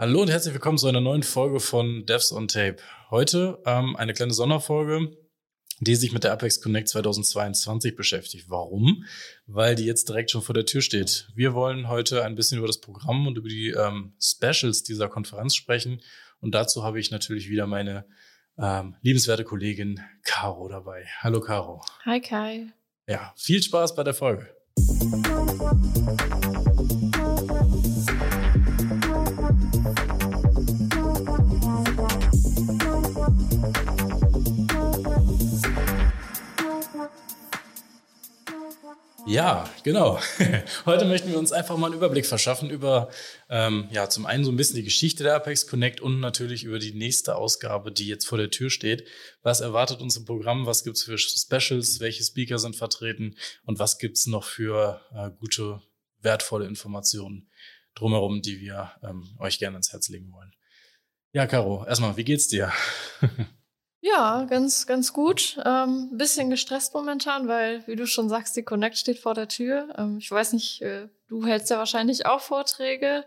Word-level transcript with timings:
Hallo 0.00 0.22
und 0.22 0.30
herzlich 0.30 0.54
willkommen 0.54 0.78
zu 0.78 0.86
einer 0.86 1.00
neuen 1.00 1.24
Folge 1.24 1.58
von 1.58 2.06
Devs 2.06 2.30
on 2.30 2.46
Tape. 2.46 2.76
Heute 3.10 3.60
ähm, 3.66 3.96
eine 3.96 4.14
kleine 4.14 4.32
Sonderfolge, 4.32 5.10
die 5.80 5.96
sich 5.96 6.12
mit 6.12 6.22
der 6.22 6.30
Apex 6.30 6.60
Connect 6.60 6.86
2022 6.86 7.96
beschäftigt. 7.96 8.48
Warum? 8.48 9.04
Weil 9.48 9.74
die 9.74 9.86
jetzt 9.86 10.08
direkt 10.08 10.30
schon 10.30 10.42
vor 10.42 10.54
der 10.54 10.66
Tür 10.66 10.82
steht. 10.82 11.28
Wir 11.34 11.52
wollen 11.52 11.88
heute 11.88 12.24
ein 12.24 12.36
bisschen 12.36 12.58
über 12.58 12.68
das 12.68 12.78
Programm 12.80 13.26
und 13.26 13.38
über 13.38 13.48
die 13.48 13.70
ähm, 13.70 14.12
Specials 14.22 14.84
dieser 14.84 15.08
Konferenz 15.08 15.56
sprechen. 15.56 16.00
Und 16.38 16.54
dazu 16.54 16.84
habe 16.84 17.00
ich 17.00 17.10
natürlich 17.10 17.48
wieder 17.48 17.66
meine 17.66 18.04
ähm, 18.56 18.94
liebenswerte 19.02 19.42
Kollegin 19.42 20.00
Caro 20.22 20.68
dabei. 20.68 21.06
Hallo 21.22 21.40
Caro. 21.40 21.82
Hi 22.04 22.20
Kai. 22.20 22.68
Ja, 23.08 23.34
viel 23.36 23.60
Spaß 23.60 23.96
bei 23.96 24.04
der 24.04 24.14
Folge. 24.14 24.46
Ja, 39.28 39.68
genau. 39.82 40.18
Heute 40.86 41.04
möchten 41.04 41.30
wir 41.30 41.38
uns 41.38 41.52
einfach 41.52 41.76
mal 41.76 41.88
einen 41.88 41.96
Überblick 41.96 42.24
verschaffen 42.24 42.70
über, 42.70 43.10
ähm, 43.50 43.86
ja, 43.90 44.08
zum 44.08 44.24
einen 44.24 44.42
so 44.42 44.50
ein 44.50 44.56
bisschen 44.56 44.76
die 44.76 44.84
Geschichte 44.84 45.22
der 45.22 45.34
Apex 45.34 45.66
Connect 45.66 46.00
und 46.00 46.18
natürlich 46.18 46.64
über 46.64 46.78
die 46.78 46.94
nächste 46.94 47.36
Ausgabe, 47.36 47.92
die 47.92 48.06
jetzt 48.06 48.26
vor 48.26 48.38
der 48.38 48.48
Tür 48.48 48.70
steht. 48.70 49.06
Was 49.42 49.60
erwartet 49.60 50.00
uns 50.00 50.16
im 50.16 50.24
Programm? 50.24 50.64
Was 50.64 50.82
gibt's 50.82 51.02
für 51.02 51.18
Specials? 51.18 52.00
Welche 52.00 52.24
Speaker 52.24 52.58
sind 52.58 52.74
vertreten? 52.74 53.36
Und 53.66 53.78
was 53.78 53.98
gibt's 53.98 54.26
noch 54.26 54.44
für 54.44 55.02
äh, 55.14 55.30
gute, 55.38 55.82
wertvolle 56.20 56.66
Informationen 56.66 57.50
drumherum, 57.94 58.40
die 58.40 58.60
wir 58.60 58.92
ähm, 59.02 59.36
euch 59.38 59.58
gerne 59.58 59.76
ins 59.76 59.92
Herz 59.92 60.08
legen 60.08 60.32
wollen? 60.32 60.54
Ja, 61.32 61.46
Caro, 61.46 61.84
erstmal, 61.86 62.16
wie 62.16 62.24
geht's 62.24 62.48
dir? 62.48 62.72
Ja, 64.00 64.46
ganz, 64.48 64.86
ganz 64.86 65.12
gut. 65.12 65.58
Ähm, 65.64 66.10
bisschen 66.12 66.50
gestresst 66.50 66.94
momentan, 66.94 67.48
weil, 67.48 67.86
wie 67.86 67.96
du 67.96 68.06
schon 68.06 68.28
sagst, 68.28 68.56
die 68.56 68.62
Connect 68.62 68.96
steht 68.96 69.18
vor 69.18 69.34
der 69.34 69.48
Tür. 69.48 69.92
Ähm, 69.98 70.18
ich 70.20 70.30
weiß 70.30 70.52
nicht, 70.52 70.82
äh, 70.82 71.08
du 71.28 71.44
hältst 71.44 71.70
ja 71.70 71.78
wahrscheinlich 71.78 72.24
auch 72.26 72.40
Vorträge. 72.40 73.24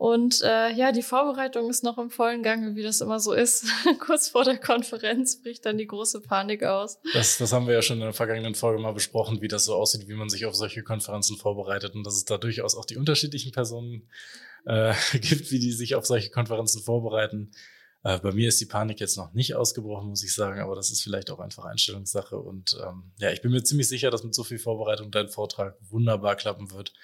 Und 0.00 0.40
äh, 0.40 0.72
ja, 0.72 0.92
die 0.92 1.02
Vorbereitung 1.02 1.68
ist 1.68 1.84
noch 1.84 1.98
im 1.98 2.08
vollen 2.08 2.42
Gange, 2.42 2.74
wie 2.74 2.82
das 2.82 3.02
immer 3.02 3.20
so 3.20 3.34
ist. 3.34 3.66
Kurz 3.98 4.30
vor 4.30 4.44
der 4.44 4.56
Konferenz 4.56 5.42
bricht 5.42 5.66
dann 5.66 5.76
die 5.76 5.86
große 5.86 6.22
Panik 6.22 6.64
aus. 6.64 6.98
Das, 7.12 7.36
das 7.36 7.52
haben 7.52 7.66
wir 7.66 7.74
ja 7.74 7.82
schon 7.82 7.98
in 7.98 8.04
der 8.04 8.14
vergangenen 8.14 8.54
Folge 8.54 8.80
mal 8.80 8.94
besprochen, 8.94 9.42
wie 9.42 9.48
das 9.48 9.66
so 9.66 9.74
aussieht, 9.74 10.08
wie 10.08 10.14
man 10.14 10.30
sich 10.30 10.46
auf 10.46 10.56
solche 10.56 10.82
Konferenzen 10.82 11.36
vorbereitet 11.36 11.94
und 11.94 12.04
dass 12.04 12.16
es 12.16 12.24
da 12.24 12.38
durchaus 12.38 12.76
auch 12.76 12.86
die 12.86 12.96
unterschiedlichen 12.96 13.52
Personen 13.52 14.08
äh, 14.64 14.94
gibt, 15.18 15.50
wie 15.50 15.58
die 15.58 15.72
sich 15.72 15.94
auf 15.94 16.06
solche 16.06 16.30
Konferenzen 16.30 16.80
vorbereiten. 16.80 17.52
Äh, 18.02 18.18
bei 18.18 18.32
mir 18.32 18.48
ist 18.48 18.60
die 18.60 18.66
Panik 18.66 19.00
jetzt 19.00 19.16
noch 19.16 19.32
nicht 19.32 19.54
ausgebrochen, 19.54 20.08
muss 20.08 20.24
ich 20.24 20.34
sagen, 20.34 20.60
aber 20.60 20.74
das 20.74 20.90
ist 20.90 21.02
vielleicht 21.02 21.30
auch 21.30 21.38
einfach 21.38 21.64
Einstellungssache. 21.64 22.38
Und 22.38 22.78
ähm, 22.82 23.12
ja, 23.18 23.30
ich 23.30 23.42
bin 23.42 23.50
mir 23.50 23.62
ziemlich 23.62 23.88
sicher, 23.88 24.10
dass 24.10 24.24
mit 24.24 24.34
so 24.34 24.44
viel 24.44 24.58
Vorbereitung 24.58 25.10
dein 25.10 25.28
Vortrag 25.28 25.76
wunderbar 25.90 26.36
klappen 26.36 26.70
wird. 26.70 26.94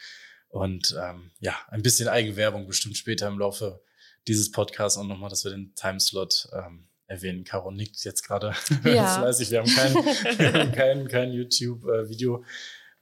Und 0.49 0.97
ähm, 0.99 1.33
ja, 1.41 1.55
ein 1.69 1.83
bisschen 1.83 2.09
Eigenwerbung 2.09 2.67
bestimmt 2.67 2.97
später 2.97 3.29
im 3.29 3.39
Laufe 3.39 3.83
dieses 4.27 4.51
Podcasts 4.51 4.97
und 4.97 5.09
nochmal, 5.09 5.29
dass 5.29 5.45
wir 5.45 5.51
den 5.51 5.75
Timeslot 5.75 6.49
ähm, 6.53 6.89
erwähnen. 7.07 7.45
Caro 7.45 7.71
nickt 7.71 8.03
jetzt 8.05 8.23
gerade 8.23 8.55
ja. 8.85 9.23
Wir 9.51 9.61
haben 9.61 9.69
kein, 9.69 9.95
wir 9.95 10.53
haben 10.53 10.73
kein, 10.73 11.09
kein 11.09 11.33
YouTube-Video, 11.33 12.43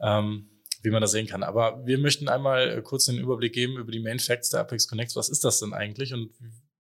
äh, 0.01 0.19
ähm, 0.19 0.51
wie 0.83 0.91
man 0.91 1.01
das 1.01 1.13
sehen 1.13 1.27
kann. 1.27 1.43
Aber 1.45 1.87
wir 1.87 1.99
möchten 1.99 2.29
einmal 2.29 2.83
kurz 2.83 3.07
den 3.07 3.19
Überblick 3.19 3.53
geben 3.53 3.79
über 3.79 3.93
die 3.93 4.01
Main 4.01 4.19
Facts 4.19 4.51
der 4.51 4.61
Apex 4.61 4.89
Connects. 4.89 5.15
Was 5.15 5.29
ist 5.29 5.45
das 5.45 5.61
denn 5.61 5.73
eigentlich 5.73 6.13
und 6.13 6.31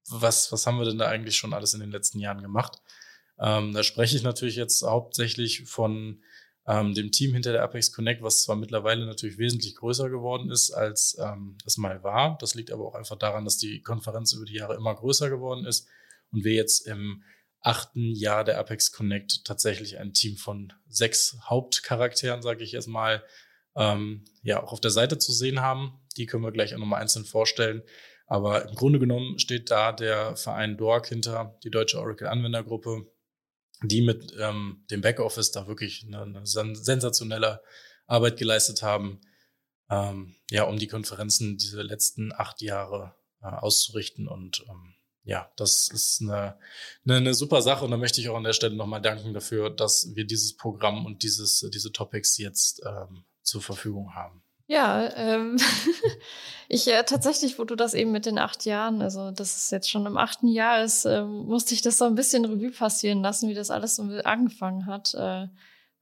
was, 0.08 0.52
was 0.52 0.66
haben 0.66 0.78
wir 0.78 0.84
denn 0.84 0.98
da 0.98 1.08
eigentlich 1.08 1.36
schon 1.36 1.52
alles 1.52 1.74
in 1.74 1.80
den 1.80 1.90
letzten 1.90 2.18
Jahren 2.18 2.42
gemacht? 2.42 2.80
Ähm, 3.38 3.72
da 3.72 3.82
spreche 3.82 4.16
ich 4.16 4.22
natürlich 4.22 4.56
jetzt 4.56 4.82
hauptsächlich 4.82 5.64
von 5.64 6.22
ähm, 6.66 6.94
dem 6.94 7.10
Team 7.10 7.34
hinter 7.34 7.52
der 7.52 7.62
Apex 7.62 7.92
Connect, 7.92 8.22
was 8.22 8.42
zwar 8.42 8.56
mittlerweile 8.56 9.06
natürlich 9.06 9.38
wesentlich 9.38 9.76
größer 9.76 10.08
geworden 10.08 10.50
ist, 10.50 10.70
als 10.70 11.16
ähm, 11.20 11.58
es 11.66 11.76
mal 11.76 12.02
war. 12.02 12.38
Das 12.38 12.54
liegt 12.54 12.70
aber 12.70 12.86
auch 12.86 12.94
einfach 12.94 13.16
daran, 13.16 13.44
dass 13.44 13.58
die 13.58 13.82
Konferenz 13.82 14.32
über 14.32 14.44
die 14.44 14.54
Jahre 14.54 14.76
immer 14.76 14.94
größer 14.94 15.28
geworden 15.28 15.66
ist 15.66 15.88
und 16.30 16.44
wir 16.44 16.54
jetzt 16.54 16.86
im 16.86 17.22
achten 17.60 18.14
Jahr 18.14 18.44
der 18.44 18.58
Apex 18.58 18.92
Connect 18.92 19.44
tatsächlich 19.44 19.98
ein 19.98 20.12
Team 20.12 20.36
von 20.36 20.72
sechs 20.86 21.36
Hauptcharakteren, 21.44 22.42
sage 22.42 22.62
ich 22.62 22.74
erstmal, 22.74 23.24
ähm, 23.74 24.24
ja 24.42 24.62
auch 24.62 24.72
auf 24.72 24.80
der 24.80 24.90
Seite 24.90 25.18
zu 25.18 25.32
sehen 25.32 25.60
haben. 25.60 26.00
Die 26.16 26.26
können 26.26 26.44
wir 26.44 26.52
gleich 26.52 26.74
auch 26.74 26.78
nochmal 26.78 27.00
einzeln 27.00 27.24
vorstellen. 27.24 27.82
Aber 28.26 28.68
im 28.68 28.74
Grunde 28.74 28.98
genommen 28.98 29.38
steht 29.38 29.70
da 29.70 29.92
der 29.92 30.36
Verein 30.36 30.76
DORC 30.76 31.08
hinter, 31.08 31.58
die 31.62 31.70
Deutsche 31.70 31.98
Oracle 31.98 32.28
Anwendergruppe, 32.28 33.06
die 33.82 34.00
mit 34.00 34.34
ähm, 34.38 34.84
dem 34.90 35.00
Backoffice 35.00 35.50
da 35.50 35.66
wirklich 35.66 36.06
eine, 36.06 36.22
eine 36.22 36.46
sensationelle 36.46 37.62
Arbeit 38.06 38.38
geleistet 38.38 38.82
haben, 38.82 39.20
ähm, 39.90 40.36
ja, 40.50 40.64
um 40.64 40.78
die 40.78 40.86
Konferenzen 40.86 41.58
diese 41.58 41.82
letzten 41.82 42.32
acht 42.32 42.62
Jahre 42.62 43.14
äh, 43.42 43.46
auszurichten. 43.46 44.28
Und 44.28 44.64
ähm, 44.68 44.94
ja, 45.24 45.50
das 45.56 45.88
ist 45.88 46.20
eine, 46.22 46.58
eine, 47.04 47.16
eine 47.16 47.34
super 47.34 47.62
Sache. 47.62 47.84
Und 47.84 47.90
da 47.90 47.96
möchte 47.96 48.20
ich 48.20 48.28
auch 48.28 48.36
an 48.36 48.44
der 48.44 48.52
Stelle 48.52 48.76
nochmal 48.76 49.02
danken 49.02 49.34
dafür, 49.34 49.70
dass 49.70 50.14
wir 50.14 50.26
dieses 50.26 50.56
Programm 50.56 51.04
und 51.04 51.22
dieses, 51.22 51.68
diese 51.72 51.92
Topics 51.92 52.38
jetzt 52.38 52.82
ähm, 52.86 53.24
zur 53.42 53.60
Verfügung 53.60 54.14
haben. 54.14 54.43
Ja, 54.66 55.14
ähm, 55.16 55.58
ich 56.68 56.88
äh, 56.88 57.02
tatsächlich, 57.04 57.58
wo 57.58 57.64
du 57.64 57.76
das 57.76 57.92
eben 57.92 58.12
mit 58.12 58.24
den 58.24 58.38
acht 58.38 58.64
Jahren, 58.64 59.02
also 59.02 59.30
das 59.30 59.56
ist 59.56 59.72
jetzt 59.72 59.90
schon 59.90 60.06
im 60.06 60.16
achten 60.16 60.48
Jahr 60.48 60.82
ist, 60.82 61.04
äh, 61.04 61.22
musste 61.22 61.74
ich 61.74 61.82
das 61.82 61.98
so 61.98 62.06
ein 62.06 62.14
bisschen 62.14 62.44
Revue 62.46 62.70
passieren 62.70 63.22
lassen, 63.22 63.48
wie 63.48 63.54
das 63.54 63.70
alles 63.70 63.96
so 63.96 64.02
angefangen 64.24 64.86
hat. 64.86 65.14
Äh, 65.14 65.48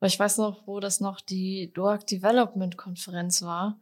weil 0.02 0.08
ich 0.08 0.18
weiß 0.18 0.38
noch, 0.38 0.66
wo 0.66 0.80
das 0.80 1.00
noch 1.00 1.20
die 1.20 1.72
DOAC 1.74 2.06
Development 2.08 2.76
Konferenz 2.76 3.42
war, 3.42 3.80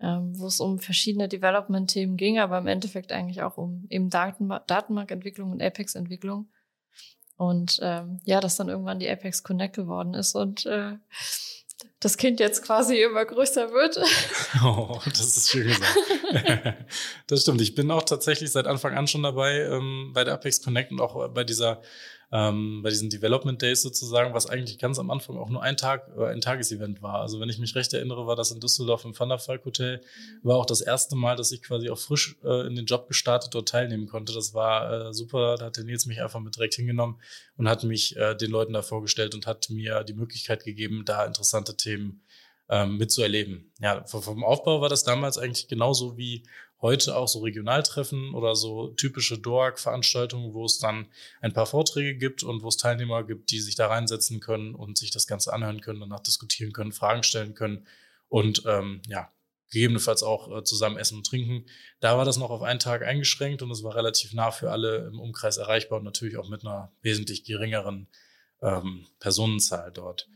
ähm, 0.00 0.32
wo 0.38 0.46
es 0.46 0.60
um 0.60 0.78
verschiedene 0.78 1.28
Development-Themen 1.28 2.16
ging, 2.16 2.38
aber 2.38 2.56
im 2.58 2.66
Endeffekt 2.66 3.12
eigentlich 3.12 3.42
auch 3.42 3.58
um 3.58 3.86
eben 3.90 4.08
Datenba 4.08 4.60
Datenbankentwicklung 4.60 5.52
und 5.52 5.62
Apex-Entwicklung. 5.62 6.48
Und 7.36 7.80
ähm, 7.82 8.20
ja, 8.24 8.40
dass 8.40 8.56
dann 8.56 8.70
irgendwann 8.70 8.98
die 8.98 9.10
Apex 9.10 9.42
Connect 9.42 9.76
geworden 9.76 10.14
ist 10.14 10.34
und 10.34 10.64
äh, 10.66 10.96
das 12.00 12.16
Kind 12.16 12.40
jetzt 12.40 12.62
quasi 12.62 13.02
immer 13.02 13.24
größer 13.24 13.72
wird. 13.72 13.98
Oh, 14.64 14.98
das 15.04 15.36
ist 15.36 15.50
schön 15.50 15.68
gesagt. 15.68 16.84
das 17.26 17.42
stimmt. 17.42 17.60
Ich 17.60 17.74
bin 17.74 17.90
auch 17.90 18.02
tatsächlich 18.02 18.50
seit 18.50 18.66
Anfang 18.66 18.96
an 18.96 19.06
schon 19.06 19.22
dabei 19.22 19.60
ähm, 19.60 20.10
bei 20.14 20.24
der 20.24 20.34
Apex 20.34 20.62
Connect 20.62 20.90
und 20.90 21.00
auch 21.00 21.28
bei 21.28 21.44
dieser 21.44 21.80
ähm, 22.30 22.82
bei 22.82 22.90
diesen 22.90 23.08
Development 23.08 23.60
Days 23.60 23.80
sozusagen, 23.80 24.34
was 24.34 24.46
eigentlich 24.46 24.78
ganz 24.78 24.98
am 24.98 25.10
Anfang 25.10 25.38
auch 25.38 25.48
nur 25.48 25.62
ein 25.62 25.78
Tag, 25.78 26.08
äh, 26.16 26.26
ein 26.26 26.42
Tagesevent 26.42 27.00
war. 27.00 27.20
Also 27.20 27.40
wenn 27.40 27.48
ich 27.48 27.58
mich 27.58 27.74
recht 27.74 27.92
erinnere, 27.94 28.26
war 28.26 28.36
das 28.36 28.50
in 28.50 28.60
Düsseldorf 28.60 29.04
im 29.06 29.14
Thunderfalk 29.14 29.64
Hotel. 29.64 30.02
War 30.42 30.56
auch 30.56 30.66
das 30.66 30.82
erste 30.82 31.16
Mal, 31.16 31.36
dass 31.36 31.52
ich 31.52 31.62
quasi 31.62 31.88
auch 31.88 31.98
frisch 31.98 32.36
äh, 32.44 32.66
in 32.66 32.76
den 32.76 32.84
Job 32.84 33.08
gestartet 33.08 33.54
dort 33.54 33.70
teilnehmen 33.70 34.08
konnte. 34.08 34.34
Das 34.34 34.52
war 34.52 35.08
äh, 35.08 35.14
super. 35.14 35.56
Da 35.56 35.66
hat 35.66 35.78
der 35.78 35.84
Nils 35.84 36.04
mich 36.04 36.20
einfach 36.20 36.40
mit 36.40 36.56
direkt 36.56 36.74
hingenommen 36.74 37.18
und 37.56 37.68
hat 37.68 37.84
mich 37.84 38.16
äh, 38.16 38.34
den 38.34 38.50
Leuten 38.50 38.74
da 38.74 38.82
vorgestellt 38.82 39.34
und 39.34 39.46
hat 39.46 39.70
mir 39.70 40.04
die 40.04 40.14
Möglichkeit 40.14 40.64
gegeben, 40.64 41.04
da 41.06 41.24
interessante 41.24 41.76
Themen 41.76 42.22
ähm, 42.68 42.98
mitzuerleben. 42.98 43.72
Ja, 43.80 44.04
vom 44.04 44.44
Aufbau 44.44 44.82
war 44.82 44.90
das 44.90 45.04
damals 45.04 45.38
eigentlich 45.38 45.68
genauso 45.68 46.18
wie 46.18 46.42
heute 46.80 47.16
auch 47.16 47.28
so 47.28 47.40
Regionaltreffen 47.40 48.34
oder 48.34 48.54
so 48.54 48.88
typische 48.88 49.38
DOAG-Veranstaltungen, 49.38 50.54
wo 50.54 50.64
es 50.64 50.78
dann 50.78 51.06
ein 51.40 51.52
paar 51.52 51.66
Vorträge 51.66 52.16
gibt 52.16 52.42
und 52.42 52.62
wo 52.62 52.68
es 52.68 52.76
Teilnehmer 52.76 53.24
gibt, 53.24 53.50
die 53.50 53.60
sich 53.60 53.74
da 53.74 53.88
reinsetzen 53.88 54.40
können 54.40 54.74
und 54.74 54.96
sich 54.96 55.10
das 55.10 55.26
Ganze 55.26 55.52
anhören 55.52 55.80
können, 55.80 56.00
danach 56.00 56.20
diskutieren 56.20 56.72
können, 56.72 56.92
Fragen 56.92 57.22
stellen 57.22 57.54
können 57.54 57.86
und 58.28 58.62
ähm, 58.66 59.02
ja, 59.08 59.30
gegebenenfalls 59.70 60.22
auch 60.22 60.56
äh, 60.56 60.64
zusammen 60.64 60.96
essen 60.96 61.18
und 61.18 61.26
trinken. 61.26 61.66
Da 62.00 62.16
war 62.16 62.24
das 62.24 62.36
noch 62.36 62.50
auf 62.50 62.62
einen 62.62 62.78
Tag 62.78 63.02
eingeschränkt 63.02 63.62
und 63.62 63.70
es 63.70 63.82
war 63.82 63.94
relativ 63.94 64.32
nah 64.32 64.50
für 64.50 64.70
alle 64.70 65.06
im 65.06 65.20
Umkreis 65.20 65.56
erreichbar 65.56 65.98
und 65.98 66.04
natürlich 66.04 66.36
auch 66.36 66.48
mit 66.48 66.64
einer 66.64 66.92
wesentlich 67.02 67.44
geringeren 67.44 68.08
ähm, 68.62 69.06
Personenzahl 69.18 69.90
dort. 69.92 70.28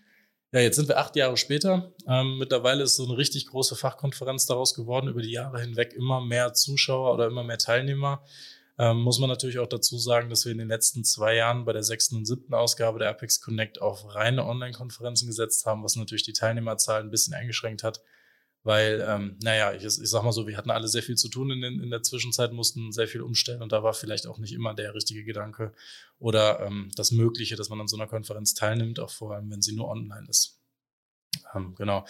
Ja, 0.52 0.60
jetzt 0.60 0.76
sind 0.76 0.88
wir 0.88 0.98
acht 0.98 1.16
Jahre 1.16 1.38
später. 1.38 1.92
Ähm, 2.06 2.36
mittlerweile 2.38 2.82
ist 2.82 2.96
so 2.96 3.04
eine 3.06 3.16
richtig 3.16 3.46
große 3.46 3.74
Fachkonferenz 3.74 4.44
daraus 4.44 4.74
geworden. 4.74 5.08
Über 5.08 5.22
die 5.22 5.32
Jahre 5.32 5.58
hinweg 5.58 5.94
immer 5.94 6.20
mehr 6.20 6.52
Zuschauer 6.52 7.14
oder 7.14 7.26
immer 7.26 7.42
mehr 7.42 7.56
Teilnehmer. 7.56 8.22
Ähm, 8.78 8.98
muss 8.98 9.18
man 9.18 9.30
natürlich 9.30 9.58
auch 9.58 9.66
dazu 9.66 9.96
sagen, 9.96 10.28
dass 10.28 10.44
wir 10.44 10.52
in 10.52 10.58
den 10.58 10.68
letzten 10.68 11.04
zwei 11.04 11.36
Jahren 11.36 11.64
bei 11.64 11.72
der 11.72 11.82
sechsten 11.82 12.16
und 12.16 12.26
siebten 12.26 12.52
Ausgabe 12.52 12.98
der 12.98 13.08
Apex 13.08 13.40
Connect 13.40 13.80
auf 13.80 14.14
reine 14.14 14.44
Online-Konferenzen 14.44 15.26
gesetzt 15.26 15.64
haben, 15.64 15.84
was 15.84 15.96
natürlich 15.96 16.22
die 16.22 16.34
Teilnehmerzahl 16.34 17.00
ein 17.00 17.10
bisschen 17.10 17.32
eingeschränkt 17.32 17.82
hat 17.82 18.02
weil, 18.64 19.04
ähm, 19.06 19.36
naja, 19.42 19.72
ich, 19.72 19.84
ich 19.84 20.10
sag 20.10 20.22
mal 20.22 20.32
so, 20.32 20.46
wir 20.46 20.56
hatten 20.56 20.70
alle 20.70 20.88
sehr 20.88 21.02
viel 21.02 21.16
zu 21.16 21.28
tun 21.28 21.50
in, 21.50 21.62
in 21.62 21.90
der 21.90 22.02
Zwischenzeit, 22.02 22.52
mussten 22.52 22.92
sehr 22.92 23.08
viel 23.08 23.22
umstellen 23.22 23.62
und 23.62 23.72
da 23.72 23.82
war 23.82 23.94
vielleicht 23.94 24.26
auch 24.26 24.38
nicht 24.38 24.52
immer 24.52 24.74
der 24.74 24.94
richtige 24.94 25.24
Gedanke 25.24 25.72
oder 26.18 26.60
ähm, 26.60 26.90
das 26.94 27.10
Mögliche, 27.10 27.56
dass 27.56 27.70
man 27.70 27.80
an 27.80 27.88
so 27.88 27.96
einer 27.96 28.06
Konferenz 28.06 28.54
teilnimmt, 28.54 29.00
auch 29.00 29.10
vor 29.10 29.34
allem, 29.34 29.50
wenn 29.50 29.62
sie 29.62 29.74
nur 29.74 29.88
online 29.88 30.26
ist. 30.28 30.62
Ähm, 31.54 31.74
genau. 31.76 32.04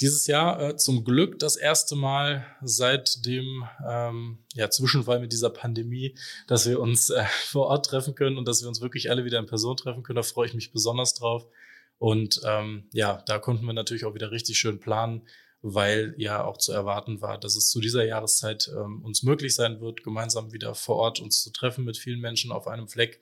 Dieses 0.00 0.26
Jahr 0.26 0.60
äh, 0.60 0.76
zum 0.76 1.04
Glück 1.04 1.38
das 1.38 1.56
erste 1.56 1.96
Mal 1.96 2.46
seit 2.62 3.24
dem 3.26 3.64
ähm, 3.86 4.38
ja, 4.54 4.70
Zwischenfall 4.70 5.20
mit 5.20 5.32
dieser 5.32 5.50
Pandemie, 5.50 6.16
dass 6.46 6.66
wir 6.66 6.80
uns 6.80 7.10
äh, 7.10 7.24
vor 7.46 7.66
Ort 7.66 7.86
treffen 7.86 8.14
können 8.14 8.38
und 8.38 8.46
dass 8.46 8.62
wir 8.62 8.68
uns 8.68 8.80
wirklich 8.80 9.10
alle 9.10 9.24
wieder 9.24 9.38
in 9.38 9.46
Person 9.46 9.76
treffen 9.76 10.02
können. 10.02 10.16
Da 10.16 10.22
freue 10.22 10.46
ich 10.46 10.54
mich 10.54 10.72
besonders 10.72 11.14
drauf. 11.14 11.46
Und 11.98 12.40
ähm, 12.44 12.88
ja, 12.92 13.22
da 13.26 13.38
konnten 13.38 13.66
wir 13.66 13.72
natürlich 13.72 14.04
auch 14.04 14.14
wieder 14.14 14.30
richtig 14.30 14.58
schön 14.58 14.78
planen, 14.78 15.26
weil 15.74 16.14
ja 16.18 16.44
auch 16.44 16.56
zu 16.58 16.72
erwarten 16.72 17.20
war, 17.20 17.38
dass 17.38 17.56
es 17.56 17.68
zu 17.70 17.80
dieser 17.80 18.04
Jahreszeit 18.04 18.70
ähm, 18.74 19.02
uns 19.04 19.22
möglich 19.22 19.54
sein 19.54 19.80
wird, 19.80 20.02
gemeinsam 20.02 20.52
wieder 20.52 20.74
vor 20.74 20.96
Ort 20.96 21.20
uns 21.20 21.42
zu 21.42 21.52
treffen 21.52 21.84
mit 21.84 21.96
vielen 21.96 22.20
Menschen 22.20 22.52
auf 22.52 22.66
einem 22.66 22.88
Fleck. 22.88 23.20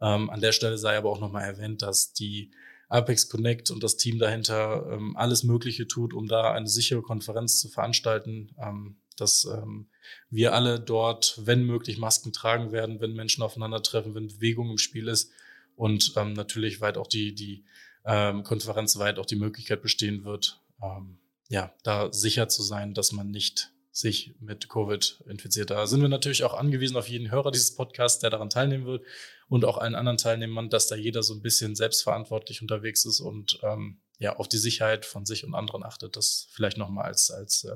Ähm, 0.00 0.30
an 0.30 0.40
der 0.40 0.52
Stelle 0.52 0.78
sei 0.78 0.96
aber 0.96 1.10
auch 1.10 1.20
nochmal 1.20 1.44
erwähnt, 1.44 1.82
dass 1.82 2.12
die 2.12 2.50
Apex 2.88 3.28
Connect 3.28 3.70
und 3.70 3.82
das 3.82 3.96
Team 3.96 4.18
dahinter 4.18 4.86
ähm, 4.90 5.16
alles 5.16 5.44
Mögliche 5.44 5.86
tut, 5.86 6.14
um 6.14 6.26
da 6.26 6.52
eine 6.52 6.68
sichere 6.68 7.02
Konferenz 7.02 7.60
zu 7.60 7.68
veranstalten, 7.68 8.54
ähm, 8.58 8.96
dass 9.16 9.44
ähm, 9.44 9.88
wir 10.30 10.54
alle 10.54 10.80
dort, 10.80 11.40
wenn 11.44 11.64
möglich, 11.64 11.98
Masken 11.98 12.32
tragen 12.32 12.72
werden, 12.72 13.00
wenn 13.00 13.12
Menschen 13.12 13.42
aufeinandertreffen, 13.42 14.14
wenn 14.14 14.28
Bewegung 14.28 14.70
im 14.70 14.78
Spiel 14.78 15.08
ist 15.08 15.30
und 15.76 16.14
ähm, 16.16 16.32
natürlich 16.32 16.80
weit 16.80 16.96
auch 16.96 17.06
die, 17.06 17.34
die 17.34 17.64
ähm, 18.04 18.42
Konferenz 18.42 18.98
weit 18.98 19.18
auch 19.18 19.26
die 19.26 19.36
Möglichkeit 19.36 19.82
bestehen 19.82 20.24
wird, 20.24 20.60
ähm, 20.82 21.18
ja, 21.48 21.74
da 21.82 22.12
sicher 22.12 22.48
zu 22.48 22.62
sein, 22.62 22.94
dass 22.94 23.12
man 23.12 23.30
nicht 23.30 23.72
sich 23.90 24.34
mit 24.38 24.68
Covid 24.68 25.24
infiziert. 25.28 25.70
Da 25.70 25.86
sind 25.86 26.00
wir 26.00 26.08
natürlich 26.08 26.44
auch 26.44 26.54
angewiesen 26.54 26.96
auf 26.96 27.08
jeden 27.08 27.30
Hörer 27.30 27.50
dieses 27.50 27.74
Podcasts, 27.74 28.20
der 28.20 28.30
daran 28.30 28.50
teilnehmen 28.50 28.86
wird 28.86 29.04
und 29.48 29.64
auch 29.64 29.78
allen 29.78 29.96
anderen 29.96 30.18
Teilnehmern, 30.18 30.70
dass 30.70 30.86
da 30.86 30.94
jeder 30.94 31.22
so 31.22 31.34
ein 31.34 31.42
bisschen 31.42 31.74
selbstverantwortlich 31.74 32.62
unterwegs 32.62 33.04
ist 33.04 33.20
und 33.20 33.58
ähm, 33.62 34.00
ja 34.18 34.36
auf 34.36 34.48
die 34.48 34.58
Sicherheit 34.58 35.04
von 35.04 35.26
sich 35.26 35.44
und 35.44 35.54
anderen 35.54 35.82
achtet. 35.82 36.16
Das 36.16 36.48
vielleicht 36.52 36.76
nochmal 36.76 37.06
als, 37.06 37.30
als 37.30 37.64
äh, 37.64 37.74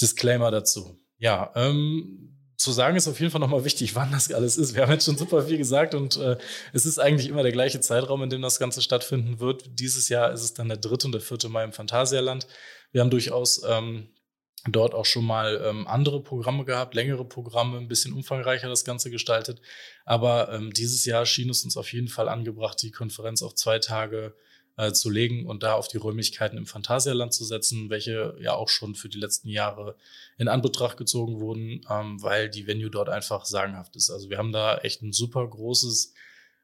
Disclaimer 0.00 0.50
dazu. 0.50 0.98
Ja, 1.16 1.52
ähm, 1.54 2.36
zu 2.64 2.72
sagen 2.72 2.96
ist 2.96 3.06
auf 3.06 3.20
jeden 3.20 3.30
Fall 3.30 3.40
nochmal 3.40 3.64
wichtig, 3.64 3.94
wann 3.94 4.10
das 4.10 4.32
alles 4.32 4.56
ist. 4.56 4.74
Wir 4.74 4.82
haben 4.82 4.92
jetzt 4.92 5.04
schon 5.04 5.18
super 5.18 5.42
viel 5.42 5.58
gesagt 5.58 5.94
und 5.94 6.16
äh, 6.16 6.36
es 6.72 6.86
ist 6.86 6.98
eigentlich 6.98 7.28
immer 7.28 7.42
der 7.42 7.52
gleiche 7.52 7.80
Zeitraum, 7.80 8.22
in 8.22 8.30
dem 8.30 8.42
das 8.42 8.58
Ganze 8.58 8.82
stattfinden 8.82 9.38
wird. 9.38 9.78
Dieses 9.78 10.08
Jahr 10.08 10.32
ist 10.32 10.42
es 10.42 10.54
dann 10.54 10.68
der 10.68 10.78
dritte 10.78 11.06
und 11.06 11.12
der 11.12 11.20
vierte 11.20 11.48
Mai 11.48 11.62
im 11.62 11.72
Phantasialand. 11.72 12.46
Wir 12.90 13.02
haben 13.02 13.10
durchaus 13.10 13.62
ähm, 13.68 14.08
dort 14.66 14.94
auch 14.94 15.04
schon 15.04 15.24
mal 15.24 15.62
ähm, 15.64 15.86
andere 15.86 16.22
Programme 16.22 16.64
gehabt, 16.64 16.94
längere 16.94 17.24
Programme, 17.24 17.76
ein 17.76 17.88
bisschen 17.88 18.14
umfangreicher 18.14 18.68
das 18.68 18.84
Ganze 18.84 19.10
gestaltet. 19.10 19.60
Aber 20.04 20.50
ähm, 20.52 20.72
dieses 20.72 21.04
Jahr 21.04 21.26
schien 21.26 21.50
es 21.50 21.64
uns 21.64 21.76
auf 21.76 21.92
jeden 21.92 22.08
Fall 22.08 22.28
angebracht, 22.28 22.80
die 22.82 22.90
Konferenz 22.90 23.42
auf 23.42 23.54
zwei 23.54 23.78
Tage 23.78 24.34
äh, 24.76 24.92
zu 24.92 25.10
legen 25.10 25.46
und 25.46 25.62
da 25.62 25.74
auf 25.74 25.88
die 25.88 25.96
Räumlichkeiten 25.96 26.58
im 26.58 26.66
Phantasialand 26.66 27.32
zu 27.32 27.44
setzen, 27.44 27.90
welche 27.90 28.36
ja 28.40 28.54
auch 28.54 28.68
schon 28.68 28.94
für 28.94 29.08
die 29.08 29.18
letzten 29.18 29.48
Jahre 29.48 29.96
in 30.36 30.48
Anbetracht 30.48 30.96
gezogen 30.96 31.40
wurden, 31.40 31.84
ähm, 31.90 32.22
weil 32.22 32.50
die 32.50 32.66
Venue 32.66 32.90
dort 32.90 33.08
einfach 33.08 33.44
sagenhaft 33.44 33.96
ist. 33.96 34.10
Also 34.10 34.30
wir 34.30 34.38
haben 34.38 34.52
da 34.52 34.78
echt 34.78 35.02
ein 35.02 35.12
super 35.12 35.46
großes 35.46 36.14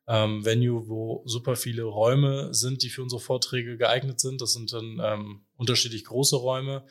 ähm, 0.09 0.45
Venue, 0.45 0.89
wo 0.89 1.23
super 1.27 1.57
viele 1.57 1.85
Räume 1.85 2.53
sind, 2.53 2.83
die 2.83 2.91
für 2.91 3.03
unsere 3.03 3.21
Vorträge 3.21 3.77
geeignet 3.77 4.21
sind. 4.21 4.41
Das 4.41 4.53
sind 4.53 4.73
dann 4.73 5.01
ähm, 5.03 5.45
unterschiedlich 5.57 6.05
große 6.05 6.37
Räume 6.37 6.85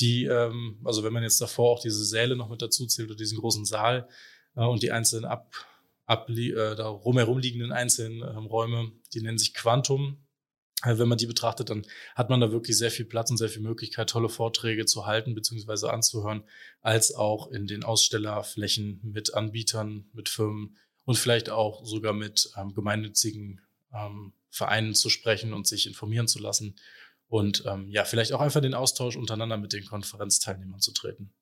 die, 0.00 0.24
ähm, 0.24 0.78
also 0.84 1.02
wenn 1.02 1.12
man 1.12 1.22
jetzt 1.22 1.40
davor 1.40 1.70
auch 1.70 1.80
diese 1.80 2.04
Säle 2.04 2.36
noch 2.36 2.48
mit 2.48 2.62
dazu 2.62 2.86
zählt 2.86 3.08
oder 3.08 3.16
diesen 3.16 3.38
großen 3.38 3.64
Saal 3.64 4.08
äh, 4.56 4.64
und 4.64 4.82
die 4.82 4.92
einzelnen 4.92 5.24
ab, 5.24 5.52
ab 6.06 6.28
äh, 6.30 6.52
da 6.76 6.88
rumherum 6.88 7.38
liegenden 7.38 7.72
einzelnen 7.72 8.22
ähm, 8.22 8.46
Räume, 8.46 8.92
die 9.12 9.20
nennen 9.20 9.38
sich 9.38 9.54
Quantum. 9.54 10.24
Also 10.82 11.00
wenn 11.00 11.08
man 11.08 11.18
die 11.18 11.26
betrachtet, 11.26 11.70
dann 11.70 11.84
hat 12.14 12.30
man 12.30 12.40
da 12.40 12.52
wirklich 12.52 12.78
sehr 12.78 12.92
viel 12.92 13.04
Platz 13.04 13.30
und 13.30 13.36
sehr 13.36 13.48
viel 13.48 13.62
Möglichkeit, 13.62 14.10
tolle 14.10 14.28
Vorträge 14.28 14.86
zu 14.86 15.06
halten 15.06 15.34
bzw. 15.34 15.88
anzuhören, 15.88 16.44
als 16.80 17.12
auch 17.14 17.50
in 17.50 17.66
den 17.66 17.82
Ausstellerflächen 17.82 19.00
mit 19.02 19.34
Anbietern, 19.34 20.08
mit 20.12 20.28
Firmen 20.28 20.76
und 21.04 21.18
vielleicht 21.18 21.50
auch 21.50 21.84
sogar 21.84 22.12
mit 22.12 22.52
ähm, 22.56 22.74
gemeinnützigen 22.74 23.60
ähm, 23.92 24.34
Vereinen 24.50 24.94
zu 24.94 25.10
sprechen 25.10 25.52
und 25.52 25.66
sich 25.66 25.86
informieren 25.86 26.28
zu 26.28 26.38
lassen 26.38 26.76
und 27.28 27.64
ähm, 27.66 27.90
ja, 27.90 28.04
vielleicht 28.04 28.32
auch 28.32 28.40
einfach 28.40 28.62
den 28.62 28.74
Austausch 28.74 29.16
untereinander 29.16 29.58
mit 29.58 29.72
den 29.72 29.84
Konferenzteilnehmern 29.84 30.80
zu 30.80 30.92
treten. 30.92 31.32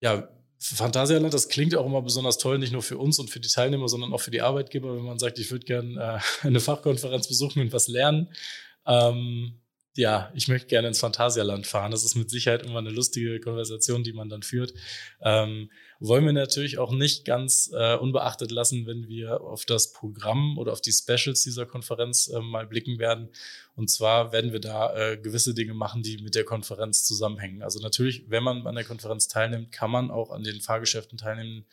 Ja, 0.00 0.28
Phantasialand, 0.64 1.34
das 1.34 1.48
klingt 1.48 1.76
auch 1.76 1.84
immer 1.84 2.00
besonders 2.00 2.38
toll, 2.38 2.58
nicht 2.58 2.72
nur 2.72 2.82
für 2.82 2.96
uns 2.96 3.18
und 3.18 3.28
für 3.28 3.40
die 3.40 3.48
Teilnehmer, 3.48 3.88
sondern 3.88 4.14
auch 4.14 4.20
für 4.20 4.30
die 4.30 4.40
Arbeitgeber, 4.40 4.96
wenn 4.96 5.04
man 5.04 5.18
sagt, 5.18 5.38
ich 5.38 5.50
würde 5.50 5.66
gerne 5.66 6.20
äh, 6.42 6.46
eine 6.46 6.60
Fachkonferenz 6.60 7.28
besuchen 7.28 7.60
und 7.60 7.72
was 7.72 7.88
lernen. 7.88 8.32
Ähm, 8.86 9.60
ja, 9.96 10.32
ich 10.34 10.48
möchte 10.48 10.66
gerne 10.66 10.88
ins 10.88 10.98
Phantasialand 10.98 11.66
fahren. 11.66 11.92
Das 11.92 12.04
ist 12.04 12.16
mit 12.16 12.28
Sicherheit 12.28 12.64
immer 12.64 12.80
eine 12.80 12.90
lustige 12.90 13.38
Konversation, 13.40 14.02
die 14.02 14.12
man 14.12 14.28
dann 14.28 14.42
führt. 14.42 14.74
Ähm, 15.22 15.70
wollen 16.00 16.24
wir 16.26 16.32
natürlich 16.32 16.78
auch 16.78 16.90
nicht 16.90 17.24
ganz 17.24 17.70
äh, 17.72 17.94
unbeachtet 17.96 18.50
lassen, 18.50 18.86
wenn 18.86 19.06
wir 19.06 19.40
auf 19.40 19.64
das 19.64 19.92
Programm 19.92 20.58
oder 20.58 20.72
auf 20.72 20.80
die 20.80 20.92
Specials 20.92 21.42
dieser 21.42 21.64
Konferenz 21.64 22.28
äh, 22.28 22.40
mal 22.40 22.66
blicken 22.66 22.98
werden. 22.98 23.28
Und 23.76 23.88
zwar 23.88 24.32
werden 24.32 24.52
wir 24.52 24.60
da 24.60 24.94
äh, 24.96 25.16
gewisse 25.16 25.54
Dinge 25.54 25.74
machen, 25.74 26.02
die 26.02 26.18
mit 26.18 26.34
der 26.34 26.44
Konferenz 26.44 27.04
zusammenhängen. 27.04 27.62
Also 27.62 27.80
natürlich, 27.80 28.28
wenn 28.28 28.42
man 28.42 28.66
an 28.66 28.74
der 28.74 28.84
Konferenz 28.84 29.28
teilnimmt, 29.28 29.70
kann 29.70 29.90
man 29.90 30.10
auch 30.10 30.30
an 30.30 30.42
den 30.42 30.60
Fahrgeschäften 30.60 31.18
teilnehmen, 31.18 31.66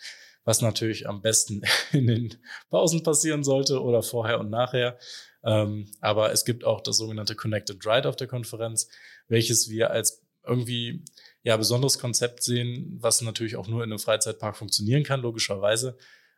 was 0.43 0.61
natürlich 0.61 1.07
am 1.07 1.21
besten 1.23 1.63
in 1.91 2.05
den 2.05 2.35
Pausen 2.69 3.01
passieren 3.01 3.43
sollte 3.43 3.81
oder 3.81 4.03
vorher 4.03 4.39
und 4.39 4.51
nachher. 4.51 4.99
Ähm, 5.43 5.91
aber 6.01 6.31
es 6.31 6.45
gibt 6.45 6.63
auch 6.63 6.81
das 6.81 6.97
sogenannte 6.97 7.35
Connected 7.35 7.85
Ride 7.85 8.07
auf 8.07 8.15
der 8.15 8.27
Konferenz, 8.27 8.89
welches 9.27 9.69
wir 9.69 9.91
als 9.91 10.23
irgendwie 10.45 11.03
ja 11.43 11.57
besonderes 11.57 11.99
Konzept 11.99 12.43
sehen, 12.43 12.97
was 12.99 13.21
natürlich 13.21 13.55
auch 13.55 13.67
nur 13.67 13.83
in 13.83 13.91
einem 13.91 13.99
Freizeitpark 13.99 14.57
funktionieren 14.57 15.03
kann, 15.03 15.21
logischerweise. 15.21 15.97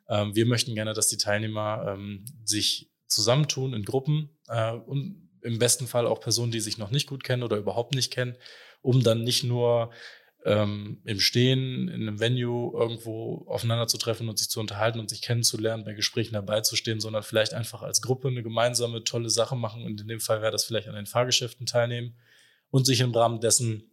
Ähm, 0.09 0.35
wir 0.35 0.45
möchten 0.45 0.75
gerne, 0.75 0.93
dass 0.93 1.07
die 1.07 1.17
Teilnehmer 1.17 1.85
ähm, 1.87 2.25
sich 2.43 2.91
zusammentun 3.07 3.73
in 3.73 3.83
Gruppen 3.83 4.29
äh, 4.47 4.71
und 4.71 5.29
im 5.41 5.59
besten 5.59 5.87
Fall 5.87 6.07
auch 6.07 6.21
Personen, 6.21 6.51
die 6.51 6.61
sich 6.61 6.77
noch 6.77 6.91
nicht 6.91 7.07
gut 7.07 7.23
kennen 7.23 7.43
oder 7.43 7.57
überhaupt 7.57 7.95
nicht 7.95 8.11
kennen, 8.11 8.37
um 8.81 9.03
dann 9.03 9.23
nicht 9.23 9.43
nur 9.43 9.91
ähm, 10.45 11.01
im 11.05 11.19
Stehen, 11.19 11.87
in 11.87 12.01
einem 12.01 12.19
Venue 12.19 12.73
irgendwo 12.77 13.45
aufeinander 13.47 13.87
zu 13.87 13.97
treffen 13.97 14.27
und 14.27 14.37
sich 14.37 14.49
zu 14.49 14.59
unterhalten 14.59 14.99
und 14.99 15.09
sich 15.09 15.21
kennenzulernen, 15.21 15.85
bei 15.85 15.93
Gesprächen 15.93 16.33
dabei 16.33 16.61
zu 16.61 16.75
stehen, 16.75 16.99
sondern 16.99 17.23
vielleicht 17.23 17.53
einfach 17.53 17.81
als 17.81 18.01
Gruppe 18.01 18.27
eine 18.27 18.43
gemeinsame 18.43 19.03
tolle 19.03 19.29
Sache 19.29 19.55
machen 19.55 19.83
und 19.83 20.01
in 20.01 20.07
dem 20.07 20.19
Fall 20.19 20.41
wäre 20.41 20.51
das 20.51 20.65
vielleicht 20.65 20.87
an 20.87 20.95
den 20.95 21.05
Fahrgeschäften 21.05 21.65
teilnehmen 21.65 22.15
und 22.71 22.85
sich 22.85 22.99
im 22.99 23.13
Rahmen 23.13 23.39
dessen 23.39 23.89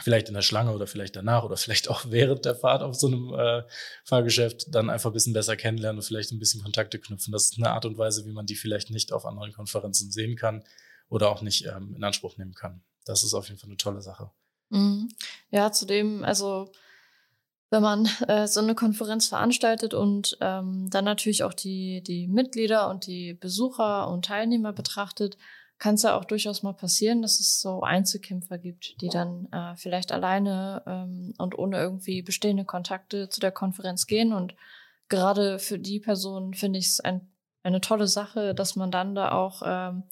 vielleicht 0.00 0.28
in 0.28 0.34
der 0.34 0.42
Schlange 0.42 0.72
oder 0.72 0.86
vielleicht 0.86 1.16
danach 1.16 1.44
oder 1.44 1.58
vielleicht 1.58 1.90
auch 1.90 2.06
während 2.08 2.44
der 2.44 2.54
Fahrt 2.54 2.82
auf 2.82 2.94
so 2.94 3.08
einem 3.08 3.34
äh, 3.34 3.62
Fahrgeschäft 4.04 4.74
dann 4.74 4.88
einfach 4.88 5.10
ein 5.10 5.14
bisschen 5.14 5.34
besser 5.34 5.56
kennenlernen 5.56 5.98
und 5.98 6.04
vielleicht 6.04 6.32
ein 6.32 6.38
bisschen 6.38 6.62
Kontakte 6.62 6.98
knüpfen. 6.98 7.32
Das 7.32 7.44
ist 7.44 7.58
eine 7.58 7.70
Art 7.70 7.84
und 7.84 7.98
Weise, 7.98 8.24
wie 8.24 8.32
man 8.32 8.46
die 8.46 8.54
vielleicht 8.54 8.90
nicht 8.90 9.12
auf 9.12 9.26
anderen 9.26 9.52
Konferenzen 9.52 10.10
sehen 10.10 10.36
kann 10.36 10.64
oder 11.08 11.28
auch 11.28 11.42
nicht 11.42 11.66
ähm, 11.66 11.94
in 11.94 12.04
Anspruch 12.04 12.38
nehmen 12.38 12.54
kann. 12.54 12.82
Das 13.04 13.22
ist 13.22 13.34
auf 13.34 13.48
jeden 13.48 13.58
Fall 13.58 13.68
eine 13.68 13.76
tolle 13.76 14.00
Sache. 14.00 14.30
Mhm. 14.72 15.08
Ja, 15.50 15.70
zudem, 15.70 16.24
also 16.24 16.72
wenn 17.70 17.82
man 17.82 18.08
äh, 18.26 18.46
so 18.46 18.60
eine 18.60 18.74
Konferenz 18.74 19.28
veranstaltet 19.28 19.94
und 19.94 20.36
ähm, 20.40 20.88
dann 20.90 21.04
natürlich 21.04 21.44
auch 21.44 21.54
die, 21.54 22.02
die 22.02 22.26
Mitglieder 22.26 22.88
und 22.88 23.06
die 23.06 23.34
Besucher 23.34 24.08
und 24.08 24.24
Teilnehmer 24.24 24.72
betrachtet, 24.72 25.36
kann 25.78 25.96
es 25.96 26.02
ja 26.02 26.16
auch 26.16 26.24
durchaus 26.24 26.62
mal 26.62 26.74
passieren, 26.74 27.22
dass 27.22 27.40
es 27.40 27.60
so 27.60 27.82
Einzelkämpfer 27.82 28.56
gibt, 28.56 29.00
die 29.00 29.08
dann 29.08 29.48
äh, 29.52 29.76
vielleicht 29.76 30.12
alleine 30.12 30.82
ähm, 30.86 31.34
und 31.38 31.58
ohne 31.58 31.78
irgendwie 31.78 32.22
bestehende 32.22 32.64
Kontakte 32.64 33.28
zu 33.28 33.40
der 33.40 33.52
Konferenz 33.52 34.06
gehen. 34.06 34.32
Und 34.32 34.54
gerade 35.08 35.58
für 35.58 35.78
die 35.78 35.98
Personen 35.98 36.54
finde 36.54 36.78
ich 36.78 36.86
es 36.86 37.00
ein, 37.00 37.32
eine 37.62 37.80
tolle 37.80 38.06
Sache, 38.06 38.54
dass 38.54 38.76
man 38.76 38.90
dann 38.90 39.14
da 39.14 39.32
auch 39.32 39.62
ähm, 39.64 40.04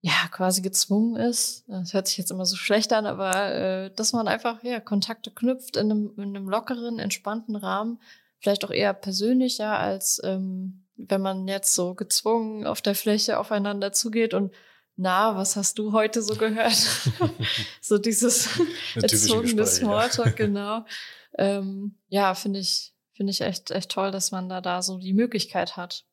ja, 0.00 0.28
quasi 0.30 0.62
gezwungen 0.62 1.16
ist. 1.16 1.64
Das 1.66 1.92
hört 1.92 2.06
sich 2.06 2.18
jetzt 2.18 2.30
immer 2.30 2.46
so 2.46 2.56
schlecht 2.56 2.92
an, 2.92 3.06
aber 3.06 3.52
äh, 3.52 3.90
dass 3.94 4.12
man 4.12 4.28
einfach 4.28 4.62
ja, 4.62 4.80
Kontakte 4.80 5.30
knüpft 5.30 5.76
in 5.76 5.90
einem, 5.90 6.12
in 6.16 6.36
einem 6.36 6.48
lockeren, 6.48 6.98
entspannten 6.98 7.56
Rahmen, 7.56 8.00
vielleicht 8.38 8.64
auch 8.64 8.70
eher 8.70 8.94
persönlicher, 8.94 9.76
als 9.76 10.20
ähm, 10.22 10.84
wenn 10.96 11.20
man 11.20 11.48
jetzt 11.48 11.74
so 11.74 11.94
gezwungen 11.94 12.66
auf 12.66 12.80
der 12.80 12.94
Fläche 12.94 13.38
aufeinander 13.38 13.92
zugeht 13.92 14.34
und 14.34 14.52
na, 15.00 15.36
was 15.36 15.54
hast 15.54 15.78
du 15.78 15.92
heute 15.92 16.22
so 16.22 16.34
gehört? 16.34 16.74
so 17.80 17.98
dieses 17.98 18.48
erzogene 18.96 19.64
Smalltalk, 19.64 20.40
ja. 20.40 20.46
genau. 20.46 20.84
Ähm, 21.36 21.94
ja, 22.08 22.34
finde 22.34 22.58
ich, 22.58 22.92
finde 23.12 23.30
ich 23.30 23.40
echt, 23.40 23.70
echt 23.70 23.90
toll, 23.92 24.10
dass 24.10 24.32
man 24.32 24.48
da, 24.48 24.60
da 24.60 24.82
so 24.82 24.98
die 24.98 25.12
Möglichkeit 25.12 25.76
hat. 25.76 26.04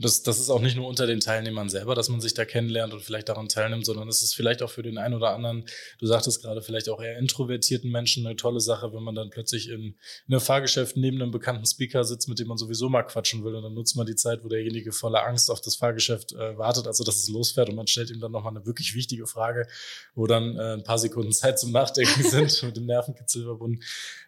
Das, 0.00 0.22
das 0.22 0.38
ist 0.38 0.48
auch 0.48 0.60
nicht 0.60 0.76
nur 0.76 0.86
unter 0.86 1.06
den 1.06 1.18
Teilnehmern 1.18 1.68
selber, 1.68 1.96
dass 1.96 2.08
man 2.08 2.20
sich 2.20 2.32
da 2.32 2.44
kennenlernt 2.44 2.94
und 2.94 3.02
vielleicht 3.02 3.28
daran 3.28 3.48
teilnimmt, 3.48 3.84
sondern 3.84 4.08
es 4.08 4.22
ist 4.22 4.34
vielleicht 4.34 4.62
auch 4.62 4.70
für 4.70 4.82
den 4.82 4.96
einen 4.96 5.14
oder 5.14 5.30
anderen, 5.34 5.64
du 5.98 6.06
sagtest 6.06 6.40
gerade, 6.40 6.62
vielleicht 6.62 6.88
auch 6.88 7.02
eher 7.02 7.18
introvertierten 7.18 7.90
Menschen 7.90 8.24
eine 8.24 8.36
tolle 8.36 8.60
Sache, 8.60 8.92
wenn 8.92 9.02
man 9.02 9.16
dann 9.16 9.30
plötzlich 9.30 9.68
in, 9.68 9.96
in 10.26 10.34
einem 10.34 10.40
Fahrgeschäft 10.40 10.96
neben 10.96 11.20
einem 11.20 11.32
bekannten 11.32 11.66
Speaker 11.66 12.04
sitzt, 12.04 12.28
mit 12.28 12.38
dem 12.38 12.46
man 12.46 12.58
sowieso 12.58 12.88
mal 12.88 13.02
quatschen 13.02 13.44
will 13.44 13.56
und 13.56 13.62
dann 13.64 13.74
nutzt 13.74 13.96
man 13.96 14.06
die 14.06 14.14
Zeit, 14.14 14.44
wo 14.44 14.48
derjenige 14.48 14.92
voller 14.92 15.26
Angst 15.26 15.50
auf 15.50 15.60
das 15.60 15.74
Fahrgeschäft 15.74 16.32
äh, 16.32 16.56
wartet, 16.56 16.86
also 16.86 17.02
dass 17.02 17.16
es 17.16 17.28
losfährt 17.28 17.68
und 17.68 17.74
man 17.74 17.88
stellt 17.88 18.10
ihm 18.10 18.20
dann 18.20 18.30
nochmal 18.30 18.54
eine 18.54 18.66
wirklich 18.66 18.94
wichtige 18.94 19.26
Frage, 19.26 19.66
wo 20.14 20.28
dann 20.28 20.56
äh, 20.56 20.74
ein 20.74 20.84
paar 20.84 20.98
Sekunden 20.98 21.32
Zeit 21.32 21.58
zum 21.58 21.72
Nachdenken 21.72 22.22
sind, 22.30 22.62
mit 22.62 22.76
dem 22.76 22.86
Nervenkitzel 22.86 23.42
verbunden. 23.42 23.80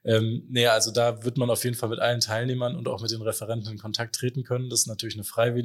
Ähm, 0.04 0.46
nee, 0.48 0.66
also 0.66 0.90
da 0.90 1.22
wird 1.22 1.36
man 1.36 1.48
auf 1.48 1.62
jeden 1.62 1.76
Fall 1.76 1.90
mit 1.90 2.00
allen 2.00 2.20
Teilnehmern 2.20 2.74
und 2.74 2.88
auch 2.88 3.00
mit 3.00 3.12
den 3.12 3.22
Referenten 3.22 3.70
in 3.70 3.78
Kontakt 3.78 4.16
treten 4.16 4.42
können. 4.42 4.68
Das 4.68 4.80
ist 4.80 4.86
natürlich 4.86 5.14
eine 5.14 5.24
freiwillige 5.24 5.59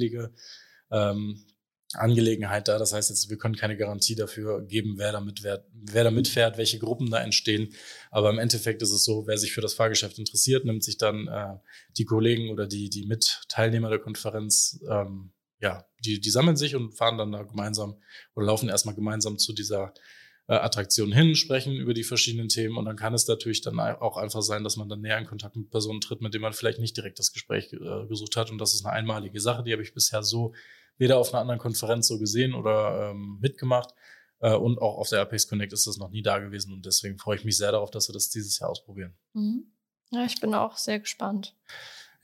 ähm, 0.92 1.46
Angelegenheit 1.94 2.68
da. 2.68 2.78
Das 2.78 2.94
heißt 2.94 3.10
jetzt, 3.10 3.30
wir 3.30 3.38
können 3.38 3.56
keine 3.56 3.78
Garantie 3.78 4.16
dafür 4.16 4.66
geben, 4.66 4.96
wer 4.98 5.12
damit, 5.12 5.44
wer, 5.44 5.66
wer 5.74 6.04
da 6.04 6.12
mitfährt, 6.12 6.58
welche 6.58 6.80
Gruppen 6.80 7.10
da 7.10 7.22
entstehen. 7.22 7.74
Aber 8.12 8.30
im 8.30 8.40
Endeffekt 8.40 8.82
ist 8.82 8.92
es 8.92 9.04
so, 9.04 9.28
wer 9.28 9.38
sich 9.38 9.54
für 9.54 9.62
das 9.62 9.74
Fahrgeschäft 9.74 10.20
interessiert, 10.20 10.66
nimmt 10.66 10.84
sich 10.84 10.98
dann 10.98 11.28
äh, 11.28 11.56
die 11.98 12.06
Kollegen 12.06 12.50
oder 12.52 12.68
die, 12.68 12.90
die 12.90 13.06
Mitteilnehmer 13.06 13.90
der 13.90 14.00
Konferenz, 14.00 14.80
ähm, 14.90 15.32
ja, 15.60 15.86
die, 16.04 16.20
die 16.20 16.30
sammeln 16.30 16.58
sich 16.58 16.76
und 16.76 16.94
fahren 16.94 17.18
dann 17.18 17.32
da 17.32 17.44
gemeinsam 17.44 18.02
oder 18.36 18.46
laufen 18.46 18.70
erstmal 18.70 18.96
gemeinsam 18.96 19.38
zu 19.38 19.54
dieser 19.54 19.94
Attraktionen 20.48 21.14
hin, 21.14 21.36
sprechen 21.36 21.74
über 21.74 21.94
die 21.94 22.04
verschiedenen 22.04 22.50
Themen. 22.50 22.78
Und 22.78 22.86
dann 22.86 22.96
kann 22.96 23.14
es 23.14 23.28
natürlich 23.28 23.62
dann 23.62 23.80
auch 23.80 24.18
einfach 24.18 24.42
sein, 24.42 24.64
dass 24.64 24.78
man 24.78 24.90
dann 24.90 25.02
näher 25.02 25.18
in 25.18 25.26
Kontakt 25.26 25.56
mit 25.56 25.72
Personen 25.72 26.02
tritt, 26.02 26.22
mit 26.22 26.34
denen 26.34 26.44
man 26.44 26.54
vielleicht 26.54 26.80
nicht 26.80 26.96
direkt 26.96 27.18
das 27.20 27.34
Gespräch 27.34 27.74
äh, 27.74 28.06
gesucht 28.08 28.36
hat. 28.36 28.52
Und 28.52 28.60
das 28.60 28.74
ist 28.74 28.86
eine 28.86 28.94
einmalige 28.94 29.40
Sache, 29.40 29.64
die 29.64 29.74
habe 29.74 29.82
ich 29.82 29.94
bisher 29.94 30.24
so 30.24 30.54
weder 30.98 31.18
auf 31.18 31.34
einer 31.34 31.42
anderen 31.42 31.60
Konferenz 31.60 32.08
so 32.08 32.20
gesehen 32.20 32.54
oder 32.54 33.12
ähm, 33.12 33.40
mitgemacht. 33.42 33.90
Äh, 34.40 34.54
und 34.54 34.80
auch 34.80 34.98
auf 34.98 35.10
der 35.10 35.22
Apex 35.22 35.48
Connect 35.48 35.74
ist 35.74 35.88
das 35.88 35.98
noch 35.98 36.12
nie 36.12 36.22
da 36.22 36.38
gewesen. 36.38 36.74
Und 36.74 36.86
deswegen 36.86 37.18
freue 37.18 37.38
ich 37.38 37.46
mich 37.46 37.58
sehr 37.58 37.72
darauf, 37.72 37.90
dass 37.90 38.08
wir 38.08 38.14
das 38.14 38.30
dieses 38.30 38.60
Jahr 38.60 38.70
ausprobieren. 38.70 39.16
Mhm. 39.34 39.72
Ja, 40.12 40.26
ich 40.26 40.40
bin 40.40 40.54
auch 40.54 40.78
sehr 40.78 41.00
gespannt 41.00 41.56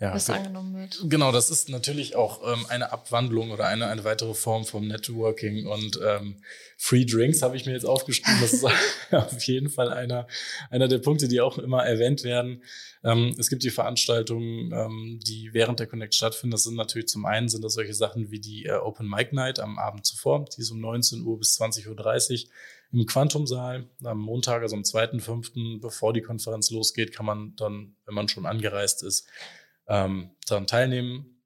ja, 0.02 0.16
was 0.16 0.32
angenommen 0.32 0.76
wird. 0.76 1.00
Genau, 1.08 1.32
das 1.32 1.52
ist 1.52 1.70
natürlich 1.70 2.16
auch 2.16 2.42
ähm, 2.52 2.66
eine 2.70 2.92
Abwandlung 2.92 3.52
oder 3.52 3.68
eine, 3.68 3.86
eine 3.86 4.04
weitere 4.04 4.34
Form 4.34 4.66
vom 4.66 4.88
Networking 4.88 5.68
und 5.68 6.00
ähm, 6.04 6.38
Free 6.76 7.06
Drinks 7.06 7.44
habe 7.44 7.56
ich 7.56 7.68
mir 7.68 7.74
jetzt 7.74 7.86
aufgeschrieben. 7.86 8.42
Das 8.42 8.52
ist 8.52 8.66
auf 9.12 9.44
jeden 9.44 9.70
Fall 9.70 9.94
einer, 9.94 10.26
einer 10.72 10.88
der 10.88 10.98
Punkte, 10.98 11.28
die 11.28 11.40
auch 11.40 11.60
immer 11.60 11.86
erwähnt 11.86 12.24
werden. 12.24 12.64
Ähm, 13.04 13.36
es 13.38 13.50
gibt 13.50 13.62
die 13.62 13.70
Veranstaltungen, 13.70 14.72
ähm, 14.74 15.20
die 15.22 15.54
während 15.54 15.80
der 15.80 15.86
Connect 15.86 16.16
stattfinden. 16.16 16.52
Das 16.52 16.64
sind 16.64 16.76
natürlich 16.76 17.08
zum 17.08 17.28
einen 17.28 17.48
sind 17.48 17.64
das 17.64 17.76
solche 17.76 17.94
Sachen 17.94 18.32
wie 18.32 18.40
die 18.40 18.66
äh, 18.66 18.72
Open 18.72 19.08
Mic 19.08 19.34
Night 19.34 19.60
am 19.60 19.78
Abend 19.78 20.08
zuvor. 20.08 20.46
Die 20.46 20.62
ist 20.62 20.72
um 20.72 20.82
19 20.82 21.22
Uhr 21.22 21.38
bis 21.38 21.62
20.30 21.62 22.46
Uhr 22.46 22.50
im 22.94 23.06
Quantumsaal 23.06 23.88
am 24.04 24.20
Montag, 24.20 24.64
also 24.64 24.76
am 24.76 24.82
2.5., 24.82 25.80
bevor 25.80 26.12
die 26.12 26.22
Konferenz 26.22 26.72
losgeht, 26.72 27.14
kann 27.14 27.26
man 27.26 27.56
dann, 27.56 27.96
wenn 28.06 28.16
man 28.16 28.28
schon 28.28 28.46
angereist 28.46 29.04
ist, 29.04 29.28
ähm, 29.92 30.32
daran 30.48 30.68
teilnehmen. 30.68 31.44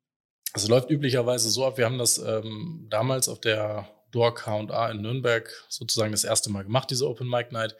Also 0.53 0.69
läuft 0.69 0.89
üblicherweise 0.89 1.49
so 1.49 1.65
ab, 1.65 1.77
wir 1.77 1.85
haben 1.85 1.97
das 1.97 2.17
ähm, 2.17 2.87
damals 2.89 3.27
auf 3.27 3.41
der 3.41 3.89
Door 4.11 4.35
K&A 4.35 4.91
in 4.91 5.01
Nürnberg 5.01 5.49
sozusagen 5.67 6.13
das 6.13 6.23
erste 6.23 6.49
Mal 6.49 6.63
gemacht, 6.63 6.89
diese 6.89 7.09
Open 7.09 7.27
Mic 7.27 7.51
Night. 7.51 7.75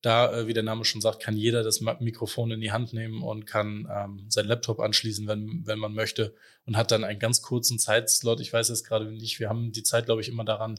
Da, 0.00 0.32
äh, 0.32 0.46
wie 0.46 0.54
der 0.54 0.62
Name 0.62 0.84
schon 0.84 1.00
sagt, 1.00 1.22
kann 1.22 1.36
jeder 1.36 1.62
das 1.62 1.80
Mikrofon 1.80 2.52
in 2.52 2.60
die 2.60 2.70
Hand 2.70 2.92
nehmen 2.92 3.22
und 3.22 3.46
kann 3.46 3.88
ähm, 3.92 4.26
sein 4.28 4.46
Laptop 4.46 4.78
anschließen, 4.78 5.26
wenn, 5.26 5.62
wenn 5.66 5.78
man 5.78 5.92
möchte 5.92 6.34
und 6.64 6.76
hat 6.76 6.92
dann 6.92 7.04
einen 7.04 7.18
ganz 7.18 7.42
kurzen 7.42 7.78
Zeitslot. 7.78 8.40
Ich 8.40 8.52
weiß 8.52 8.68
jetzt 8.68 8.86
gerade 8.86 9.10
nicht, 9.10 9.40
wir 9.40 9.48
haben 9.48 9.72
die 9.72 9.82
Zeit, 9.82 10.06
glaube 10.06 10.20
ich, 10.20 10.28
immer 10.28 10.44
daran 10.44 10.78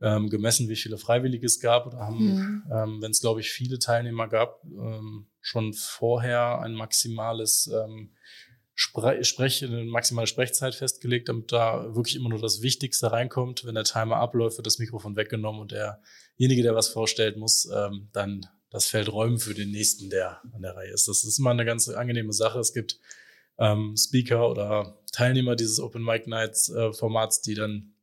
ähm, 0.00 0.30
gemessen, 0.30 0.68
wie 0.68 0.76
viele 0.76 0.98
Freiwillige 0.98 1.46
es 1.46 1.60
gab 1.60 1.86
oder 1.86 1.98
haben, 1.98 2.24
mhm. 2.24 2.62
ähm, 2.72 3.02
wenn 3.02 3.10
es, 3.10 3.20
glaube 3.20 3.40
ich, 3.40 3.50
viele 3.50 3.78
Teilnehmer 3.78 4.28
gab, 4.28 4.64
ähm, 4.64 5.26
schon 5.40 5.72
vorher 5.72 6.60
ein 6.60 6.74
maximales 6.74 7.68
ähm, 7.68 8.10
Spre 8.76 9.22
Sprech, 9.22 9.64
eine 9.64 9.84
maximale 9.84 10.26
Sprechzeit 10.26 10.74
festgelegt, 10.74 11.28
damit 11.28 11.52
da 11.52 11.94
wirklich 11.94 12.16
immer 12.16 12.28
nur 12.28 12.40
das 12.40 12.60
Wichtigste 12.60 13.12
reinkommt. 13.12 13.64
Wenn 13.64 13.76
der 13.76 13.84
Timer 13.84 14.16
abläuft, 14.16 14.58
wird 14.58 14.66
das 14.66 14.78
Mikrofon 14.78 15.14
weggenommen 15.14 15.60
und 15.60 15.72
derjenige, 15.72 16.62
der 16.62 16.74
was 16.74 16.88
vorstellt, 16.88 17.36
muss 17.36 17.70
ähm, 17.72 18.08
dann 18.12 18.46
das 18.70 18.86
Feld 18.86 19.12
räumen 19.12 19.38
für 19.38 19.54
den 19.54 19.70
nächsten, 19.70 20.10
der 20.10 20.40
an 20.52 20.62
der 20.62 20.74
Reihe 20.74 20.92
ist. 20.92 21.06
Das 21.06 21.22
ist 21.22 21.38
immer 21.38 21.50
eine 21.50 21.64
ganz 21.64 21.88
angenehme 21.88 22.32
Sache. 22.32 22.58
Es 22.58 22.72
gibt 22.72 22.98
ähm, 23.58 23.94
Speaker 23.96 24.50
oder 24.50 24.98
Teilnehmer 25.12 25.54
dieses 25.54 25.78
Open 25.78 26.02
Mic 26.02 26.28
Nights 26.28 26.68
äh, 26.70 26.92
Formats, 26.92 27.40
die 27.42 27.54
dann 27.54 27.94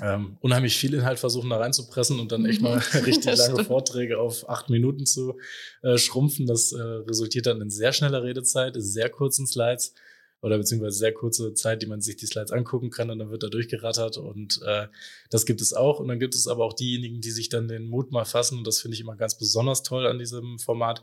ähm, 0.00 0.38
unheimlich 0.40 0.76
viel 0.76 0.94
Inhalt 0.94 1.18
versuchen 1.18 1.50
da 1.50 1.58
reinzupressen 1.58 2.20
und 2.20 2.32
dann 2.32 2.46
echt 2.46 2.62
mal 2.62 2.78
richtig 3.06 3.36
lange 3.36 3.64
Vorträge 3.64 4.18
auf 4.18 4.48
acht 4.48 4.70
Minuten 4.70 5.04
zu 5.04 5.38
äh, 5.82 5.98
schrumpfen. 5.98 6.46
Das 6.46 6.72
äh, 6.72 6.80
resultiert 6.80 7.46
dann 7.46 7.60
in 7.60 7.70
sehr 7.70 7.92
schneller 7.92 8.22
Redezeit, 8.22 8.74
sehr 8.78 9.10
kurzen 9.10 9.46
Slides 9.46 9.94
oder 10.42 10.58
beziehungsweise 10.58 10.98
sehr 10.98 11.12
kurze 11.12 11.54
Zeit, 11.54 11.82
die 11.82 11.86
man 11.86 12.00
sich 12.00 12.16
die 12.16 12.26
Slides 12.26 12.52
angucken 12.52 12.90
kann 12.90 13.10
und 13.10 13.18
dann 13.18 13.30
wird 13.30 13.42
da 13.42 13.48
durchgerattert 13.48 14.18
und 14.18 14.60
äh, 14.64 14.86
das 15.30 15.46
gibt 15.46 15.60
es 15.60 15.72
auch. 15.72 15.98
Und 15.98 16.08
dann 16.08 16.20
gibt 16.20 16.34
es 16.34 16.46
aber 16.46 16.64
auch 16.64 16.74
diejenigen, 16.74 17.20
die 17.20 17.30
sich 17.30 17.48
dann 17.48 17.68
den 17.68 17.88
Mut 17.88 18.12
mal 18.12 18.24
fassen 18.24 18.58
und 18.58 18.66
das 18.66 18.80
finde 18.80 18.94
ich 18.94 19.00
immer 19.00 19.16
ganz 19.16 19.38
besonders 19.38 19.82
toll 19.82 20.06
an 20.06 20.18
diesem 20.18 20.58
Format. 20.58 21.02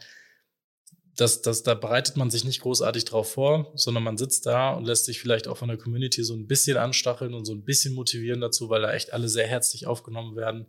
Das, 1.15 1.41
das, 1.41 1.61
da 1.61 1.75
bereitet 1.75 2.17
man 2.17 2.31
sich 2.31 2.43
nicht 2.43 2.61
großartig 2.61 3.05
drauf 3.05 3.31
vor, 3.33 3.71
sondern 3.75 4.03
man 4.03 4.17
sitzt 4.17 4.45
da 4.47 4.73
und 4.73 4.85
lässt 4.85 5.05
sich 5.05 5.19
vielleicht 5.19 5.47
auch 5.47 5.57
von 5.57 5.67
der 5.67 5.77
Community 5.77 6.23
so 6.23 6.33
ein 6.33 6.47
bisschen 6.47 6.77
anstacheln 6.77 7.35
und 7.35 7.45
so 7.45 7.53
ein 7.53 7.63
bisschen 7.63 7.93
motivieren 7.93 8.41
dazu, 8.41 8.69
weil 8.69 8.81
da 8.81 8.93
echt 8.93 9.13
alle 9.13 9.29
sehr 9.29 9.47
herzlich 9.47 9.85
aufgenommen 9.85 10.35
werden. 10.35 10.67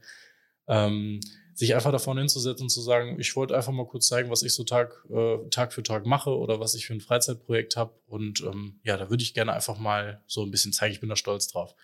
Ähm, 0.67 1.21
sich 1.55 1.75
einfach 1.75 1.93
davon 1.93 2.19
hinzusetzen 2.19 2.65
und 2.65 2.71
zu 2.71 2.81
sagen, 2.81 3.19
ich 3.21 3.35
wollte 3.37 3.57
einfach 3.57 3.73
mal 3.73 3.87
kurz 3.87 4.09
zeigen, 4.09 4.31
was 4.31 4.43
ich 4.43 4.53
so 4.53 4.65
Tag, 4.65 5.05
äh, 5.09 5.39
Tag 5.51 5.73
für 5.73 5.83
Tag 5.83 6.05
mache 6.05 6.37
oder 6.37 6.59
was 6.59 6.75
ich 6.75 6.87
für 6.87 6.95
ein 6.95 7.01
Freizeitprojekt 7.01 7.77
habe. 7.77 7.95
Und 8.07 8.41
ähm, 8.41 8.81
ja, 8.83 8.97
da 8.97 9.09
würde 9.09 9.23
ich 9.23 9.35
gerne 9.35 9.53
einfach 9.53 9.79
mal 9.79 10.23
so 10.27 10.43
ein 10.43 10.51
bisschen 10.51 10.73
zeigen, 10.73 10.93
ich 10.93 11.01
bin 11.01 11.09
da 11.09 11.17
stolz 11.17 11.47
drauf. 11.49 11.75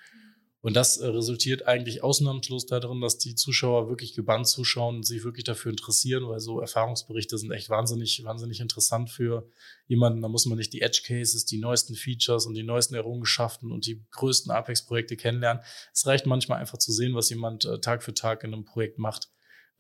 Und 0.63 0.75
das 0.75 0.99
äh, 0.99 1.07
resultiert 1.07 1.67
eigentlich 1.67 2.03
ausnahmslos 2.03 2.67
darin, 2.67 3.01
dass 3.01 3.17
die 3.17 3.35
Zuschauer 3.35 3.89
wirklich 3.89 4.15
gebannt 4.15 4.47
zuschauen 4.47 4.97
und 4.97 5.07
sich 5.07 5.25
wirklich 5.25 5.45
dafür 5.45 5.71
interessieren, 5.71 6.29
weil 6.29 6.41
so 6.41 6.61
Erfahrungsberichte 6.61 7.39
sind 7.39 7.51
echt 7.53 7.71
wahnsinnig, 7.71 8.23
wahnsinnig 8.25 8.61
interessant 8.61 9.09
für 9.09 9.49
jemanden. 9.87 10.21
Da 10.21 10.29
muss 10.29 10.47
man 10.47 10.59
nicht 10.59 10.73
die 10.73 10.83
Edge 10.83 11.03
Cases, 11.07 11.47
die 11.47 11.59
neuesten 11.59 11.95
Features 11.95 12.45
und 12.45 12.55
die 12.55 12.63
neuesten 12.63 12.95
Errungenschaften 12.95 13.73
und 13.73 13.87
die 13.87 14.05
größten 14.11 14.51
Apex-Projekte 14.51 15.17
kennenlernen. 15.17 15.63
Es 15.95 16.07
reicht 16.07 16.27
manchmal 16.27 16.59
einfach 16.59 16.79
zu 16.79 16.93
sehen, 16.93 17.15
was 17.15 17.31
jemand 17.31 17.65
äh, 17.65 17.81
Tag 17.81 18.03
für 18.03 18.13
Tag 18.13 18.45
in 18.45 18.53
einem 18.53 18.65
Projekt 18.65 18.99
macht 18.99 19.31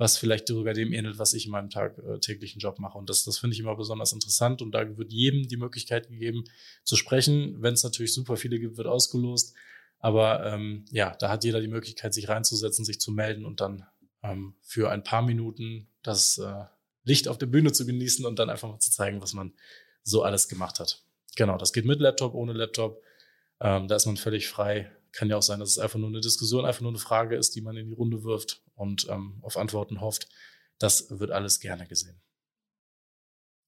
was 0.00 0.16
vielleicht 0.16 0.48
sogar 0.48 0.72
dem 0.72 0.94
ähnelt, 0.94 1.18
was 1.18 1.34
ich 1.34 1.44
in 1.44 1.52
meinem 1.52 1.68
Tag, 1.68 1.98
äh, 1.98 2.18
täglichen 2.20 2.58
Job 2.58 2.78
mache. 2.78 2.96
Und 2.96 3.10
das, 3.10 3.22
das 3.24 3.36
finde 3.36 3.52
ich 3.52 3.60
immer 3.60 3.76
besonders 3.76 4.14
interessant. 4.14 4.62
Und 4.62 4.72
da 4.72 4.96
wird 4.96 5.12
jedem 5.12 5.46
die 5.46 5.58
Möglichkeit 5.58 6.08
gegeben 6.08 6.44
zu 6.84 6.96
sprechen. 6.96 7.60
Wenn 7.60 7.74
es 7.74 7.84
natürlich 7.84 8.14
super 8.14 8.38
viele 8.38 8.58
gibt, 8.58 8.78
wird 8.78 8.86
ausgelost. 8.86 9.54
Aber 9.98 10.46
ähm, 10.46 10.86
ja, 10.90 11.14
da 11.16 11.28
hat 11.28 11.44
jeder 11.44 11.60
die 11.60 11.68
Möglichkeit, 11.68 12.14
sich 12.14 12.30
reinzusetzen, 12.30 12.82
sich 12.82 12.98
zu 12.98 13.12
melden 13.12 13.44
und 13.44 13.60
dann 13.60 13.84
ähm, 14.22 14.54
für 14.62 14.90
ein 14.90 15.04
paar 15.04 15.20
Minuten 15.20 15.86
das 16.02 16.38
äh, 16.38 16.64
Licht 17.04 17.28
auf 17.28 17.36
der 17.36 17.46
Bühne 17.46 17.70
zu 17.72 17.84
genießen 17.84 18.24
und 18.24 18.38
dann 18.38 18.48
einfach 18.48 18.70
mal 18.70 18.78
zu 18.78 18.90
zeigen, 18.90 19.20
was 19.20 19.34
man 19.34 19.52
so 20.02 20.22
alles 20.22 20.48
gemacht 20.48 20.80
hat. 20.80 21.04
Genau, 21.36 21.58
das 21.58 21.74
geht 21.74 21.84
mit 21.84 22.00
Laptop, 22.00 22.32
ohne 22.32 22.54
Laptop. 22.54 23.02
Ähm, 23.60 23.86
da 23.86 23.96
ist 23.96 24.06
man 24.06 24.16
völlig 24.16 24.48
frei, 24.48 24.90
kann 25.12 25.28
ja 25.28 25.36
auch 25.36 25.42
sein, 25.42 25.60
dass 25.60 25.68
es 25.68 25.78
einfach 25.78 25.98
nur 25.98 26.08
eine 26.08 26.22
Diskussion, 26.22 26.64
einfach 26.64 26.80
nur 26.80 26.92
eine 26.92 26.98
Frage 26.98 27.36
ist, 27.36 27.54
die 27.54 27.60
man 27.60 27.76
in 27.76 27.88
die 27.88 27.94
Runde 27.94 28.24
wirft 28.24 28.62
und 28.80 29.06
ähm, 29.10 29.38
auf 29.42 29.58
Antworten 29.58 30.00
hofft. 30.00 30.26
Das 30.78 31.18
wird 31.20 31.30
alles 31.30 31.60
gerne 31.60 31.86
gesehen. 31.86 32.18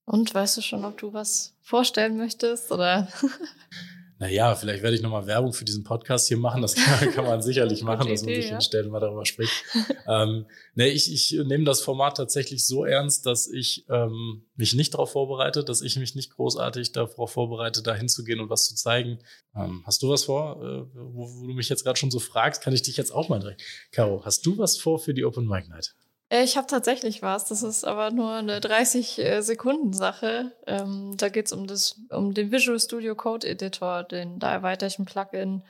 Und 0.07 0.35
weißt 0.35 0.57
du 0.57 0.63
schon, 0.63 0.85
ob 0.85 0.97
du 0.97 1.13
was 1.13 1.55
vorstellen 1.61 2.17
möchtest 2.17 2.73
oder? 2.73 3.09
naja, 4.23 4.55
vielleicht 4.55 4.85
werde 4.85 4.95
ich 4.95 5.03
nochmal 5.03 5.27
Werbung 5.27 5.53
für 5.53 5.65
diesen 5.65 5.83
Podcast 5.83 6.29
hier 6.29 6.37
machen. 6.37 6.63
Das 6.63 6.75
kann, 6.77 7.11
kann 7.11 7.25
man 7.25 7.43
sicherlich 7.43 7.83
machen, 7.83 8.09
dass 8.09 8.23
man 8.23 8.33
sich 8.37 8.45
ja. 8.45 8.53
hinstellt 8.53 8.87
und 8.87 8.93
mal 8.93 9.01
darüber 9.01 9.27
spricht. 9.27 9.65
ähm, 10.07 10.47
nee, 10.77 10.91
ich, 10.91 11.13
ich 11.13 11.33
nehme 11.45 11.65
das 11.65 11.81
Format 11.81 12.19
tatsächlich 12.19 12.65
so 12.65 12.85
ernst, 12.85 13.27
dass 13.27 13.49
ich 13.49 13.85
ähm, 13.91 14.45
mich 14.55 14.75
nicht 14.75 14.95
darauf 14.95 15.11
vorbereite, 15.11 15.65
dass 15.65 15.83
ich 15.83 15.97
mich 15.97 16.15
nicht 16.15 16.31
großartig 16.37 16.93
darauf 16.93 17.33
vorbereite, 17.33 17.83
da 17.83 17.97
hinzugehen 17.97 18.39
und 18.39 18.49
was 18.49 18.67
zu 18.67 18.77
zeigen. 18.77 19.19
Ähm, 19.57 19.83
hast 19.87 20.05
du 20.05 20.09
was 20.09 20.23
vor, 20.23 20.63
äh, 20.63 20.87
wo, 20.95 21.29
wo, 21.29 21.47
du 21.49 21.55
mich 21.55 21.69
jetzt 21.69 21.83
gerade 21.83 21.99
schon 21.99 22.13
so 22.13 22.21
fragst, 22.21 22.63
kann 22.63 22.73
ich 22.73 22.83
dich 22.83 22.97
jetzt 22.97 23.11
auch 23.11 23.29
mal 23.29 23.41
direkt. 23.41 23.61
Caro, 23.91 24.25
hast 24.25 24.47
du 24.47 24.57
was 24.57 24.77
vor 24.77 25.01
für 25.01 25.15
die 25.15 25.25
Open 25.25 25.49
Mic 25.49 25.69
Night? 25.69 25.97
Äh, 26.33 26.45
ich 26.45 26.57
habe 26.57 26.67
tatsächlich 26.67 27.23
was. 27.23 27.45
Das 27.45 27.63
ist 27.63 27.85
aber 27.85 28.11
nur 28.11 28.33
eine 28.33 28.61
30-Sekunden-Sache. 28.61 30.53
Äh, 30.67 30.77
ähm, 30.81 31.15
da 31.19 31.29
geht 31.29 31.47
es 31.47 31.53
um, 31.53 31.67
um 32.11 32.35
den 32.35 32.51
Visual 32.51 32.81
Studio 32.81 33.15
Code 33.15 33.47
Editor. 33.47 34.05
Den, 34.05 34.39
da 34.39 34.53
erweitere 34.53 34.89
ich 34.89 34.99
ein 34.99 35.05
Plugin 35.05 35.63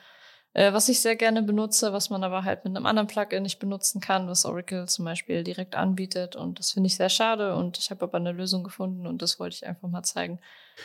Äh, 0.54 0.72
was 0.74 0.88
ich 0.90 1.00
sehr 1.00 1.16
gerne 1.16 1.42
benutze, 1.42 1.92
was 1.94 2.10
man 2.10 2.24
aber 2.24 2.44
halt 2.44 2.64
mit 2.64 2.76
einem 2.76 2.86
anderen 2.86 3.08
Plugin 3.08 3.42
nicht 3.42 3.58
benutzen 3.58 4.00
kann, 4.00 4.28
was 4.28 4.44
Oracle 4.44 4.86
zum 4.88 5.04
Beispiel 5.06 5.44
direkt 5.44 5.74
anbietet. 5.76 6.36
Und 6.36 6.58
das 6.58 6.72
finde 6.72 6.88
ich 6.88 6.96
sehr 6.96 7.08
schade. 7.10 7.56
Und 7.56 7.78
ich 7.78 7.90
habe 7.90 8.04
aber 8.04 8.18
eine 8.18 8.32
Lösung 8.32 8.62
gefunden 8.64 9.06
und 9.06 9.22
das 9.22 9.40
wollte 9.40 9.56
ich 9.56 9.66
einfach 9.66 9.88
mal 9.88 10.02
zeigen. 10.04 10.40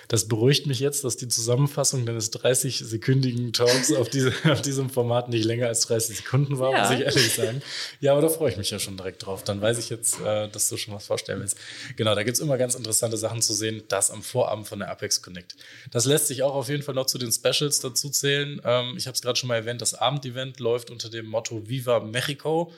Das 0.08 0.28
beruhigt 0.28 0.68
mich 0.68 0.80
jetzt, 0.80 1.04
dass 1.04 1.18
die 1.18 1.28
Zusammenfassung 1.28 2.06
deines 2.06 2.32
30-sekündigen 2.32 3.54
Talks 3.54 3.92
auf, 3.94 4.10
diese, 4.10 4.34
auf, 4.52 4.62
diesem 4.62 4.90
Format 4.90 5.30
nicht 5.30 5.44
länger 5.44 5.68
als 5.68 5.82
30 5.82 6.18
Sekunden 6.18 6.60
war, 6.60 6.72
ja. 6.72 6.82
muss 6.82 6.92
ich 6.92 7.02
ehrlich 7.02 7.34
sagen. 7.34 7.62
Ja, 8.00 8.14
aber 8.14 8.22
da 8.22 8.30
freue 8.30 8.52
ich 8.52 8.58
mich 8.58 8.70
ja 8.70 8.80
schon 8.80 8.98
direkt 8.98 9.26
drauf. 9.26 9.44
Dann 9.44 9.62
weiß 9.62 9.78
ich 9.80 9.90
jetzt, 9.90 10.20
äh, 10.22 10.48
dass 10.50 10.70
du 10.70 10.78
schon 10.78 10.94
was 10.94 11.08
vorstellen 11.08 11.42
willst. 11.42 11.58
Genau, 11.96 12.16
da 12.16 12.24
gibt 12.24 12.36
es 12.36 12.42
immer 12.42 12.58
ganz 12.58 12.76
interessante 12.76 13.18
Sachen 13.18 13.42
zu 13.42 13.54
sehen. 13.54 13.84
Das 13.88 14.12
am 14.12 14.24
Vorabend 14.24 14.68
von 14.68 14.80
der 14.80 14.90
Apex 14.90 15.22
Connect. 15.22 15.56
Das 15.92 16.06
lässt 16.06 16.28
sich 16.28 16.44
auch 16.44 16.54
auf 16.54 16.70
jeden 16.70 16.84
Fall 16.84 16.96
noch 16.96 17.06
zu 17.06 17.18
den 17.18 17.32
Specials 17.32 17.80
dazu 17.80 18.10
zählen. 18.10 18.62
Ähm, 18.64 18.96
ich 18.98 19.08
habe 19.08 19.16
es 19.16 19.22
gerade 19.22 19.38
schon 19.38 19.48
mal 19.48 19.56
erwähnt, 19.56 19.82
das 19.82 19.94
Abendevent 19.94 20.60
läuft 20.60 20.90
unter 20.90 21.10
dem 21.10 21.26
Motto 21.26 21.68
Viva 21.68 22.00
Mexico. 22.00 22.72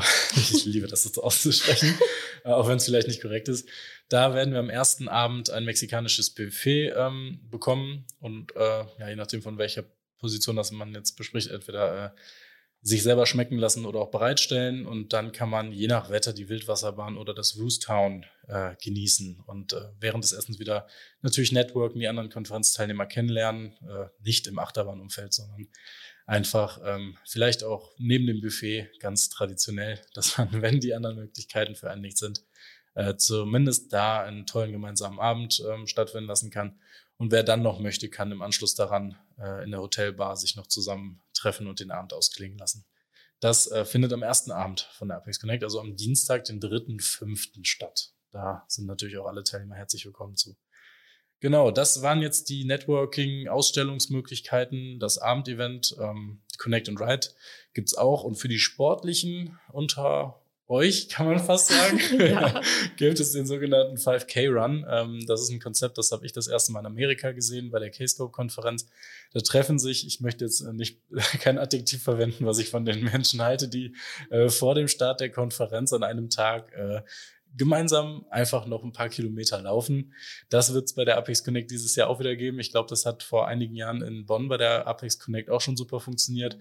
ich 0.36 0.64
liebe 0.64 0.86
das 0.86 1.02
so 1.02 1.22
auszusprechen, 1.22 1.98
auch 2.44 2.68
wenn 2.68 2.76
es 2.76 2.84
vielleicht 2.84 3.08
nicht 3.08 3.20
korrekt 3.20 3.48
ist. 3.48 3.68
Da 4.08 4.34
werden 4.34 4.52
wir 4.52 4.60
am 4.60 4.70
ersten 4.70 5.08
Abend 5.08 5.50
ein 5.50 5.64
mexikanisches 5.64 6.30
Buffet 6.30 6.92
ähm, 6.96 7.40
bekommen 7.50 8.06
und 8.20 8.54
äh, 8.56 8.84
ja, 8.98 9.08
je 9.08 9.16
nachdem 9.16 9.42
von 9.42 9.58
welcher 9.58 9.84
Position 10.18 10.56
das 10.56 10.70
man 10.70 10.94
jetzt 10.94 11.16
bespricht, 11.16 11.50
entweder 11.50 12.06
äh, 12.06 12.10
sich 12.84 13.04
selber 13.04 13.26
schmecken 13.26 13.58
lassen 13.58 13.86
oder 13.86 14.00
auch 14.00 14.10
bereitstellen 14.10 14.86
und 14.86 15.12
dann 15.12 15.30
kann 15.30 15.48
man 15.48 15.70
je 15.70 15.86
nach 15.86 16.10
Wetter 16.10 16.32
die 16.32 16.48
Wildwasserbahn 16.48 17.16
oder 17.16 17.32
das 17.32 17.56
Roostown 17.56 18.26
äh, 18.48 18.74
genießen 18.82 19.38
und 19.46 19.72
äh, 19.72 19.90
während 20.00 20.24
des 20.24 20.32
Essens 20.32 20.58
wieder 20.58 20.88
natürlich 21.20 21.52
networken, 21.52 22.00
die 22.00 22.08
anderen 22.08 22.28
Konferenzteilnehmer 22.28 23.06
kennenlernen, 23.06 23.76
äh, 23.88 24.06
nicht 24.20 24.48
im 24.48 24.58
Achterbahnumfeld, 24.58 25.32
sondern 25.32 25.68
einfach 26.32 26.80
ähm, 26.82 27.18
vielleicht 27.26 27.62
auch 27.62 27.92
neben 27.98 28.26
dem 28.26 28.40
Buffet 28.40 28.88
ganz 29.00 29.28
traditionell, 29.28 30.00
dass 30.14 30.38
man, 30.38 30.62
wenn 30.62 30.80
die 30.80 30.94
anderen 30.94 31.16
Möglichkeiten 31.16 31.76
für 31.76 31.90
einen 31.90 32.00
nicht 32.00 32.16
sind, 32.16 32.42
äh, 32.94 33.16
zumindest 33.16 33.92
da 33.92 34.22
einen 34.22 34.46
tollen 34.46 34.72
gemeinsamen 34.72 35.20
Abend 35.20 35.62
ähm, 35.70 35.86
stattfinden 35.86 36.26
lassen 36.26 36.50
kann. 36.50 36.80
Und 37.18 37.32
wer 37.32 37.42
dann 37.42 37.62
noch 37.62 37.80
möchte, 37.80 38.08
kann 38.08 38.32
im 38.32 38.40
Anschluss 38.40 38.74
daran 38.74 39.16
äh, 39.38 39.62
in 39.62 39.72
der 39.72 39.80
Hotelbar 39.80 40.36
sich 40.36 40.56
noch 40.56 40.66
zusammentreffen 40.66 41.66
und 41.66 41.80
den 41.80 41.90
Abend 41.90 42.14
ausklingen 42.14 42.58
lassen. 42.58 42.86
Das 43.40 43.70
äh, 43.70 43.84
findet 43.84 44.12
am 44.14 44.22
ersten 44.22 44.52
Abend 44.52 44.88
von 44.92 45.08
der 45.08 45.18
Apex 45.18 45.38
Connect, 45.38 45.64
also 45.64 45.80
am 45.80 45.96
Dienstag, 45.96 46.44
den 46.44 46.60
3.5. 46.60 47.64
statt. 47.66 48.14
Da 48.30 48.64
sind 48.68 48.86
natürlich 48.86 49.18
auch 49.18 49.26
alle 49.26 49.44
Teilnehmer 49.44 49.74
herzlich 49.74 50.06
willkommen 50.06 50.36
zu. 50.36 50.56
Genau, 51.42 51.70
das 51.72 52.02
waren 52.02 52.22
jetzt 52.22 52.48
die 52.50 52.64
Networking-Ausstellungsmöglichkeiten, 52.64 55.00
das 55.00 55.18
Abendevent, 55.18 55.96
ähm, 56.00 56.38
Connect 56.56 56.88
and 56.88 57.00
Ride 57.00 57.26
gibt's 57.74 57.94
auch. 57.94 58.22
Und 58.22 58.36
für 58.36 58.46
die 58.46 58.60
Sportlichen 58.60 59.58
unter 59.72 60.40
euch, 60.68 61.08
kann 61.08 61.26
man 61.26 61.40
fast 61.40 61.66
sagen, 61.66 61.98
ja. 62.20 62.60
gibt 62.96 63.18
es 63.18 63.32
den 63.32 63.44
sogenannten 63.44 63.96
5K-Run. 63.96 64.86
Ähm, 64.88 65.26
das 65.26 65.42
ist 65.42 65.50
ein 65.50 65.58
Konzept, 65.58 65.98
das 65.98 66.12
habe 66.12 66.24
ich 66.24 66.32
das 66.32 66.46
erste 66.46 66.70
Mal 66.70 66.78
in 66.78 66.86
Amerika 66.86 67.32
gesehen 67.32 67.72
bei 67.72 67.80
der 67.80 67.90
K-Scope-Konferenz. 67.90 68.88
Da 69.32 69.40
treffen 69.40 69.80
sich, 69.80 70.06
ich 70.06 70.20
möchte 70.20 70.44
jetzt 70.44 70.60
nicht 70.60 71.00
kein 71.40 71.58
Adjektiv 71.58 72.04
verwenden, 72.04 72.46
was 72.46 72.60
ich 72.60 72.70
von 72.70 72.84
den 72.84 73.02
Menschen 73.02 73.42
halte, 73.42 73.66
die 73.66 73.96
äh, 74.30 74.48
vor 74.48 74.76
dem 74.76 74.86
Start 74.86 75.18
der 75.18 75.32
Konferenz 75.32 75.92
an 75.92 76.04
einem 76.04 76.30
Tag 76.30 76.72
äh, 76.74 77.02
gemeinsam 77.56 78.26
einfach 78.30 78.66
noch 78.66 78.82
ein 78.82 78.92
paar 78.92 79.08
Kilometer 79.08 79.60
laufen. 79.60 80.14
Das 80.48 80.72
wird 80.72 80.84
es 80.84 80.94
bei 80.94 81.04
der 81.04 81.16
Apex 81.16 81.44
Connect 81.44 81.70
dieses 81.70 81.94
Jahr 81.96 82.08
auch 82.08 82.18
wieder 82.18 82.36
geben. 82.36 82.58
Ich 82.58 82.70
glaube, 82.70 82.88
das 82.88 83.04
hat 83.04 83.22
vor 83.22 83.46
einigen 83.46 83.74
Jahren 83.74 84.02
in 84.02 84.26
Bonn 84.26 84.48
bei 84.48 84.56
der 84.56 84.86
Apex 84.86 85.18
Connect 85.18 85.50
auch 85.50 85.60
schon 85.60 85.76
super 85.76 86.00
funktioniert, 86.00 86.58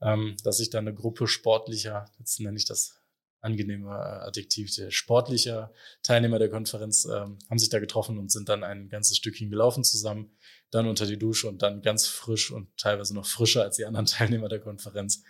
ähm, 0.00 0.36
dass 0.44 0.58
sich 0.58 0.70
da 0.70 0.78
eine 0.78 0.94
Gruppe 0.94 1.26
sportlicher, 1.26 2.10
jetzt 2.18 2.40
nenne 2.40 2.56
ich 2.56 2.66
das 2.66 3.00
angenehmer 3.40 3.94
äh, 3.94 4.26
Adjektiv, 4.26 4.70
sportlicher 4.88 5.72
Teilnehmer 6.02 6.38
der 6.38 6.50
Konferenz 6.50 7.04
ähm, 7.04 7.38
haben 7.48 7.58
sich 7.58 7.68
da 7.68 7.78
getroffen 7.78 8.18
und 8.18 8.30
sind 8.30 8.48
dann 8.48 8.64
ein 8.64 8.88
ganzes 8.88 9.16
Stückchen 9.16 9.50
gelaufen 9.50 9.84
zusammen, 9.84 10.36
dann 10.70 10.88
unter 10.88 11.06
die 11.06 11.18
Dusche 11.18 11.48
und 11.48 11.62
dann 11.62 11.82
ganz 11.82 12.06
frisch 12.06 12.50
und 12.50 12.76
teilweise 12.76 13.14
noch 13.14 13.26
frischer 13.26 13.62
als 13.62 13.76
die 13.76 13.84
anderen 13.84 14.06
Teilnehmer 14.06 14.48
der 14.48 14.60
Konferenz 14.60 15.22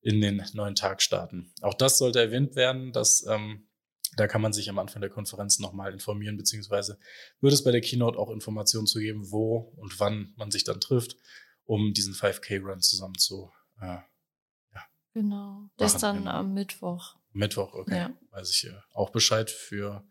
in 0.00 0.20
den 0.20 0.44
neuen 0.52 0.74
Tag 0.74 1.00
starten. 1.00 1.52
Auch 1.60 1.74
das 1.74 1.98
sollte 1.98 2.20
erwähnt 2.20 2.56
werden, 2.56 2.92
dass 2.92 3.24
ähm, 3.28 3.68
da 4.16 4.26
kann 4.26 4.42
man 4.42 4.52
sich 4.52 4.68
am 4.68 4.78
Anfang 4.78 5.00
der 5.00 5.10
Konferenz 5.10 5.58
nochmal 5.58 5.92
informieren, 5.92 6.36
beziehungsweise 6.36 6.98
wird 7.40 7.52
es 7.52 7.64
bei 7.64 7.70
der 7.70 7.80
Keynote 7.80 8.18
auch 8.18 8.30
Informationen 8.30 8.86
zu 8.86 8.98
geben, 8.98 9.30
wo 9.30 9.72
und 9.76 9.98
wann 10.00 10.32
man 10.36 10.50
sich 10.50 10.64
dann 10.64 10.80
trifft, 10.80 11.16
um 11.64 11.92
diesen 11.92 12.14
5K-Run 12.14 12.80
zusammen 12.80 13.16
zu. 13.16 13.50
Äh, 13.80 13.98
ja, 14.74 14.86
genau, 15.14 15.68
das 15.76 15.94
ist 15.94 16.02
dann 16.02 16.28
am 16.28 16.52
Mittwoch. 16.52 17.16
Mittwoch, 17.32 17.72
okay. 17.74 17.96
Ja. 17.96 18.18
Weiß 18.30 18.50
ich 18.50 18.64
äh, 18.66 18.76
auch 18.92 19.10
Bescheid 19.10 19.50
für 19.50 20.04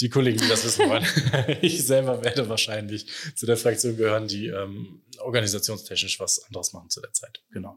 die 0.00 0.08
Kollegen, 0.08 0.38
die 0.38 0.48
das 0.48 0.64
wissen 0.64 0.88
wollen. 0.88 1.06
ich 1.62 1.86
selber 1.86 2.24
werde 2.24 2.48
wahrscheinlich 2.48 3.06
zu 3.36 3.46
der 3.46 3.56
Fraktion 3.56 3.96
gehören, 3.96 4.26
die 4.26 4.46
ähm, 4.46 5.02
organisationstechnisch 5.18 6.18
was 6.18 6.42
anderes 6.44 6.72
machen 6.72 6.90
zu 6.90 7.00
der 7.00 7.12
Zeit. 7.12 7.42
Genau. 7.50 7.76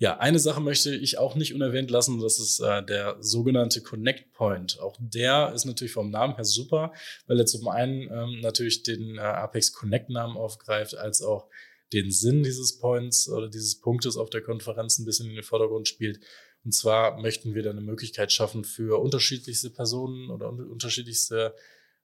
Ja, 0.00 0.16
eine 0.16 0.38
Sache 0.38 0.62
möchte 0.62 0.94
ich 0.94 1.18
auch 1.18 1.34
nicht 1.34 1.52
unerwähnt 1.52 1.90
lassen, 1.90 2.22
das 2.22 2.38
ist 2.38 2.58
äh, 2.60 2.82
der 2.82 3.18
sogenannte 3.20 3.82
Connect 3.82 4.32
Point. 4.32 4.80
Auch 4.80 4.96
der 4.98 5.52
ist 5.54 5.66
natürlich 5.66 5.92
vom 5.92 6.10
Namen 6.10 6.36
her 6.36 6.46
super, 6.46 6.94
weil 7.26 7.38
er 7.38 7.44
zum 7.44 7.68
einen 7.68 8.10
ähm, 8.10 8.40
natürlich 8.40 8.82
den 8.82 9.18
äh, 9.18 9.20
Apex 9.20 9.74
Connect 9.74 10.08
Namen 10.08 10.38
aufgreift, 10.38 10.96
als 10.96 11.20
auch 11.20 11.50
den 11.92 12.10
Sinn 12.10 12.42
dieses 12.42 12.78
Points 12.78 13.28
oder 13.28 13.50
dieses 13.50 13.78
Punktes 13.78 14.16
auf 14.16 14.30
der 14.30 14.40
Konferenz 14.40 14.98
ein 14.98 15.04
bisschen 15.04 15.28
in 15.28 15.34
den 15.34 15.44
Vordergrund 15.44 15.86
spielt. 15.86 16.20
Und 16.64 16.72
zwar 16.72 17.20
möchten 17.20 17.54
wir 17.54 17.62
da 17.62 17.68
eine 17.68 17.82
Möglichkeit 17.82 18.32
schaffen 18.32 18.64
für 18.64 18.98
unterschiedlichste 19.02 19.68
Personen 19.68 20.30
oder 20.30 20.48
unterschiedlichste 20.48 21.54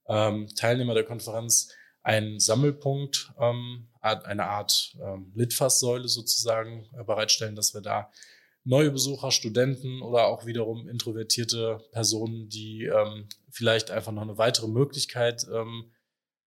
ähm, 0.06 0.48
Teilnehmer 0.54 0.92
der 0.92 1.04
Konferenz, 1.04 1.72
einen 2.06 2.38
Sammelpunkt, 2.38 3.32
ähm, 3.40 3.88
eine 4.00 4.44
Art 4.44 4.96
ähm, 5.02 5.32
Litfaßsäule 5.34 6.06
sozusagen 6.06 6.88
äh, 6.96 7.02
bereitstellen, 7.02 7.56
dass 7.56 7.74
wir 7.74 7.80
da 7.80 8.12
neue 8.62 8.92
Besucher, 8.92 9.32
Studenten 9.32 10.02
oder 10.02 10.28
auch 10.28 10.46
wiederum 10.46 10.88
introvertierte 10.88 11.80
Personen, 11.90 12.48
die 12.48 12.84
ähm, 12.84 13.28
vielleicht 13.50 13.90
einfach 13.90 14.12
noch 14.12 14.22
eine 14.22 14.38
weitere 14.38 14.68
Möglichkeit, 14.68 15.46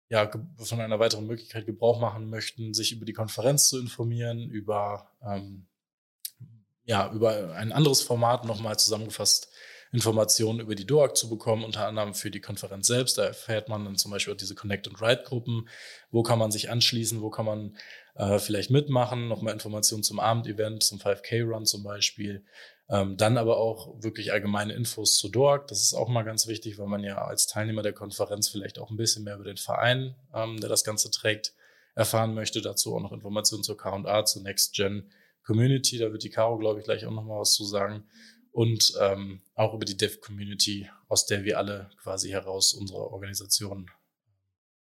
ja, 0.10 0.32
von 0.58 0.80
einer 0.80 1.00
weiteren 1.00 1.26
Möglichkeit 1.26 1.66
Gebrauch 1.66 2.00
machen 2.00 2.30
möchten, 2.30 2.74
sich 2.74 2.92
über 2.92 3.06
die 3.06 3.14
Konferenz 3.14 3.70
zu 3.70 3.80
informieren, 3.80 4.48
über, 4.48 5.10
ja, 6.84 7.12
über 7.12 7.56
ein 7.56 7.72
anderes 7.72 8.02
Format 8.04 8.46
nochmal 8.46 8.78
zusammengefasst 8.78 9.50
Informationen 9.94 10.60
über 10.60 10.74
die 10.74 10.88
DOAG 10.88 11.16
zu 11.16 11.30
bekommen, 11.30 11.64
unter 11.64 11.86
anderem 11.86 12.16
für 12.16 12.32
die 12.32 12.42
Konferenz 12.42 12.88
selbst. 12.88 13.20
Da 13.20 13.26
erfährt 13.26 13.70
man 13.70 13.86
dann 13.86 13.96
zum 13.96 14.10
Beispiel 14.10 14.36
diese 14.36 14.56
Connect 14.56 14.88
and 14.88 15.00
Write 15.00 15.24
Gruppen. 15.24 15.70
Wo 16.10 16.24
kann 16.24 16.40
man 16.40 16.52
sich 16.52 16.72
anschließen? 16.72 17.22
Wo 17.22 17.30
kann 17.30 17.46
man 17.46 17.78
äh, 18.16 18.40
vielleicht 18.40 18.72
mitmachen? 18.72 19.28
Nochmal 19.28 19.54
Informationen 19.54 20.02
zum 20.02 20.20
Abendevent, 20.20 20.82
zum 20.82 20.98
5K 20.98 21.44
Run 21.48 21.68
zum 21.68 21.84
Beispiel. 21.84 22.44
Ähm, 22.90 23.18
dann 23.18 23.38
aber 23.38 23.58
auch 23.58 24.02
wirklich 24.02 24.34
allgemeine 24.34 24.74
Infos 24.74 25.16
zu 25.20 25.30
DOAG. 25.30 25.68
Das 25.68 25.84
ist 25.84 25.94
auch 25.94 26.10
mal 26.10 26.24
ganz 26.24 26.48
wichtig, 26.48 26.80
weil 26.80 26.88
man 26.88 27.04
ja 27.04 27.24
als 27.24 27.46
Teilnehmer 27.46 27.84
der 27.84 27.94
Konferenz 27.94 28.50
vielleicht 28.50 28.80
auch 28.80 28.90
ein 28.90 28.98
bisschen 28.98 29.24
mehr 29.24 29.36
über 29.36 29.46
den 29.46 29.58
Verein, 29.58 30.16
ähm, 30.34 30.60
der 30.60 30.70
das 30.70 30.84
Ganze 30.84 31.12
trägt, 31.12 31.54
erfahren 31.94 32.34
möchte. 32.34 32.64
Dazu 32.64 32.96
auch 32.96 33.00
noch 33.00 33.12
Informationen 33.12 33.64
zur 33.64 33.78
K&A, 33.78 34.26
zur 34.26 34.42
Next 34.42 34.74
Gen 34.74 35.12
Community. 35.46 36.00
Da 36.00 36.12
wird 36.12 36.24
die 36.24 36.32
Caro, 36.32 36.58
glaube 36.58 36.80
ich, 36.80 36.86
gleich 36.86 37.06
auch 37.06 37.12
noch 37.12 37.26
mal 37.26 37.40
was 37.40 37.54
zu 37.54 37.64
sagen 37.64 38.06
und 38.54 38.94
ähm, 39.02 39.42
auch 39.56 39.74
über 39.74 39.84
die 39.84 39.98
Dev-Community, 39.98 40.90
aus 41.10 41.26
der 41.26 41.44
wir 41.44 41.58
alle 41.58 41.90
quasi 42.02 42.30
heraus 42.30 42.74
unsere 42.74 43.12
Organisation 43.12 43.90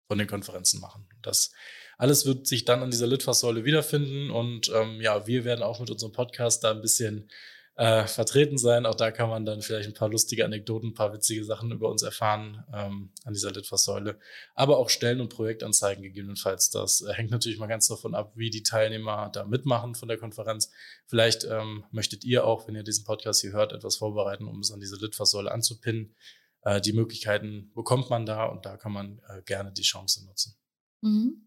von 0.07 0.19
den 0.19 0.27
Konferenzen 0.27 0.79
machen. 0.79 1.09
Das 1.23 1.51
alles 1.97 2.25
wird 2.25 2.45
sich 2.45 2.65
dann 2.65 2.83
an 2.83 2.91
dieser 2.91 3.07
Litfaßsäule 3.07 3.65
wiederfinden 3.65 4.29
und 4.29 4.69
ähm, 4.69 5.01
ja, 5.01 5.25
wir 5.25 5.45
werden 5.45 5.63
auch 5.63 5.79
mit 5.79 5.89
unserem 5.89 6.11
Podcast 6.13 6.63
da 6.63 6.71
ein 6.71 6.81
bisschen 6.81 7.29
äh, 7.75 8.07
vertreten 8.07 8.57
sein. 8.57 8.85
Auch 8.85 8.95
da 8.95 9.11
kann 9.11 9.29
man 9.29 9.45
dann 9.45 9.61
vielleicht 9.61 9.89
ein 9.89 9.93
paar 9.93 10.09
lustige 10.09 10.45
Anekdoten, 10.45 10.89
ein 10.89 10.93
paar 10.93 11.13
witzige 11.13 11.43
Sachen 11.43 11.71
über 11.71 11.89
uns 11.89 12.03
erfahren 12.03 12.63
ähm, 12.73 13.11
an 13.25 13.33
dieser 13.33 13.51
Litfaßsäule. 13.51 14.17
Aber 14.53 14.77
auch 14.77 14.89
Stellen- 14.89 15.19
und 15.19 15.29
Projektanzeigen 15.29 16.01
gegebenenfalls. 16.01 16.69
Das 16.69 17.01
äh, 17.01 17.13
hängt 17.13 17.31
natürlich 17.31 17.59
mal 17.59 17.67
ganz 17.67 17.87
davon 17.87 18.15
ab, 18.15 18.31
wie 18.35 18.49
die 18.49 18.63
Teilnehmer 18.63 19.29
da 19.33 19.45
mitmachen 19.45 19.95
von 19.95 20.07
der 20.07 20.17
Konferenz. 20.17 20.71
Vielleicht 21.05 21.43
ähm, 21.43 21.83
möchtet 21.91 22.23
ihr 22.23 22.45
auch, 22.45 22.67
wenn 22.67 22.75
ihr 22.75 22.83
diesen 22.83 23.03
Podcast 23.03 23.41
hier 23.41 23.51
hört, 23.51 23.73
etwas 23.73 23.97
vorbereiten, 23.97 24.47
um 24.47 24.59
es 24.59 24.71
an 24.71 24.79
diese 24.79 24.95
Litfaßsäule 24.95 25.51
anzupinnen. 25.51 26.15
Äh, 26.61 26.79
die 26.79 26.93
Möglichkeiten 26.93 27.71
bekommt 27.75 28.09
man 28.09 28.25
da 28.25 28.45
und 28.45 28.65
da 28.65 28.77
kann 28.77 28.93
man 28.93 29.21
äh, 29.27 29.41
gerne 29.41 29.73
die 29.73 29.83
Chance 29.83 30.25
nutzen. 30.25 30.55
Mhm. 31.01 31.41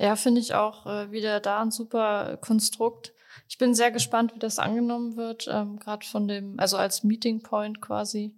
Ja, 0.00 0.16
finde 0.16 0.40
ich 0.40 0.54
auch 0.54 0.86
äh, 0.86 1.10
wieder 1.12 1.40
da 1.40 1.62
ein 1.62 1.70
super 1.70 2.36
Konstrukt 2.40 3.12
ich 3.46 3.58
bin 3.58 3.74
sehr 3.74 3.90
gespannt, 3.90 4.34
wie 4.34 4.38
das 4.38 4.58
angenommen 4.58 5.16
wird, 5.16 5.48
ähm, 5.50 5.78
gerade 5.78 6.06
von 6.06 6.26
dem, 6.26 6.58
also 6.58 6.76
als 6.76 7.04
Meeting 7.04 7.42
Point 7.42 7.80
quasi. 7.80 8.34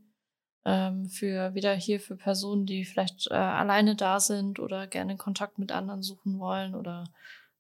Ähm, 0.67 1.09
für 1.09 1.55
wieder 1.55 1.73
hier 1.75 2.01
für 2.01 2.17
Personen, 2.17 2.67
die 2.67 2.85
vielleicht 2.85 3.29
äh, 3.31 3.35
alleine 3.35 3.97
da 3.97 4.21
sind 4.21 4.59
oder 4.61 4.87
gerne 4.87 5.17
Kontakt 5.17 5.59
mit 5.59 5.73
anderen 5.73 6.03
suchen 6.03 6.39
wollen 6.39 6.75
oder 6.75 7.05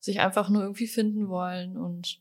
sich 0.00 0.20
einfach 0.20 0.50
nur 0.50 0.62
irgendwie 0.62 0.86
finden 0.86 1.28
wollen. 1.28 1.78
Und 1.78 2.20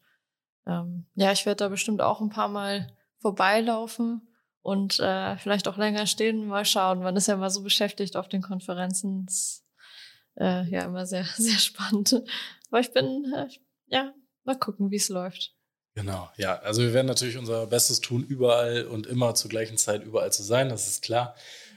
ähm, 0.65 1.05
ja, 1.15 1.33
ich 1.33 1.45
werde 1.45 1.65
da 1.65 1.67
bestimmt 1.67 2.01
auch 2.01 2.21
ein 2.21 2.29
paar 2.29 2.47
Mal 2.47 2.87
vorbeilaufen 3.17 4.29
und 4.61 4.99
äh, 4.99 5.37
vielleicht 5.37 5.67
auch 5.67 5.77
länger 5.77 6.05
stehen, 6.05 6.47
mal 6.47 6.65
schauen. 6.65 6.99
Man 6.99 7.15
ist 7.15 7.27
ja 7.27 7.33
immer 7.33 7.49
so 7.49 7.63
beschäftigt 7.63 8.15
auf 8.15 8.29
den 8.29 8.41
Konferenzen. 8.41 9.27
Äh, 10.35 10.69
ja, 10.69 10.83
immer 10.83 11.05
sehr, 11.05 11.23
sehr 11.35 11.59
spannend. 11.59 12.21
Aber 12.69 12.79
ich 12.79 12.91
bin, 12.91 13.33
äh, 13.35 13.47
ja, 13.87 14.13
mal 14.49 14.59
gucken, 14.59 14.91
wie 14.91 14.97
es 14.97 15.09
läuft. 15.09 15.53
Genau, 15.95 16.29
ja. 16.37 16.59
Also 16.59 16.81
wir 16.81 16.93
werden 16.93 17.07
natürlich 17.07 17.37
unser 17.37 17.67
Bestes 17.67 18.01
tun, 18.01 18.23
überall 18.23 18.85
und 18.85 19.07
immer 19.07 19.35
zur 19.35 19.49
gleichen 19.49 19.77
Zeit 19.77 20.03
überall 20.03 20.31
zu 20.31 20.43
sein, 20.43 20.69
das 20.69 20.87
ist 20.87 21.01
klar. 21.01 21.35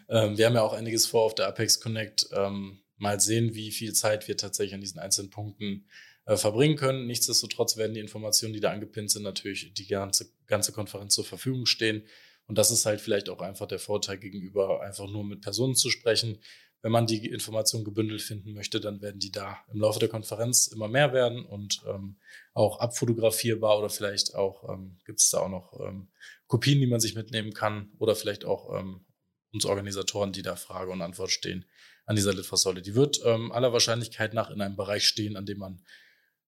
Ähm, 0.08 0.36
wir 0.36 0.46
haben 0.46 0.54
ja 0.54 0.62
auch 0.62 0.74
einiges 0.74 1.06
vor 1.06 1.22
auf 1.22 1.34
der 1.34 1.48
Apex 1.48 1.80
Connect. 1.80 2.28
Ähm, 2.32 2.82
mal 2.96 3.20
sehen, 3.20 3.54
wie 3.54 3.72
viel 3.72 3.92
Zeit 3.94 4.28
wir 4.28 4.36
tatsächlich 4.36 4.74
an 4.74 4.80
diesen 4.80 5.00
einzelnen 5.00 5.30
Punkten 5.30 5.86
äh, 6.24 6.36
verbringen 6.36 6.76
können. 6.76 7.06
Nichtsdestotrotz 7.06 7.76
werden 7.76 7.94
die 7.94 8.00
Informationen, 8.00 8.52
die 8.52 8.60
da 8.60 8.70
angepinnt 8.70 9.10
sind, 9.10 9.24
natürlich 9.24 9.74
die 9.74 9.88
ganze, 9.88 10.30
ganze 10.46 10.72
Konferenz 10.72 11.14
zur 11.14 11.24
Verfügung 11.24 11.66
stehen. 11.66 12.04
Und 12.46 12.58
das 12.58 12.70
ist 12.70 12.86
halt 12.86 13.00
vielleicht 13.00 13.28
auch 13.28 13.40
einfach 13.40 13.66
der 13.66 13.78
Vorteil 13.78 14.18
gegenüber, 14.18 14.82
einfach 14.82 15.08
nur 15.08 15.24
mit 15.24 15.40
Personen 15.40 15.74
zu 15.74 15.90
sprechen. 15.90 16.38
Wenn 16.82 16.92
man 16.92 17.06
die 17.06 17.26
Informationen 17.28 17.84
gebündelt 17.84 18.22
finden 18.22 18.54
möchte, 18.54 18.80
dann 18.80 19.00
werden 19.00 19.20
die 19.20 19.30
da 19.30 19.58
im 19.72 19.80
Laufe 19.80 20.00
der 20.00 20.08
Konferenz 20.08 20.66
immer 20.66 20.88
mehr 20.88 21.12
werden 21.12 21.44
und 21.44 21.82
ähm, 21.88 22.16
auch 22.54 22.80
abfotografierbar 22.80 23.78
oder 23.78 23.88
vielleicht 23.88 24.34
auch 24.34 24.68
ähm, 24.68 24.98
gibt 25.06 25.20
es 25.20 25.30
da 25.30 25.38
auch 25.38 25.48
noch 25.48 25.78
ähm, 25.80 26.08
Kopien, 26.48 26.80
die 26.80 26.88
man 26.88 27.00
sich 27.00 27.14
mitnehmen 27.14 27.52
kann 27.52 27.92
oder 27.98 28.16
vielleicht 28.16 28.44
auch 28.44 28.78
ähm, 28.78 29.06
uns 29.52 29.64
Organisatoren, 29.64 30.32
die 30.32 30.42
da 30.42 30.56
Frage 30.56 30.90
und 30.90 31.02
Antwort 31.02 31.30
stehen 31.30 31.64
an 32.04 32.16
dieser 32.16 32.34
Litfaßsäule. 32.34 32.82
Die 32.82 32.94
wird 32.94 33.20
ähm, 33.24 33.52
aller 33.52 33.72
Wahrscheinlichkeit 33.72 34.34
nach 34.34 34.50
in 34.50 34.60
einem 34.60 34.76
Bereich 34.76 35.06
stehen, 35.06 35.36
an 35.36 35.46
dem 35.46 35.58
man 35.58 35.82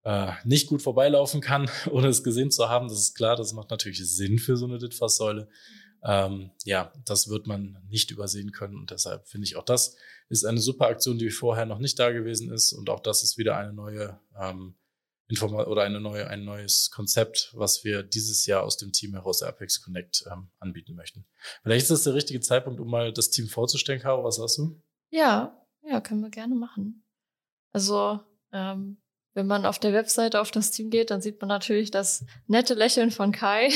äh, 0.03 0.31
nicht 0.45 0.67
gut 0.67 0.81
vorbeilaufen 0.81 1.41
kann, 1.41 1.69
ohne 1.91 2.07
es 2.07 2.23
gesehen 2.23 2.51
zu 2.51 2.69
haben. 2.69 2.87
Das 2.87 2.97
ist 2.97 3.15
klar, 3.15 3.35
das 3.35 3.53
macht 3.53 3.69
natürlich 3.69 3.99
Sinn 3.99 4.39
für 4.39 4.57
so 4.57 4.65
eine 4.65 4.77
Litfaßsäule. 4.77 5.47
Ähm, 6.03 6.51
ja, 6.65 6.91
das 7.05 7.29
wird 7.29 7.47
man 7.47 7.77
nicht 7.87 8.11
übersehen 8.11 8.51
können 8.51 8.75
und 8.75 8.91
deshalb 8.91 9.27
finde 9.27 9.45
ich 9.45 9.55
auch 9.55 9.63
das 9.63 9.95
ist 10.29 10.45
eine 10.45 10.59
super 10.59 10.87
Aktion, 10.87 11.17
die 11.17 11.29
vorher 11.29 11.65
noch 11.65 11.79
nicht 11.79 11.99
da 11.99 12.11
gewesen 12.11 12.51
ist 12.51 12.73
und 12.73 12.89
auch 12.89 12.99
das 12.99 13.23
ist 13.23 13.37
wieder 13.37 13.57
eine 13.57 13.73
neue 13.73 14.19
ähm, 14.39 14.75
Informa 15.27 15.63
oder 15.63 15.83
eine 15.83 15.99
neue, 15.99 16.27
ein 16.27 16.43
neues 16.43 16.91
Konzept, 16.91 17.51
was 17.55 17.83
wir 17.83 18.03
dieses 18.03 18.45
Jahr 18.45 18.63
aus 18.63 18.77
dem 18.77 18.91
Team 18.91 19.13
heraus 19.13 19.41
Apex 19.41 19.81
Connect 19.81 20.25
ähm, 20.31 20.49
anbieten 20.59 20.95
möchten. 20.95 21.25
Vielleicht 21.63 21.83
ist 21.83 21.91
das 21.91 22.03
der 22.03 22.13
richtige 22.13 22.41
Zeitpunkt, 22.41 22.79
um 22.79 22.89
mal 22.89 23.13
das 23.13 23.29
Team 23.29 23.47
vorzustellen, 23.47 24.01
Caro. 24.01 24.23
Was 24.23 24.35
sagst 24.35 24.57
du? 24.57 24.81
Ja, 25.09 25.65
ja, 25.81 26.01
können 26.01 26.21
wir 26.21 26.29
gerne 26.29 26.55
machen. 26.55 27.03
Also, 27.71 28.19
ähm, 28.51 28.97
wenn 29.33 29.47
man 29.47 29.65
auf 29.65 29.79
der 29.79 29.93
Webseite 29.93 30.39
auf 30.39 30.51
das 30.51 30.71
Team 30.71 30.89
geht, 30.89 31.09
dann 31.09 31.21
sieht 31.21 31.41
man 31.41 31.47
natürlich 31.47 31.89
das 31.89 32.25
nette 32.47 32.75
Lächeln 32.75 33.09
von 33.09 33.31
Kai, 33.31 33.69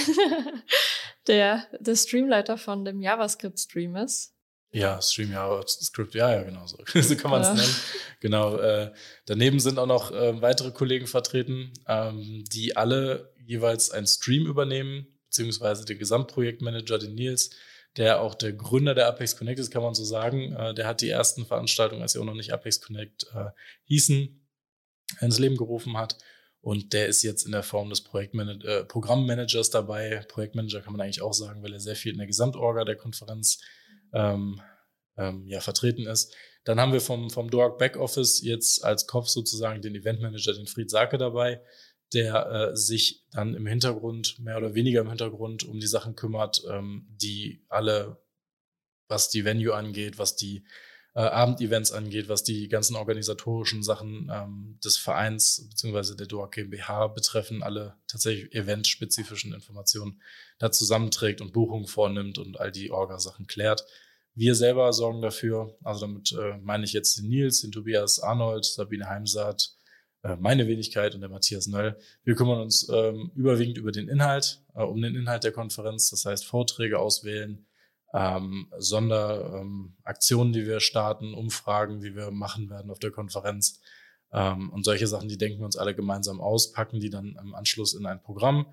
der 1.28 1.66
der 1.80 1.96
Streamleiter 1.96 2.58
von 2.58 2.86
dem 2.86 3.02
JavaScript-Stream 3.02 3.96
ist. 3.96 4.37
Ja, 4.72 5.02
Stream 5.02 5.32
JavaScript, 5.32 6.14
ja, 6.14 6.32
ja, 6.34 6.44
genau 6.44 6.68
so. 6.68 6.78
so 7.02 7.16
kann 7.16 7.32
man 7.32 7.42
es 7.42 7.48
ja. 7.48 7.54
nennen. 7.54 7.76
Genau. 8.20 8.58
Äh, 8.58 8.94
daneben 9.26 9.60
sind 9.60 9.80
auch 9.80 9.88
noch 9.88 10.12
äh, 10.12 10.42
weitere 10.42 10.72
Kollegen 10.72 11.08
vertreten, 11.08 11.72
ähm, 11.88 12.44
die 12.52 12.76
alle 12.76 13.34
jeweils 13.46 13.92
einen 13.92 14.08
Stream 14.08 14.46
übernehmen, 14.46 15.08
beziehungsweise 15.28 15.86
den 15.86 15.98
Gesamtprojektmanager, 15.98 17.00
den 17.00 17.16
Nils, 17.16 17.52
der 17.96 18.22
auch 18.22 18.36
der 18.36 18.54
Gründer 18.54 18.94
der 18.94 19.08
Apex 19.08 19.38
Connect 19.38 19.60
ist, 19.60 19.72
kann 19.72 19.82
man 19.82 19.96
so 19.96 20.04
sagen. 20.04 20.54
Äh, 20.54 20.74
der 20.74 20.86
hat 20.86 21.02
die 21.02 21.10
ersten 21.10 21.46
Veranstaltungen, 21.46 22.02
als 22.02 22.14
sie 22.14 22.20
auch 22.20 22.26
noch 22.26 22.36
nicht 22.36 22.52
Apex 22.52 22.82
Connect 22.82 23.26
äh, 23.34 23.50
hießen, 23.86 24.46
ins 25.22 25.40
Leben 25.40 25.58
gerufen 25.58 25.98
hat. 25.98 26.18
Und 26.60 26.92
der 26.92 27.08
ist 27.08 27.24
jetzt 27.24 27.46
in 27.46 27.54
der 27.54 27.64
Form 27.64 27.90
des 27.90 28.02
Projektman 28.02 28.62
äh, 28.62 28.84
Programmmanagers 28.84 29.70
dabei. 29.70 30.26
Projektmanager 30.28 30.82
kann 30.82 30.92
man 30.92 31.02
eigentlich 31.02 31.22
auch 31.22 31.34
sagen, 31.34 31.64
weil 31.64 31.74
er 31.74 31.80
sehr 31.80 31.96
viel 31.96 32.12
in 32.12 32.18
der 32.18 32.28
Gesamtorga 32.28 32.84
der 32.84 32.98
Konferenz 32.98 33.60
ähm, 34.14 34.62
ähm, 35.18 35.48
ja, 35.48 35.60
vertreten 35.60 36.06
ist. 36.06 36.36
Dann 36.64 36.80
haben 36.80 36.94
wir 36.94 37.02
vom, 37.02 37.30
vom 37.30 37.50
DOAG 37.50 37.78
Backoffice 37.78 38.42
jetzt 38.42 38.84
als 38.84 39.08
Kopf 39.08 39.28
sozusagen 39.28 39.82
den 39.82 39.96
Eventmanager, 39.96 40.54
den 40.54 40.68
Fried 40.68 40.90
Sake 40.90 41.18
dabei, 41.18 41.62
der 42.14 42.72
äh, 42.72 42.76
sich 42.76 43.26
dann 43.32 43.54
im 43.56 43.66
Hintergrund, 43.66 44.40
mehr 44.40 44.58
oder 44.58 44.76
weniger 44.76 45.02
im 45.02 45.10
Hintergrund, 45.10 45.64
um 45.64 45.80
die 45.80 45.88
Sachen 45.88 46.16
kümmert, 46.16 46.62
ähm, 46.70 47.08
die 47.10 47.66
alle, 47.70 48.22
was 49.08 49.30
die 49.30 49.46
Venue 49.46 49.74
angeht, 49.74 50.20
was 50.20 50.36
die 50.36 50.66
äh, 51.18 51.22
Abendevents 51.22 51.92
angeht, 51.92 52.30
was 52.30 52.44
die 52.44 52.68
ganzen 52.68 52.96
organisatorischen 52.96 53.82
Sachen 53.82 54.30
ähm, 54.32 54.78
des 54.86 54.98
Vereins 54.98 55.68
bzw. 55.68 56.16
der 56.16 56.28
DOA 56.28 56.46
GmbH 56.46 57.08
betreffen, 57.08 57.64
alle 57.64 57.96
tatsächlich 58.08 58.54
eventspezifischen 58.54 59.52
Informationen 59.52 60.22
da 60.60 60.72
zusammenträgt 60.72 61.42
und 61.42 61.54
Buchungen 61.54 61.88
vornimmt 61.88 62.38
und 62.38 62.60
all 62.60 62.72
die 62.72 62.92
Orga-Sachen 62.92 63.48
klärt. 63.48 63.84
Wir 64.36 64.54
selber 64.54 64.94
sorgen 64.94 65.24
dafür, 65.24 65.76
also 65.84 66.02
damit 66.02 66.34
äh, 66.34 66.60
meine 66.60 66.86
ich 66.86 66.94
jetzt 66.94 67.18
den 67.18 67.30
Nils, 67.30 67.62
den 67.62 67.72
Tobias 67.72 68.20
Arnold, 68.20 68.66
Sabine 68.66 69.10
Heimsaat, 69.10 69.72
äh, 70.22 70.36
meine 70.36 70.68
Wenigkeit 70.68 71.16
und 71.16 71.22
der 71.22 71.32
Matthias 71.32 71.66
Nöll. 71.66 71.98
Wir 72.26 72.36
kümmern 72.36 72.62
uns 72.62 72.88
ähm, 72.90 73.32
überwiegend 73.34 73.80
über 73.80 73.92
den 73.92 74.08
Inhalt, 74.08 74.62
äh, 74.76 74.84
um 74.84 75.02
den 75.02 75.16
Inhalt 75.16 75.44
der 75.44 75.52
Konferenz, 75.52 76.12
das 76.12 76.26
heißt 76.26 76.46
Vorträge 76.46 77.00
auswählen, 77.00 77.66
ähm, 78.14 78.72
Sonderaktionen, 78.78 80.48
ähm, 80.48 80.54
die 80.54 80.66
wir 80.66 80.80
starten, 80.80 81.34
Umfragen, 81.34 82.00
die 82.00 82.16
wir 82.16 82.32
machen 82.32 82.70
werden 82.70 82.92
auf 82.92 83.00
der 83.00 83.12
Konferenz 83.12 83.82
ähm, 84.32 84.72
und 84.72 84.84
solche 84.84 85.08
Sachen, 85.08 85.30
die 85.30 85.38
denken 85.38 85.60
wir 85.60 85.66
uns 85.66 85.78
alle 85.78 85.96
gemeinsam 85.96 86.42
aus, 86.42 86.72
packen 86.72 87.00
die 87.00 87.10
dann 87.10 87.38
im 87.42 87.56
Anschluss 87.56 87.94
in 87.94 88.06
ein 88.06 88.22
Programm. 88.22 88.68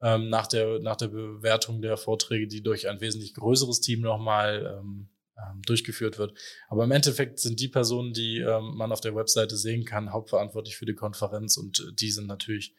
Ähm, 0.00 0.28
nach, 0.28 0.46
der, 0.46 0.78
nach 0.78 0.96
der 0.96 1.08
Bewertung 1.08 1.82
der 1.82 1.96
Vorträge, 1.96 2.46
die 2.46 2.62
durch 2.62 2.88
ein 2.88 3.00
wesentlich 3.00 3.34
größeres 3.34 3.80
Team 3.80 4.00
nochmal 4.00 4.78
ähm, 4.78 5.08
ähm, 5.36 5.62
durchgeführt 5.62 6.18
wird. 6.18 6.38
Aber 6.68 6.84
im 6.84 6.92
Endeffekt 6.92 7.40
sind 7.40 7.58
die 7.58 7.68
Personen, 7.68 8.12
die 8.12 8.38
ähm, 8.38 8.76
man 8.76 8.92
auf 8.92 9.00
der 9.00 9.16
Webseite 9.16 9.56
sehen 9.56 9.84
kann, 9.84 10.12
hauptverantwortlich 10.12 10.76
für 10.76 10.86
die 10.86 10.94
Konferenz 10.94 11.56
und 11.56 11.80
äh, 11.80 11.92
die 11.94 12.10
sind 12.10 12.26
natürlich 12.26 12.74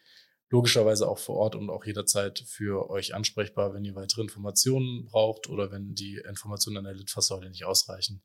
logischerweise 0.49 1.07
auch 1.07 1.19
vor 1.19 1.37
Ort 1.37 1.55
und 1.55 1.69
auch 1.69 1.85
jederzeit 1.85 2.39
für 2.39 2.89
euch 2.89 3.13
ansprechbar, 3.13 3.73
wenn 3.73 3.85
ihr 3.85 3.95
weitere 3.95 4.21
Informationen 4.21 5.05
braucht 5.05 5.47
oder 5.47 5.71
wenn 5.71 5.93
die 5.93 6.21
Informationen 6.27 6.77
an 6.77 6.83
der 6.85 6.95
Litfaßsäule 6.95 7.49
nicht 7.49 7.65
ausreichen, 7.65 8.23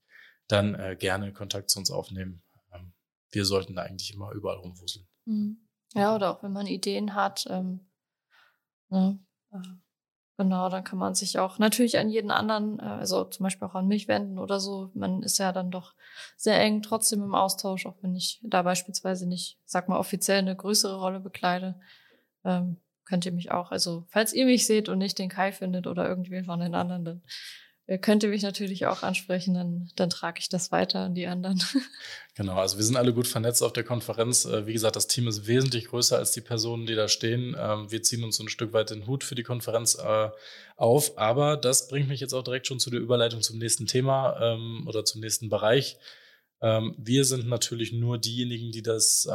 dann 0.49 0.75
äh, 0.75 0.97
gerne 0.99 1.33
Kontakt 1.33 1.71
zu 1.71 1.79
uns 1.79 1.91
aufnehmen. 1.91 2.43
Ähm, 2.73 2.95
wir 3.31 3.45
sollten 3.45 3.75
da 3.75 3.83
eigentlich 3.83 4.15
immer 4.15 4.33
überall 4.33 4.57
rumwuseln. 4.57 5.07
Mhm. 5.27 5.69
Ja, 5.95 6.15
oder 6.15 6.31
auch 6.31 6.43
wenn 6.43 6.53
man 6.53 6.67
Ideen 6.67 7.15
hat. 7.15 7.47
Ähm, 7.49 7.89
ne, 8.89 9.19
äh, 9.53 9.59
genau, 10.39 10.69
dann 10.71 10.83
kann 10.83 10.99
man 10.99 11.15
sich 11.15 11.39
auch 11.39 11.59
natürlich 11.59 11.99
an 11.99 12.09
jeden 12.09 12.31
anderen, 12.31 12.79
äh, 12.79 12.85
also 12.85 13.25
zum 13.25 13.45
Beispiel 13.45 13.69
auch 13.69 13.75
an 13.75 13.87
mich 13.87 14.09
wenden 14.09 14.39
oder 14.39 14.61
so. 14.61 14.91
Man 14.95 15.23
ist 15.23 15.39
ja 15.39 15.53
dann 15.53 15.71
doch 15.71 15.95
sehr 16.37 16.59
eng 16.59 16.81
trotzdem 16.81 17.23
im 17.23 17.35
Austausch, 17.35 17.85
auch 17.87 18.03
wenn 18.03 18.17
ich 18.17 18.41
da 18.43 18.63
beispielsweise 18.63 19.29
nicht, 19.29 19.59
sag 19.67 19.89
mal, 19.89 19.99
offiziell 19.99 20.39
eine 20.39 20.57
größere 20.57 20.97
Rolle 20.97 21.21
bekleide 21.21 21.79
ähm, 22.45 22.77
könnt 23.05 23.27
ihr 23.27 23.33
mich 23.33 23.51
auch, 23.51 23.71
also 23.71 24.05
falls 24.09 24.33
ihr 24.33 24.47
mich 24.47 24.67
seht 24.67 24.89
und 24.89 24.99
nicht 24.99 25.19
den 25.19 25.29
Kai 25.29 25.53
findet 25.53 25.87
oder 25.87 26.09
irgendwen 26.09 26.45
von 26.45 26.61
den 26.61 26.75
anderen, 26.75 27.05
dann 27.05 27.23
äh, 27.87 27.99
könnt 27.99 28.23
ihr 28.23 28.31
mich 28.31 28.43
natürlich 28.43 28.87
auch 28.87 29.03
ansprechen, 29.03 29.55
dann, 29.55 29.91
dann 29.97 30.09
trage 30.09 30.39
ich 30.39 30.49
das 30.49 30.73
weiter 30.73 31.01
an 31.01 31.15
die 31.15 31.27
anderen. 31.27 31.63
Genau, 32.37 32.57
also 32.57 32.79
wir 32.79 32.85
sind 32.85 32.97
alle 32.97 33.15
gut 33.15 33.29
vernetzt 33.29 33.63
auf 33.63 33.73
der 33.73 33.85
Konferenz. 33.85 34.45
Äh, 34.45 34.67
wie 34.67 34.73
gesagt, 34.73 34.97
das 34.97 35.07
Team 35.07 35.29
ist 35.29 35.47
wesentlich 35.47 35.87
größer 35.87 36.19
als 36.19 36.33
die 36.33 36.41
Personen, 36.41 36.85
die 36.85 36.97
da 36.97 37.07
stehen. 37.07 37.55
Ähm, 37.57 37.93
wir 37.93 38.03
ziehen 38.03 38.25
uns 38.25 38.41
ein 38.41 38.49
Stück 38.49 38.73
weit 38.73 38.91
den 38.91 39.07
Hut 39.07 39.23
für 39.23 39.37
die 39.37 39.45
Konferenz 39.45 39.95
äh, 39.95 40.31
auf, 40.77 41.17
aber 41.17 41.57
das 41.57 41.87
bringt 41.87 42.09
mich 42.09 42.19
jetzt 42.19 42.33
auch 42.33 42.43
direkt 42.43 42.67
schon 42.67 42.81
zu 42.81 42.91
der 42.91 42.99
Überleitung 42.99 43.41
zum 43.41 43.59
nächsten 43.59 43.87
Thema 43.87 44.37
ähm, 44.41 44.85
oder 44.89 45.05
zum 45.05 45.21
nächsten 45.21 45.49
Bereich. 45.49 45.97
Ähm, 46.61 46.97
wir 46.99 47.25
sind 47.25 47.47
natürlich 47.47 47.93
nur 47.93 48.19
diejenigen, 48.19 48.73
die 48.73 48.83
das 48.83 49.29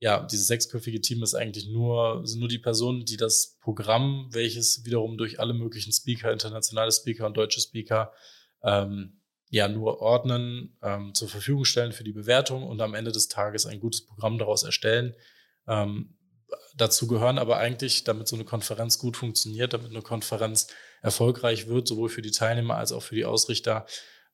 ja, 0.00 0.22
dieses 0.22 0.46
sechsköpfige 0.46 1.00
Team 1.00 1.22
ist 1.22 1.34
eigentlich 1.34 1.68
nur, 1.68 2.26
sind 2.26 2.40
nur 2.40 2.48
die 2.48 2.58
Personen, 2.58 3.04
die 3.04 3.16
das 3.16 3.56
Programm, 3.60 4.28
welches 4.32 4.84
wiederum 4.84 5.16
durch 5.16 5.40
alle 5.40 5.54
möglichen 5.54 5.92
Speaker, 5.92 6.32
internationale 6.32 6.92
Speaker 6.92 7.26
und 7.26 7.36
deutsche 7.36 7.60
Speaker, 7.60 8.12
ähm, 8.62 9.20
ja, 9.50 9.68
nur 9.68 10.00
ordnen, 10.00 10.76
ähm, 10.82 11.14
zur 11.14 11.28
Verfügung 11.28 11.64
stellen 11.64 11.92
für 11.92 12.04
die 12.04 12.12
Bewertung 12.12 12.64
und 12.64 12.80
am 12.80 12.94
Ende 12.94 13.12
des 13.12 13.28
Tages 13.28 13.66
ein 13.66 13.80
gutes 13.80 14.04
Programm 14.04 14.36
daraus 14.36 14.64
erstellen. 14.64 15.14
Ähm, 15.68 16.18
dazu 16.76 17.06
gehören 17.06 17.38
aber 17.38 17.58
eigentlich, 17.58 18.04
damit 18.04 18.26
so 18.26 18.36
eine 18.36 18.44
Konferenz 18.44 18.98
gut 18.98 19.16
funktioniert, 19.16 19.72
damit 19.72 19.90
eine 19.90 20.02
Konferenz 20.02 20.66
erfolgreich 21.02 21.68
wird, 21.68 21.86
sowohl 21.86 22.08
für 22.08 22.22
die 22.22 22.30
Teilnehmer 22.30 22.76
als 22.76 22.90
auch 22.92 23.02
für 23.02 23.14
die 23.14 23.24
Ausrichter, 23.24 23.86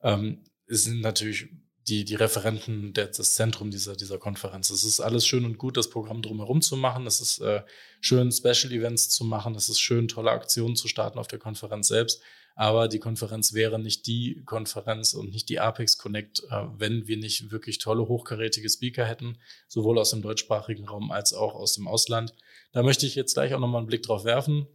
ähm, 0.03 0.45
sind 0.67 1.01
natürlich 1.01 1.49
die, 1.91 2.05
die 2.05 2.15
Referenten, 2.15 2.93
der, 2.93 3.09
das 3.09 3.35
Zentrum 3.35 3.71
dieser, 3.71 3.97
dieser 3.97 4.19
Konferenz. 4.19 4.71
Es 4.71 4.85
ist 4.85 5.01
alles 5.01 5.27
schön 5.27 5.45
und 5.45 5.59
gut, 5.59 5.77
das 5.77 5.91
Programm 5.91 6.23
drumherum 6.23 6.63
zu 6.63 6.77
machen. 6.77 7.07
Es 7.07 7.21
ist 7.21 7.41
äh, 7.41 7.63
schön, 8.01 8.31
Special 8.31 8.73
Events 8.73 9.09
zu 9.09 9.25
machen. 9.25 9.55
Es 9.57 9.69
ist 9.69 9.81
schön, 9.81 10.09
tolle 10.09 10.31
Aktionen 10.31 10.77
zu 10.77 10.89
starten 10.89 11.19
auf 11.19 11.29
der 11.29 11.41
Konferenz 11.41 11.89
selbst. 11.89 12.23
Aber 12.55 12.89
die 12.89 12.99
Konferenz 12.99 13.55
wäre 13.55 13.79
nicht 13.79 14.07
die 14.07 14.43
Konferenz 14.45 15.15
und 15.15 15.31
nicht 15.31 15.49
die 15.49 15.61
Apex 15.61 15.99
Connect, 15.99 16.45
äh, 16.51 16.63
wenn 16.77 17.09
wir 17.09 17.17
nicht 17.17 17.51
wirklich 17.51 17.79
tolle, 17.79 18.07
hochkarätige 18.07 18.71
Speaker 18.71 19.05
hätten, 19.05 19.39
sowohl 19.67 19.99
aus 19.99 20.11
dem 20.11 20.23
deutschsprachigen 20.23 20.89
Raum 20.89 21.11
als 21.11 21.33
auch 21.33 21.55
aus 21.55 21.75
dem 21.75 21.89
Ausland. 21.89 22.35
Da 22.73 22.83
möchte 22.83 23.07
ich 23.07 23.17
jetzt 23.17 23.35
gleich 23.35 23.53
auch 23.55 23.61
nochmal 23.61 23.81
einen 23.81 23.89
Blick 23.89 24.03
drauf 24.03 24.25
werfen. 24.25 24.67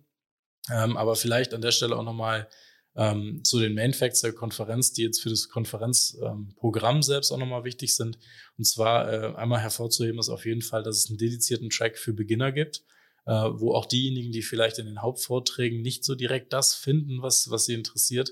Ähm, 0.69 0.97
aber 0.97 1.15
vielleicht 1.15 1.53
an 1.53 1.61
der 1.61 1.71
Stelle 1.71 1.95
auch 1.95 2.03
nochmal 2.03 2.49
ähm, 2.95 3.43
zu 3.43 3.59
den 3.59 3.75
Main 3.75 3.93
Facts 3.93 4.21
der 4.21 4.33
Konferenz, 4.33 4.93
die 4.93 5.03
jetzt 5.03 5.21
für 5.21 5.29
das 5.29 5.49
Konferenzprogramm 5.49 6.97
ähm, 6.97 7.01
selbst 7.03 7.31
auch 7.31 7.37
nochmal 7.37 7.63
wichtig 7.63 7.95
sind. 7.95 8.17
Und 8.57 8.65
zwar 8.65 9.11
äh, 9.11 9.35
einmal 9.35 9.59
hervorzuheben 9.59 10.19
ist 10.19 10.29
auf 10.29 10.45
jeden 10.45 10.61
Fall, 10.61 10.83
dass 10.83 10.97
es 10.97 11.09
einen 11.09 11.17
dedizierten 11.17 11.69
Track 11.69 11.97
für 11.97 12.13
Beginner 12.13 12.51
gibt, 12.51 12.83
äh, 13.25 13.31
wo 13.31 13.73
auch 13.73 13.85
diejenigen, 13.85 14.31
die 14.31 14.41
vielleicht 14.41 14.79
in 14.79 14.85
den 14.85 15.01
Hauptvorträgen 15.01 15.81
nicht 15.81 16.05
so 16.05 16.15
direkt 16.15 16.53
das 16.53 16.73
finden, 16.73 17.21
was, 17.21 17.49
was 17.49 17.65
sie 17.65 17.73
interessiert, 17.73 18.31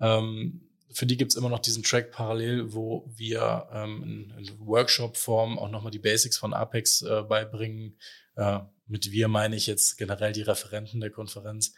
ähm, 0.00 0.66
für 0.92 1.06
die 1.06 1.16
gibt's 1.16 1.34
immer 1.34 1.48
noch 1.48 1.58
diesen 1.58 1.82
Track 1.82 2.12
parallel, 2.12 2.72
wo 2.72 3.10
wir 3.14 3.68
ähm, 3.72 4.02
in, 4.02 4.38
in 4.38 4.58
Workshop-Form 4.60 5.58
auch 5.58 5.70
nochmal 5.70 5.90
die 5.90 5.98
Basics 5.98 6.38
von 6.38 6.54
Apex 6.54 7.02
äh, 7.02 7.22
beibringen. 7.22 7.98
Äh, 8.36 8.60
mit 8.86 9.10
wir 9.10 9.28
meine 9.28 9.56
ich 9.56 9.66
jetzt 9.66 9.98
generell 9.98 10.32
die 10.32 10.42
Referenten 10.42 11.00
der 11.00 11.10
Konferenz 11.10 11.74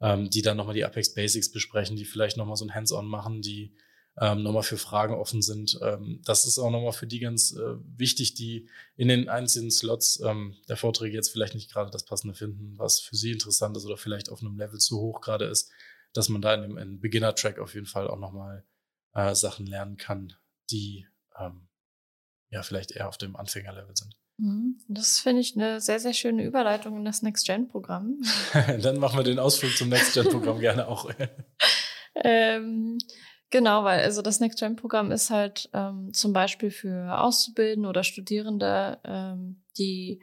ähm, 0.00 0.30
die 0.30 0.42
dann 0.42 0.56
nochmal 0.56 0.74
die 0.74 0.84
Apex 0.84 1.14
Basics 1.14 1.50
besprechen, 1.50 1.96
die 1.96 2.04
vielleicht 2.04 2.36
nochmal 2.36 2.56
so 2.56 2.64
ein 2.64 2.74
Hands-on 2.74 3.06
machen, 3.06 3.42
die 3.42 3.74
ähm, 4.18 4.42
nochmal 4.42 4.62
für 4.62 4.76
Fragen 4.76 5.14
offen 5.14 5.42
sind. 5.42 5.78
Ähm, 5.82 6.20
das 6.24 6.44
ist 6.44 6.58
auch 6.58 6.70
nochmal 6.70 6.92
für 6.92 7.06
die 7.06 7.20
ganz 7.20 7.52
äh, 7.52 7.76
wichtig, 7.96 8.34
die 8.34 8.68
in 8.96 9.08
den 9.08 9.28
einzelnen 9.28 9.70
Slots 9.70 10.20
ähm, 10.20 10.56
der 10.68 10.76
Vorträge 10.76 11.16
jetzt 11.16 11.30
vielleicht 11.30 11.54
nicht 11.54 11.70
gerade 11.70 11.90
das 11.90 12.04
Passende 12.04 12.34
finden, 12.34 12.78
was 12.78 13.00
für 13.00 13.16
sie 13.16 13.32
interessant 13.32 13.76
ist 13.76 13.86
oder 13.86 13.96
vielleicht 13.96 14.30
auf 14.30 14.40
einem 14.40 14.58
Level 14.58 14.78
zu 14.78 14.98
hoch 15.00 15.20
gerade 15.20 15.46
ist, 15.46 15.70
dass 16.12 16.28
man 16.28 16.42
da 16.42 16.54
in 16.54 16.62
dem 16.62 16.76
in 16.76 17.00
Beginner-Track 17.00 17.58
auf 17.58 17.74
jeden 17.74 17.86
Fall 17.86 18.08
auch 18.08 18.18
nochmal 18.18 18.64
äh, 19.14 19.34
Sachen 19.34 19.66
lernen 19.66 19.96
kann, 19.96 20.34
die 20.70 21.06
ähm, 21.38 21.68
ja 22.50 22.62
vielleicht 22.62 22.92
eher 22.92 23.08
auf 23.08 23.18
dem 23.18 23.36
Anfängerlevel 23.36 23.96
sind. 23.96 24.16
Mhm. 24.40 24.78
Das 24.88 25.18
finde 25.18 25.42
ich 25.42 25.54
eine 25.54 25.80
sehr, 25.80 26.00
sehr 26.00 26.14
schöne 26.14 26.44
Überleitung 26.44 26.96
in 26.96 27.04
das 27.04 27.20
Next-Gen-Programm. 27.20 28.22
Dann 28.82 28.98
machen 28.98 29.18
wir 29.18 29.24
den 29.24 29.38
Ausflug 29.38 29.76
zum 29.76 29.90
Next-Gen-Programm 29.90 30.60
gerne 30.60 30.88
auch. 30.88 31.10
ähm, 32.14 32.96
genau, 33.50 33.84
weil 33.84 34.00
also 34.00 34.22
das 34.22 34.40
Next-Gen-Programm 34.40 35.12
ist 35.12 35.28
halt 35.28 35.68
ähm, 35.74 36.12
zum 36.14 36.32
Beispiel 36.32 36.70
für 36.70 37.20
Auszubildende 37.20 37.88
oder 37.88 38.02
Studierende, 38.02 38.98
ähm, 39.04 39.62
die 39.76 40.22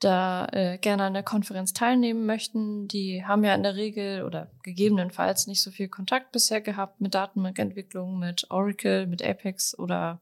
da 0.00 0.46
äh, 0.52 0.76
gerne 0.76 1.04
an 1.04 1.14
der 1.14 1.22
Konferenz 1.22 1.72
teilnehmen 1.72 2.26
möchten. 2.26 2.86
Die 2.88 3.24
haben 3.24 3.44
ja 3.44 3.54
in 3.54 3.62
der 3.62 3.76
Regel 3.76 4.24
oder 4.24 4.50
gegebenenfalls 4.62 5.46
nicht 5.46 5.62
so 5.62 5.70
viel 5.70 5.88
Kontakt 5.88 6.32
bisher 6.32 6.60
gehabt 6.60 7.00
mit 7.00 7.14
Datenbankentwicklung, 7.14 8.18
mit 8.18 8.50
Oracle, 8.50 9.06
mit 9.06 9.24
Apex 9.24 9.78
oder 9.78 10.20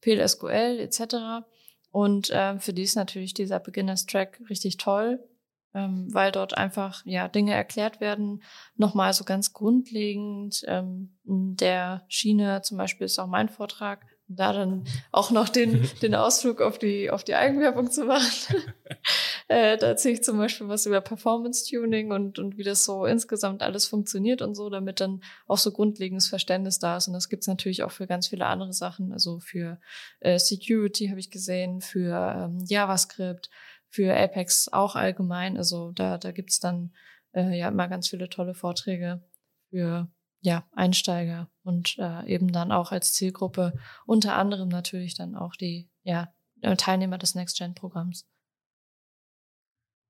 PLSQL 0.00 0.80
etc. 0.80 1.44
Und 1.90 2.30
äh, 2.30 2.58
für 2.58 2.72
die 2.72 2.82
ist 2.82 2.96
natürlich 2.96 3.34
dieser 3.34 3.58
Beginners-Track 3.58 4.42
richtig 4.48 4.76
toll, 4.76 5.22
ähm, 5.74 6.08
weil 6.12 6.32
dort 6.32 6.56
einfach 6.56 7.04
ja 7.04 7.28
Dinge 7.28 7.52
erklärt 7.52 8.00
werden. 8.00 8.42
Nochmal 8.76 9.12
so 9.12 9.24
ganz 9.24 9.52
grundlegend. 9.52 10.62
Ähm, 10.66 11.16
in 11.24 11.56
der 11.56 12.04
Schiene 12.08 12.62
zum 12.62 12.78
Beispiel 12.78 13.06
ist 13.06 13.18
auch 13.18 13.26
mein 13.26 13.48
Vortrag 13.48 14.06
da 14.36 14.52
dann 14.52 14.84
auch 15.10 15.30
noch 15.30 15.48
den, 15.48 15.88
den 16.02 16.14
Ausflug 16.14 16.60
auf 16.60 16.78
die, 16.78 17.10
auf 17.10 17.24
die 17.24 17.34
Eigenwerbung 17.34 17.90
zu 17.90 18.04
machen. 18.04 18.56
äh, 19.48 19.76
da 19.76 19.88
erzähle 19.88 20.14
ich 20.14 20.22
zum 20.22 20.38
Beispiel 20.38 20.68
was 20.68 20.86
über 20.86 21.00
Performance-Tuning 21.00 22.12
und, 22.12 22.38
und 22.38 22.56
wie 22.56 22.62
das 22.62 22.84
so 22.84 23.06
insgesamt 23.06 23.62
alles 23.62 23.86
funktioniert 23.86 24.40
und 24.40 24.54
so, 24.54 24.70
damit 24.70 25.00
dann 25.00 25.20
auch 25.48 25.58
so 25.58 25.72
grundlegendes 25.72 26.28
Verständnis 26.28 26.78
da 26.78 26.96
ist. 26.96 27.08
Und 27.08 27.14
das 27.14 27.28
gibt's 27.28 27.48
natürlich 27.48 27.82
auch 27.82 27.90
für 27.90 28.06
ganz 28.06 28.28
viele 28.28 28.46
andere 28.46 28.72
Sachen, 28.72 29.12
also 29.12 29.40
für 29.40 29.80
äh, 30.20 30.38
Security 30.38 31.08
habe 31.08 31.20
ich 31.20 31.30
gesehen, 31.30 31.80
für 31.80 32.34
ähm, 32.36 32.64
JavaScript, 32.66 33.50
für 33.88 34.16
Apex 34.16 34.68
auch 34.68 34.94
allgemein. 34.94 35.56
Also 35.56 35.90
da, 35.92 36.18
da 36.18 36.30
gibt's 36.30 36.60
dann 36.60 36.92
äh, 37.34 37.58
ja 37.58 37.68
immer 37.68 37.88
ganz 37.88 38.08
viele 38.08 38.28
tolle 38.28 38.54
Vorträge 38.54 39.22
für 39.70 40.08
ja, 40.40 40.64
Einsteiger 40.72 41.48
und 41.62 41.98
äh, 41.98 42.26
eben 42.26 42.52
dann 42.52 42.72
auch 42.72 42.92
als 42.92 43.12
Zielgruppe 43.12 43.74
unter 44.06 44.36
anderem 44.36 44.68
natürlich 44.68 45.14
dann 45.14 45.36
auch 45.36 45.54
die 45.54 45.88
ja, 46.02 46.32
äh, 46.62 46.76
Teilnehmer 46.76 47.18
des 47.18 47.34
Next-Gen-Programms. 47.34 48.26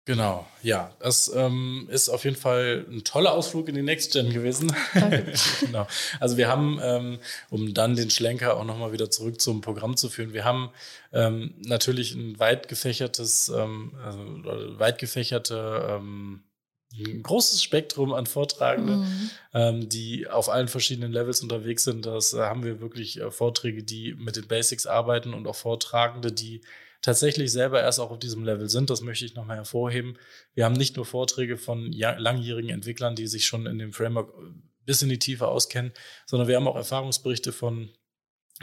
Genau, 0.06 0.46
ja, 0.62 0.92
das 0.98 1.30
ähm, 1.32 1.86
ist 1.90 2.08
auf 2.08 2.24
jeden 2.24 2.36
Fall 2.36 2.86
ein 2.90 3.04
toller 3.04 3.32
Ausflug 3.32 3.68
in 3.68 3.74
die 3.74 3.82
Next 3.82 4.12
Gen 4.12 4.32
gewesen. 4.32 4.74
genau. 5.60 5.86
Also 6.18 6.36
wir 6.36 6.48
haben, 6.48 6.80
ähm, 6.82 7.18
um 7.50 7.74
dann 7.74 7.96
den 7.96 8.10
Schlenker 8.10 8.56
auch 8.56 8.64
nochmal 8.64 8.92
wieder 8.92 9.10
zurück 9.10 9.40
zum 9.40 9.60
Programm 9.60 9.96
zu 9.96 10.08
führen, 10.08 10.32
wir 10.32 10.44
haben 10.44 10.70
ähm, 11.12 11.54
natürlich 11.58 12.14
ein 12.14 12.40
weit 12.40 12.66
gefächertes, 12.66 13.50
ähm, 13.50 13.92
also 14.02 14.78
weit 14.80 14.98
gefächerte 14.98 15.86
ähm, 15.88 16.42
ein 16.98 17.22
großes 17.22 17.62
Spektrum 17.62 18.12
an 18.12 18.26
Vortragenden, 18.26 19.00
mhm. 19.00 19.30
ähm, 19.54 19.88
die 19.88 20.28
auf 20.28 20.48
allen 20.48 20.68
verschiedenen 20.68 21.12
Levels 21.12 21.40
unterwegs 21.42 21.84
sind. 21.84 22.04
Das 22.04 22.32
äh, 22.32 22.40
haben 22.40 22.64
wir 22.64 22.80
wirklich 22.80 23.20
äh, 23.20 23.30
Vorträge, 23.30 23.84
die 23.84 24.14
mit 24.14 24.36
den 24.36 24.48
Basics 24.48 24.86
arbeiten 24.86 25.32
und 25.32 25.46
auch 25.46 25.54
Vortragende, 25.54 26.32
die 26.32 26.62
tatsächlich 27.00 27.52
selber 27.52 27.80
erst 27.80 28.00
auch 28.00 28.10
auf 28.10 28.18
diesem 28.18 28.44
Level 28.44 28.68
sind. 28.68 28.90
Das 28.90 29.02
möchte 29.02 29.24
ich 29.24 29.34
nochmal 29.34 29.56
hervorheben. 29.56 30.18
Wir 30.54 30.64
haben 30.64 30.74
nicht 30.74 30.96
nur 30.96 31.06
Vorträge 31.06 31.56
von 31.56 31.92
langjährigen 31.92 32.70
Entwicklern, 32.70 33.14
die 33.14 33.28
sich 33.28 33.46
schon 33.46 33.66
in 33.66 33.78
dem 33.78 33.92
Framework 33.92 34.34
äh, 34.36 34.50
bis 34.84 35.02
in 35.02 35.08
die 35.08 35.18
Tiefe 35.18 35.46
auskennen, 35.46 35.92
sondern 36.26 36.48
wir 36.48 36.56
haben 36.56 36.66
auch 36.66 36.76
Erfahrungsberichte 36.76 37.52
von 37.52 37.90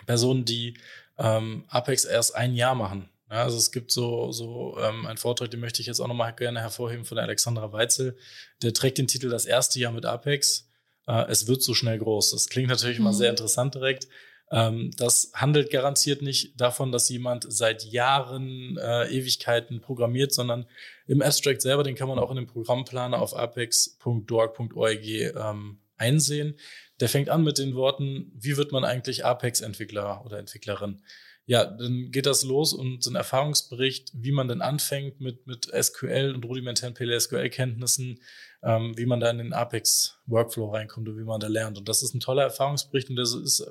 Personen, 0.05 0.43
die 0.43 0.77
ähm, 1.17 1.63
Apex 1.69 2.03
erst 2.03 2.35
ein 2.35 2.53
Jahr 2.53 2.75
machen 2.75 3.09
ja, 3.29 3.43
also 3.43 3.57
es 3.57 3.71
gibt 3.71 3.91
so, 3.91 4.31
so 4.31 4.77
ähm, 4.79 5.05
einen 5.05 5.17
Vortrag, 5.17 5.51
den 5.51 5.59
möchte 5.59 5.81
ich 5.81 5.87
jetzt 5.87 5.99
auch 5.99 6.07
nochmal 6.07 6.33
gerne 6.33 6.61
hervorheben 6.61 7.03
von 7.03 7.17
der 7.17 7.25
Alexandra 7.25 7.73
Weitzel. 7.73 8.17
Der 8.61 8.73
trägt 8.73 8.97
den 8.97 9.07
Titel 9.07 9.29
Das 9.29 9.45
erste 9.45 9.79
Jahr 9.79 9.91
mit 9.91 10.05
Apex. 10.05 10.69
Äh, 11.07 11.25
es 11.29 11.47
wird 11.47 11.61
so 11.61 11.73
schnell 11.73 11.99
groß. 11.99 12.31
Das 12.31 12.47
klingt 12.47 12.69
natürlich 12.69 12.99
mhm. 12.99 13.05
mal 13.05 13.13
sehr 13.13 13.29
interessant 13.29 13.75
direkt. 13.75 14.07
Ähm, 14.49 14.91
das 14.97 15.31
handelt 15.33 15.71
garantiert 15.71 16.21
nicht 16.21 16.59
davon, 16.59 16.93
dass 16.93 17.09
jemand 17.09 17.45
seit 17.51 17.83
Jahren, 17.83 18.77
äh, 18.77 19.07
Ewigkeiten 19.09 19.81
programmiert, 19.81 20.33
sondern 20.33 20.65
im 21.05 21.21
Abstract 21.21 21.61
selber, 21.61 21.83
den 21.83 21.95
kann 21.95 22.07
man 22.07 22.19
auch 22.19 22.29
in 22.29 22.37
dem 22.37 22.47
Programmplaner 22.47 23.19
auf 23.21 23.35
apex.dorg.org 23.35 25.05
ähm, 25.05 25.79
einsehen. 25.97 26.55
Der 27.01 27.09
fängt 27.09 27.29
an 27.29 27.43
mit 27.43 27.57
den 27.57 27.75
Worten, 27.75 28.31
wie 28.35 28.55
wird 28.55 28.71
man 28.71 28.85
eigentlich 28.85 29.25
Apex-Entwickler 29.25 30.23
oder 30.25 30.39
Entwicklerin? 30.39 31.01
Ja, 31.47 31.63
dann 31.63 32.11
geht 32.11 32.25
das 32.25 32.43
los 32.43 32.73
und 32.73 33.01
so 33.01 33.09
ein 33.09 33.15
Erfahrungsbericht, 33.15 34.11
wie 34.13 34.33
man 34.33 34.49
denn 34.49 34.61
anfängt 34.61 35.21
mit, 35.21 35.47
mit 35.47 35.71
SQL 35.73 36.33
und 36.35 36.43
rudimentären 36.43 36.93
PLSQL-Kenntnissen, 36.93 38.19
ähm, 38.63 38.97
wie 38.97 39.05
man 39.05 39.21
da 39.21 39.29
in 39.29 39.37
den 39.37 39.53
Apex-Workflow 39.53 40.71
reinkommt 40.71 41.07
und 41.07 41.17
wie 41.17 41.23
man 41.23 41.39
da 41.39 41.47
lernt. 41.47 41.77
Und 41.77 41.87
das 41.87 42.03
ist 42.03 42.13
ein 42.13 42.19
toller 42.19 42.43
Erfahrungsbericht 42.43 43.09
und 43.09 43.15
das 43.15 43.33
ist 43.33 43.65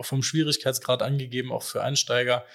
vom 0.00 0.22
Schwierigkeitsgrad 0.22 1.02
angegeben, 1.02 1.52
auch 1.52 1.62
für 1.62 1.82
Einsteiger. 1.82 2.46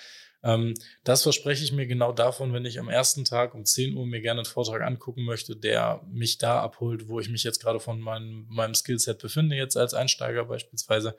Ähm, 0.42 0.74
das 1.04 1.22
verspreche 1.22 1.64
ich 1.64 1.72
mir 1.72 1.86
genau 1.86 2.12
davon, 2.12 2.52
wenn 2.52 2.66
ich 2.66 2.80
am 2.80 2.90
ersten 2.90 3.24
Tag 3.24 3.54
um 3.54 3.66
10 3.66 3.96
Uhr 3.96 4.08
mir 4.08 4.22
gerne 4.22 4.40
einen 4.42 4.46
Vortrag 4.46 4.82
angucken 4.82 5.26
möchte, 5.26 5.56
der 5.56 6.02
mich 6.12 6.40
da 6.40 6.62
abholt, 6.62 7.08
wo 7.08 7.20
ich 7.20 7.30
mich 7.30 7.44
jetzt 7.44 7.62
gerade 7.62 7.80
von 7.80 8.00
meinem, 8.00 8.48
meinem 8.50 8.74
Skillset 8.74 9.20
befinde, 9.20 9.56
jetzt 9.56 9.78
als 9.78 9.94
Einsteiger 9.94 10.46
beispielsweise 10.46 11.16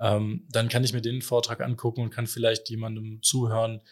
ähm, 0.00 0.46
dann 0.50 0.68
kann 0.68 0.84
ich 0.84 0.92
mir 0.92 1.02
den 1.02 1.22
Vortrag 1.22 1.60
angucken 1.60 2.02
und 2.02 2.10
kann 2.10 2.26
vielleicht 2.26 2.68
jemandem 2.70 3.20
zuhören, 3.22 3.82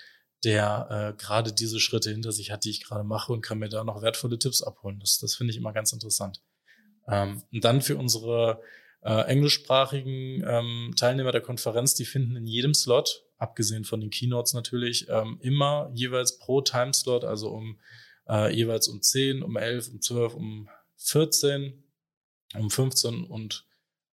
der 0.44 1.14
äh, 1.16 1.22
gerade 1.22 1.52
diese 1.52 1.80
Schritte 1.80 2.10
hinter 2.10 2.32
sich 2.32 2.50
hat, 2.50 2.64
die 2.64 2.70
ich 2.70 2.84
gerade 2.84 3.04
mache 3.04 3.32
und 3.32 3.42
kann 3.42 3.58
mir 3.58 3.68
da 3.68 3.84
noch 3.84 4.02
wertvolle 4.02 4.38
Tipps 4.38 4.62
abholen. 4.62 5.00
Das, 5.00 5.18
das 5.18 5.34
finde 5.34 5.52
ich 5.52 5.56
immer 5.56 5.72
ganz 5.72 5.92
interessant. 5.92 6.40
Ähm, 7.08 7.42
und 7.52 7.64
dann 7.64 7.82
für 7.82 7.96
unsere 7.96 8.60
äh, 9.02 9.22
englischsprachigen 9.26 10.44
ähm, 10.46 10.94
Teilnehmer 10.96 11.32
der 11.32 11.40
Konferenz, 11.40 11.94
die 11.94 12.04
finden 12.04 12.36
in 12.36 12.46
jedem 12.46 12.74
Slot, 12.74 13.24
abgesehen 13.36 13.84
von 13.84 14.00
den 14.00 14.10
Keynotes 14.10 14.54
natürlich, 14.54 15.08
ähm, 15.08 15.38
immer 15.40 15.90
jeweils 15.94 16.38
pro 16.38 16.60
Timeslot, 16.60 17.24
also 17.24 17.50
um 17.50 17.78
äh, 18.28 18.54
jeweils 18.54 18.88
um 18.88 19.02
10, 19.02 19.42
um 19.42 19.56
11, 19.56 19.88
um 19.88 20.00
12, 20.00 20.34
um 20.34 20.68
14, 20.96 21.84
um 22.54 22.70
15 22.70 23.24
und 23.24 23.67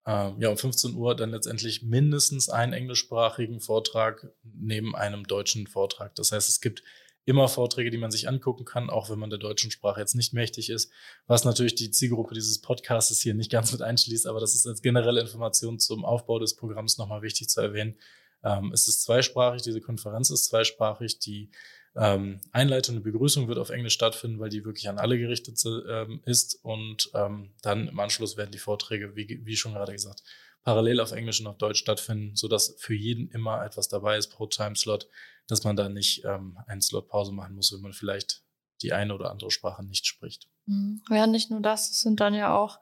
äh, 0.07 0.31
ja, 0.39 0.49
um 0.49 0.57
15 0.57 0.95
Uhr 0.95 1.15
dann 1.15 1.31
letztendlich 1.31 1.83
mindestens 1.83 2.49
einen 2.49 2.73
englischsprachigen 2.73 3.61
Vortrag 3.61 4.29
neben 4.43 4.95
einem 4.95 5.25
deutschen 5.25 5.67
Vortrag. 5.67 6.15
Das 6.15 6.33
heißt, 6.33 6.49
es 6.49 6.61
gibt 6.61 6.83
immer 7.27 7.49
Vorträge, 7.49 7.91
die 7.91 7.99
man 7.99 8.11
sich 8.11 8.29
angucken 8.29 8.65
kann, 8.65 8.91
auch 8.91 9.09
wenn 9.09 9.19
man 9.19 9.31
der 9.31 9.39
deutschen 9.39 9.71
Sprache 9.71 10.01
jetzt 10.01 10.15
nicht 10.15 10.35
mächtig 10.35 10.69
ist, 10.69 10.93
was 11.27 11.45
natürlich 11.45 11.75
die 11.75 11.91
Zielgruppe 11.91 12.35
dieses 12.35 12.61
Podcasts 12.61 13.19
hier 13.21 13.35
nicht 13.35 13.51
ganz 13.51 13.73
mit 13.73 13.81
einschließt, 13.81 14.27
aber 14.27 14.41
das 14.41 14.55
ist 14.55 14.67
als 14.67 14.83
generelle 14.83 15.23
Information 15.23 15.79
zum 15.79 16.05
Aufbau 16.05 16.39
des 16.39 16.55
Programms 16.55 16.99
nochmal 16.99 17.23
wichtig 17.23 17.49
zu 17.49 17.61
erwähnen. 17.61 17.97
Ähm, 18.43 18.73
es 18.73 18.89
ist 18.89 19.03
zweisprachig, 19.03 19.63
diese 19.63 19.81
Konferenz 19.81 20.29
ist 20.31 20.45
zweisprachig, 20.45 21.19
die 21.19 21.51
ähm, 21.97 22.41
Einleitung, 22.53 22.97
eine 22.97 23.05
Begrüßung 23.05 23.49
wird 23.49 23.59
auf 23.59 23.71
Englisch 23.71 23.95
stattfinden, 23.95 24.41
weil 24.41 24.51
die 24.51 24.65
wirklich 24.65 24.89
an 24.89 24.99
alle 24.99 25.19
gerichtet 25.19 25.61
ähm, 25.65 26.21
ist. 26.25 26.59
Und 26.63 27.11
ähm, 27.15 27.53
dann 27.63 27.89
im 27.89 28.01
Anschluss 28.01 28.37
werden 28.37 28.51
die 28.51 28.59
Vorträge, 28.59 29.15
wie, 29.15 29.41
wie 29.45 29.57
schon 29.57 29.75
gerade 29.75 29.93
gesagt, 29.93 30.23
parallel 30.63 31.01
auf 31.01 31.13
Englisch 31.13 31.41
und 31.41 31.47
auf 31.47 31.59
Deutsch 31.59 31.79
stattfinden, 31.79 32.35
sodass 32.35 32.75
für 32.79 32.95
jeden 32.95 33.29
immer 33.29 33.65
etwas 33.65 33.89
dabei 33.89 34.17
ist 34.17 34.29
pro 34.29 34.47
Timeslot, 34.47 35.09
dass 35.47 35.63
man 35.63 35.77
da 35.77 35.89
nicht 35.89 36.25
ähm, 36.25 36.59
einen 36.67 36.81
Slot 36.81 37.09
Pause 37.09 37.33
machen 37.33 37.55
muss, 37.55 37.73
wenn 37.73 37.83
man 37.83 37.93
vielleicht 37.93 38.43
die 38.83 38.93
eine 38.93 39.15
oder 39.15 39.31
andere 39.31 39.51
Sprache 39.51 39.85
nicht 39.85 40.07
spricht. 40.07 40.49
Mhm. 40.67 41.03
Ja, 41.11 41.27
nicht 41.27 41.51
nur 41.51 41.61
das, 41.61 41.91
es 41.91 42.01
sind 42.01 42.21
dann 42.21 42.35
ja 42.35 42.57
auch 42.57 42.81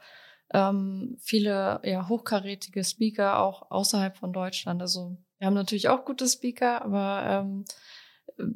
ähm, 0.54 1.16
viele 1.20 1.80
ja, 1.84 2.08
hochkarätige 2.08 2.84
Speaker 2.84 3.40
auch 3.40 3.70
außerhalb 3.70 4.16
von 4.16 4.32
Deutschland. 4.32 4.80
Also 4.80 5.18
wir 5.38 5.46
haben 5.46 5.54
natürlich 5.54 5.88
auch 5.88 6.04
gute 6.04 6.28
Speaker, 6.28 6.82
aber 6.82 7.24
ähm, 7.26 7.64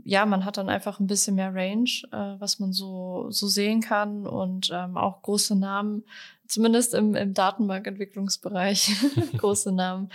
ja, 0.04 0.26
man 0.26 0.44
hat 0.44 0.56
dann 0.56 0.68
einfach 0.68 1.00
ein 1.00 1.06
bisschen 1.06 1.36
mehr 1.36 1.54
Range, 1.54 1.90
äh, 2.12 2.40
was 2.40 2.58
man 2.58 2.72
so, 2.72 3.30
so 3.30 3.46
sehen 3.46 3.80
kann 3.80 4.26
und 4.26 4.70
ähm, 4.72 4.96
auch 4.96 5.22
große 5.22 5.56
Namen, 5.56 6.04
zumindest 6.46 6.94
im, 6.94 7.14
im 7.14 7.34
Datenbankentwicklungsbereich, 7.34 8.94
große 9.36 9.72
Namen, 9.72 10.10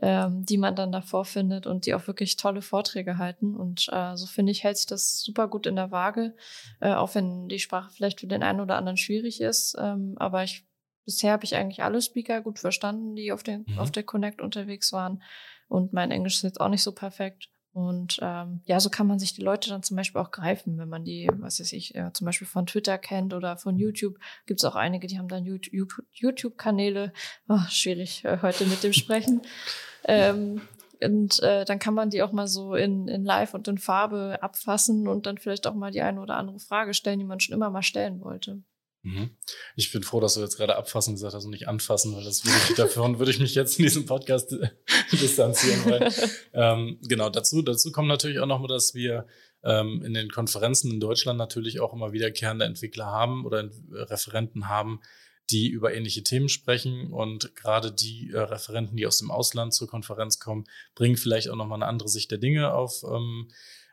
ähm, 0.00 0.44
die 0.44 0.58
man 0.58 0.76
dann 0.76 0.92
davor 0.92 1.24
findet 1.24 1.66
und 1.66 1.86
die 1.86 1.94
auch 1.94 2.06
wirklich 2.06 2.36
tolle 2.36 2.62
Vorträge 2.62 3.18
halten. 3.18 3.56
Und 3.56 3.88
äh, 3.90 4.16
so 4.16 4.26
finde 4.26 4.52
ich, 4.52 4.64
hält 4.64 4.76
sich 4.76 4.86
das 4.86 5.20
super 5.20 5.48
gut 5.48 5.66
in 5.66 5.76
der 5.76 5.90
Waage, 5.90 6.34
äh, 6.80 6.92
auch 6.92 7.14
wenn 7.14 7.48
die 7.48 7.58
Sprache 7.58 7.90
vielleicht 7.90 8.20
für 8.20 8.26
den 8.26 8.42
einen 8.42 8.60
oder 8.60 8.76
anderen 8.76 8.96
schwierig 8.96 9.40
ist. 9.40 9.76
Ähm, 9.78 10.14
aber 10.18 10.44
ich 10.44 10.66
bisher 11.04 11.32
habe 11.32 11.44
ich 11.44 11.56
eigentlich 11.56 11.82
alle 11.82 12.00
Speaker 12.00 12.40
gut 12.40 12.58
verstanden, 12.58 13.16
die 13.16 13.32
auf, 13.32 13.42
den, 13.42 13.64
mhm. 13.66 13.78
auf 13.78 13.90
der 13.90 14.04
Connect 14.04 14.40
unterwegs 14.40 14.92
waren. 14.92 15.22
Und 15.68 15.92
mein 15.92 16.10
Englisch 16.10 16.36
ist 16.36 16.42
jetzt 16.42 16.60
auch 16.60 16.68
nicht 16.68 16.82
so 16.82 16.92
perfekt. 16.92 17.48
Und 17.72 18.18
ähm, 18.20 18.62
ja, 18.64 18.80
so 18.80 18.90
kann 18.90 19.06
man 19.06 19.20
sich 19.20 19.32
die 19.32 19.42
Leute 19.42 19.70
dann 19.70 19.82
zum 19.82 19.96
Beispiel 19.96 20.20
auch 20.20 20.32
greifen, 20.32 20.76
wenn 20.78 20.88
man 20.88 21.04
die, 21.04 21.28
was 21.38 21.60
weiß 21.60 21.72
ich, 21.72 21.94
äh, 21.94 22.12
zum 22.12 22.24
Beispiel 22.24 22.48
von 22.48 22.66
Twitter 22.66 22.98
kennt 22.98 23.32
oder 23.32 23.56
von 23.56 23.76
YouTube. 23.76 24.18
Gibt 24.46 24.60
es 24.60 24.64
auch 24.64 24.74
einige, 24.74 25.06
die 25.06 25.18
haben 25.18 25.28
dann 25.28 25.44
YouTube-Kanäle. 25.44 27.12
Oh, 27.48 27.60
schwierig 27.68 28.24
äh, 28.24 28.38
heute 28.42 28.66
mit 28.66 28.82
dem 28.82 28.92
Sprechen. 28.92 29.42
ähm, 30.04 30.60
und 31.02 31.40
äh, 31.42 31.64
dann 31.64 31.78
kann 31.78 31.94
man 31.94 32.10
die 32.10 32.22
auch 32.22 32.32
mal 32.32 32.48
so 32.48 32.74
in, 32.74 33.08
in 33.08 33.24
Live 33.24 33.54
und 33.54 33.68
in 33.68 33.78
Farbe 33.78 34.38
abfassen 34.42 35.06
und 35.06 35.26
dann 35.26 35.38
vielleicht 35.38 35.66
auch 35.66 35.74
mal 35.74 35.92
die 35.92 36.02
eine 36.02 36.20
oder 36.20 36.36
andere 36.36 36.58
Frage 36.58 36.92
stellen, 36.92 37.20
die 37.20 37.24
man 37.24 37.40
schon 37.40 37.54
immer 37.54 37.70
mal 37.70 37.82
stellen 37.82 38.20
wollte. 38.20 38.62
Mhm. 39.02 39.30
Ich 39.76 39.92
bin 39.92 40.02
froh, 40.02 40.20
dass 40.20 40.34
du 40.34 40.40
jetzt 40.40 40.56
gerade 40.56 40.76
abfassen 40.76 41.14
gesagt 41.14 41.34
hast 41.34 41.44
und 41.44 41.52
nicht 41.52 41.68
anfassen, 41.68 42.14
weil 42.14 42.24
das 42.24 42.44
würde 42.44 42.58
ich, 42.68 42.76
davon 42.76 43.18
würde 43.18 43.30
ich 43.30 43.40
mich 43.40 43.54
jetzt 43.54 43.78
in 43.78 43.84
diesem 43.84 44.06
Podcast 44.06 44.54
distanzieren. 45.12 45.84
Weil, 45.86 46.12
ähm, 46.52 46.98
genau, 47.08 47.30
dazu, 47.30 47.62
dazu 47.62 47.92
kommt 47.92 48.08
natürlich 48.08 48.40
auch 48.40 48.46
noch 48.46 48.60
mal, 48.60 48.68
dass 48.68 48.94
wir 48.94 49.26
ähm, 49.64 50.02
in 50.04 50.14
den 50.14 50.30
Konferenzen 50.30 50.90
in 50.90 51.00
Deutschland 51.00 51.38
natürlich 51.38 51.80
auch 51.80 51.94
immer 51.94 52.12
wiederkehrende 52.12 52.66
Entwickler 52.66 53.06
haben 53.06 53.46
oder 53.46 53.70
Referenten 53.90 54.68
haben, 54.68 55.00
die 55.50 55.68
über 55.68 55.94
ähnliche 55.94 56.22
Themen 56.22 56.48
sprechen 56.48 57.12
und 57.12 57.54
gerade 57.56 57.92
die 57.92 58.30
äh, 58.32 58.38
Referenten, 58.38 58.96
die 58.96 59.06
aus 59.06 59.18
dem 59.18 59.30
Ausland 59.30 59.74
zur 59.74 59.88
Konferenz 59.88 60.38
kommen, 60.38 60.64
bringen 60.94 61.16
vielleicht 61.16 61.48
auch 61.48 61.56
nochmal 61.56 61.78
eine 61.78 61.88
andere 61.88 62.08
Sicht 62.08 62.30
der 62.30 62.38
Dinge 62.38 62.72
auf 62.72 63.02
ähm, 63.02 63.50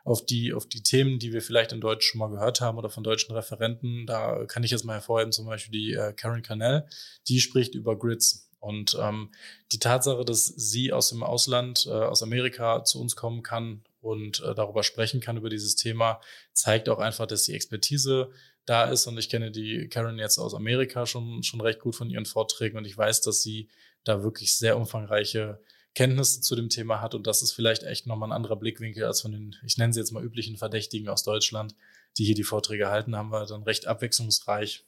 auf 0.08 0.26
die, 0.26 0.54
auf 0.54 0.66
die 0.66 0.84
Themen, 0.84 1.20
die 1.20 1.34
wir 1.34 1.42
vielleicht 1.42 1.74
in 1.74 1.82
Deutsch 1.82 2.08
schon 2.08 2.20
mal 2.20 2.30
gehört 2.30 2.62
haben 2.62 2.78
oder 2.78 2.90
von 2.90 3.04
deutschen 3.04 3.36
Referenten. 3.36 4.06
Da 4.06 4.46
kann 4.46 4.64
ich 4.64 4.72
jetzt 4.72 4.86
mal 4.86 4.94
hervorheben, 4.94 5.34
zum 5.34 5.46
Beispiel 5.46 5.74
die 5.74 5.94
äh, 5.94 6.14
Karen 6.14 6.42
Cannell, 6.42 6.86
die 7.28 7.42
spricht 7.42 7.76
über 7.76 8.00
Grids. 8.00 8.50
Und 8.60 8.98
ähm, 9.02 9.32
die 9.74 9.80
Tatsache, 9.80 10.24
dass 10.24 10.46
sie 10.46 10.94
aus 10.94 11.10
dem 11.10 11.24
Ausland, 11.24 11.88
äh, 11.88 11.92
aus 11.92 12.24
Amerika 12.24 12.86
zu 12.86 13.02
uns 13.02 13.18
kommen 13.18 13.44
kann 13.44 13.84
und 14.00 14.40
äh, 14.40 14.56
darüber 14.56 14.82
sprechen 14.84 15.20
kann, 15.20 15.36
über 15.36 15.50
dieses 15.50 15.76
Thema, 15.76 16.22
zeigt 16.54 16.88
auch 16.88 17.00
einfach, 17.00 17.28
dass 17.28 17.44
die 17.44 17.54
Expertise 17.54 18.30
da 18.66 18.86
ist. 18.86 19.08
Und 19.08 19.18
ich 19.18 19.28
kenne 19.28 19.52
die 19.52 19.90
Karen 19.90 20.20
jetzt 20.20 20.38
aus 20.38 20.56
Amerika 20.56 21.06
schon, 21.06 21.44
schon 21.44 21.60
recht 21.60 21.82
gut 21.82 21.98
von 21.98 22.10
ihren 22.10 22.26
Vorträgen 22.26 22.78
und 22.78 22.86
ich 22.86 22.98
weiß, 22.98 23.20
dass 23.22 23.42
sie 23.42 23.68
da 24.06 24.24
wirklich 24.24 24.56
sehr 24.56 24.78
umfangreiche 24.78 25.60
Kenntnisse 25.98 26.42
zu 26.42 26.56
dem 26.56 26.70
Thema 26.70 27.02
hat. 27.02 27.16
Und 27.16 27.26
das 27.26 27.42
ist 27.42 27.54
vielleicht 27.54 27.82
echt 27.82 28.06
nochmal 28.06 28.30
ein 28.30 28.36
anderer 28.36 28.56
Blickwinkel 28.56 29.04
als 29.04 29.22
von 29.22 29.32
den, 29.32 29.56
ich 29.66 29.78
nenne 29.78 29.94
sie 29.94 30.00
jetzt 30.00 30.12
mal 30.12 30.24
üblichen 30.24 30.56
Verdächtigen 30.56 31.10
aus 31.10 31.24
Deutschland, 31.24 31.74
die 32.20 32.24
hier 32.24 32.36
die 32.36 32.44
Vorträge 32.44 32.90
halten, 32.90 33.16
haben 33.16 33.32
wir 33.32 33.48
dann 33.48 33.64
recht 33.64 33.88
abwechslungsreich 33.88 34.86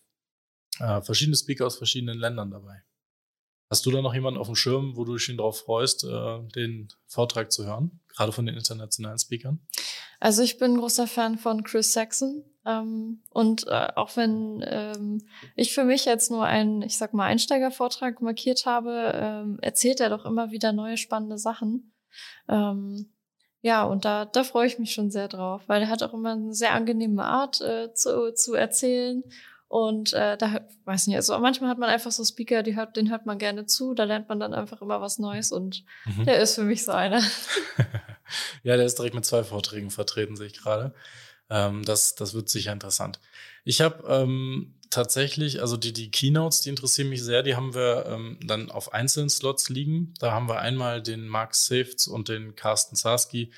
äh, 0.79 1.01
verschiedene 1.01 1.35
Speaker 1.35 1.65
aus 1.65 1.77
verschiedenen 1.77 2.19
Ländern 2.19 2.51
dabei. 2.51 2.83
Hast 3.71 3.87
du 3.87 3.91
da 3.91 4.03
noch 4.03 4.13
jemanden 4.13 4.39
auf 4.39 4.45
dem 4.45 4.55
Schirm, 4.55 4.95
wo 4.97 5.03
du 5.03 5.15
dich 5.15 5.35
drauf 5.35 5.61
freust, 5.61 6.03
äh, 6.03 6.39
den 6.55 6.89
Vortrag 7.07 7.51
zu 7.51 7.65
hören, 7.65 8.01
gerade 8.09 8.31
von 8.31 8.45
den 8.45 8.55
internationalen 8.55 9.17
Speakern? 9.17 9.65
Also 10.19 10.43
ich 10.43 10.59
bin 10.59 10.77
großer 10.77 11.07
Fan 11.07 11.39
von 11.39 11.63
Chris 11.63 11.91
Saxon. 11.91 12.43
Ähm, 12.65 13.21
und 13.29 13.67
äh, 13.67 13.87
auch 13.95 14.15
wenn 14.17 14.63
ähm, 14.67 15.27
ich 15.55 15.73
für 15.73 15.83
mich 15.83 16.05
jetzt 16.05 16.29
nur 16.29 16.45
einen, 16.45 16.81
ich 16.81 16.97
sag 16.97 17.13
mal, 17.13 17.25
Einsteigervortrag 17.25 18.21
markiert 18.21 18.65
habe, 18.65 19.11
ähm, 19.15 19.59
erzählt 19.61 19.99
er 19.99 20.09
doch 20.09 20.25
immer 20.25 20.51
wieder 20.51 20.73
neue 20.73 20.97
spannende 20.97 21.37
Sachen. 21.37 21.93
Ähm, 22.47 23.13
ja, 23.61 23.83
und 23.83 24.05
da, 24.05 24.25
da 24.25 24.43
freue 24.43 24.67
ich 24.67 24.79
mich 24.79 24.93
schon 24.93 25.11
sehr 25.11 25.27
drauf, 25.27 25.63
weil 25.67 25.81
er 25.81 25.89
hat 25.89 26.03
auch 26.03 26.13
immer 26.13 26.33
eine 26.33 26.53
sehr 26.53 26.73
angenehme 26.73 27.23
Art 27.23 27.59
äh, 27.61 27.93
zu, 27.93 28.33
zu 28.33 28.53
erzählen. 28.53 29.23
Und 29.67 30.13
äh, 30.13 30.35
da 30.35 30.61
weiß 30.85 31.07
nicht, 31.07 31.15
also 31.15 31.37
manchmal 31.37 31.69
hat 31.69 31.77
man 31.77 31.89
einfach 31.89 32.11
so 32.11 32.23
Speaker, 32.23 32.63
die 32.63 32.75
hört, 32.75 32.95
den 32.95 33.11
hört 33.11 33.27
man 33.27 33.37
gerne 33.37 33.67
zu, 33.67 33.93
da 33.93 34.03
lernt 34.03 34.27
man 34.27 34.39
dann 34.39 34.53
einfach 34.53 34.81
immer 34.81 34.99
was 34.99 35.19
Neues 35.19 35.51
und 35.51 35.83
mhm. 36.05 36.25
der 36.25 36.39
ist 36.39 36.55
für 36.55 36.63
mich 36.63 36.83
so 36.83 36.91
einer. 36.91 37.21
ja, 38.63 38.77
der 38.77 38.85
ist 38.85 38.97
direkt 38.97 39.13
mit 39.13 39.25
zwei 39.25 39.43
Vorträgen 39.43 39.91
vertreten, 39.91 40.35
sehe 40.35 40.47
ich 40.47 40.57
gerade. 40.57 40.95
Ähm, 41.49 41.83
das, 41.83 42.15
das 42.15 42.33
wird 42.33 42.49
sicher 42.49 42.73
interessant. 42.73 43.19
Ich 43.63 43.81
habe 43.81 44.03
ähm, 44.07 44.75
tatsächlich, 44.89 45.61
also 45.61 45.77
die, 45.77 45.93
die 45.93 46.11
Keynotes, 46.11 46.61
die 46.61 46.69
interessieren 46.69 47.09
mich 47.09 47.23
sehr, 47.23 47.43
die 47.43 47.55
haben 47.55 47.73
wir 47.73 48.05
ähm, 48.07 48.39
dann 48.43 48.71
auf 48.71 48.93
einzelnen 48.93 49.29
Slots 49.29 49.69
liegen. 49.69 50.13
Da 50.19 50.31
haben 50.31 50.47
wir 50.47 50.59
einmal 50.59 51.01
den 51.01 51.27
Mark 51.27 51.55
Safts 51.55 52.07
und 52.07 52.29
den 52.29 52.55
Carsten 52.55 52.95
Sarski, 52.95 53.51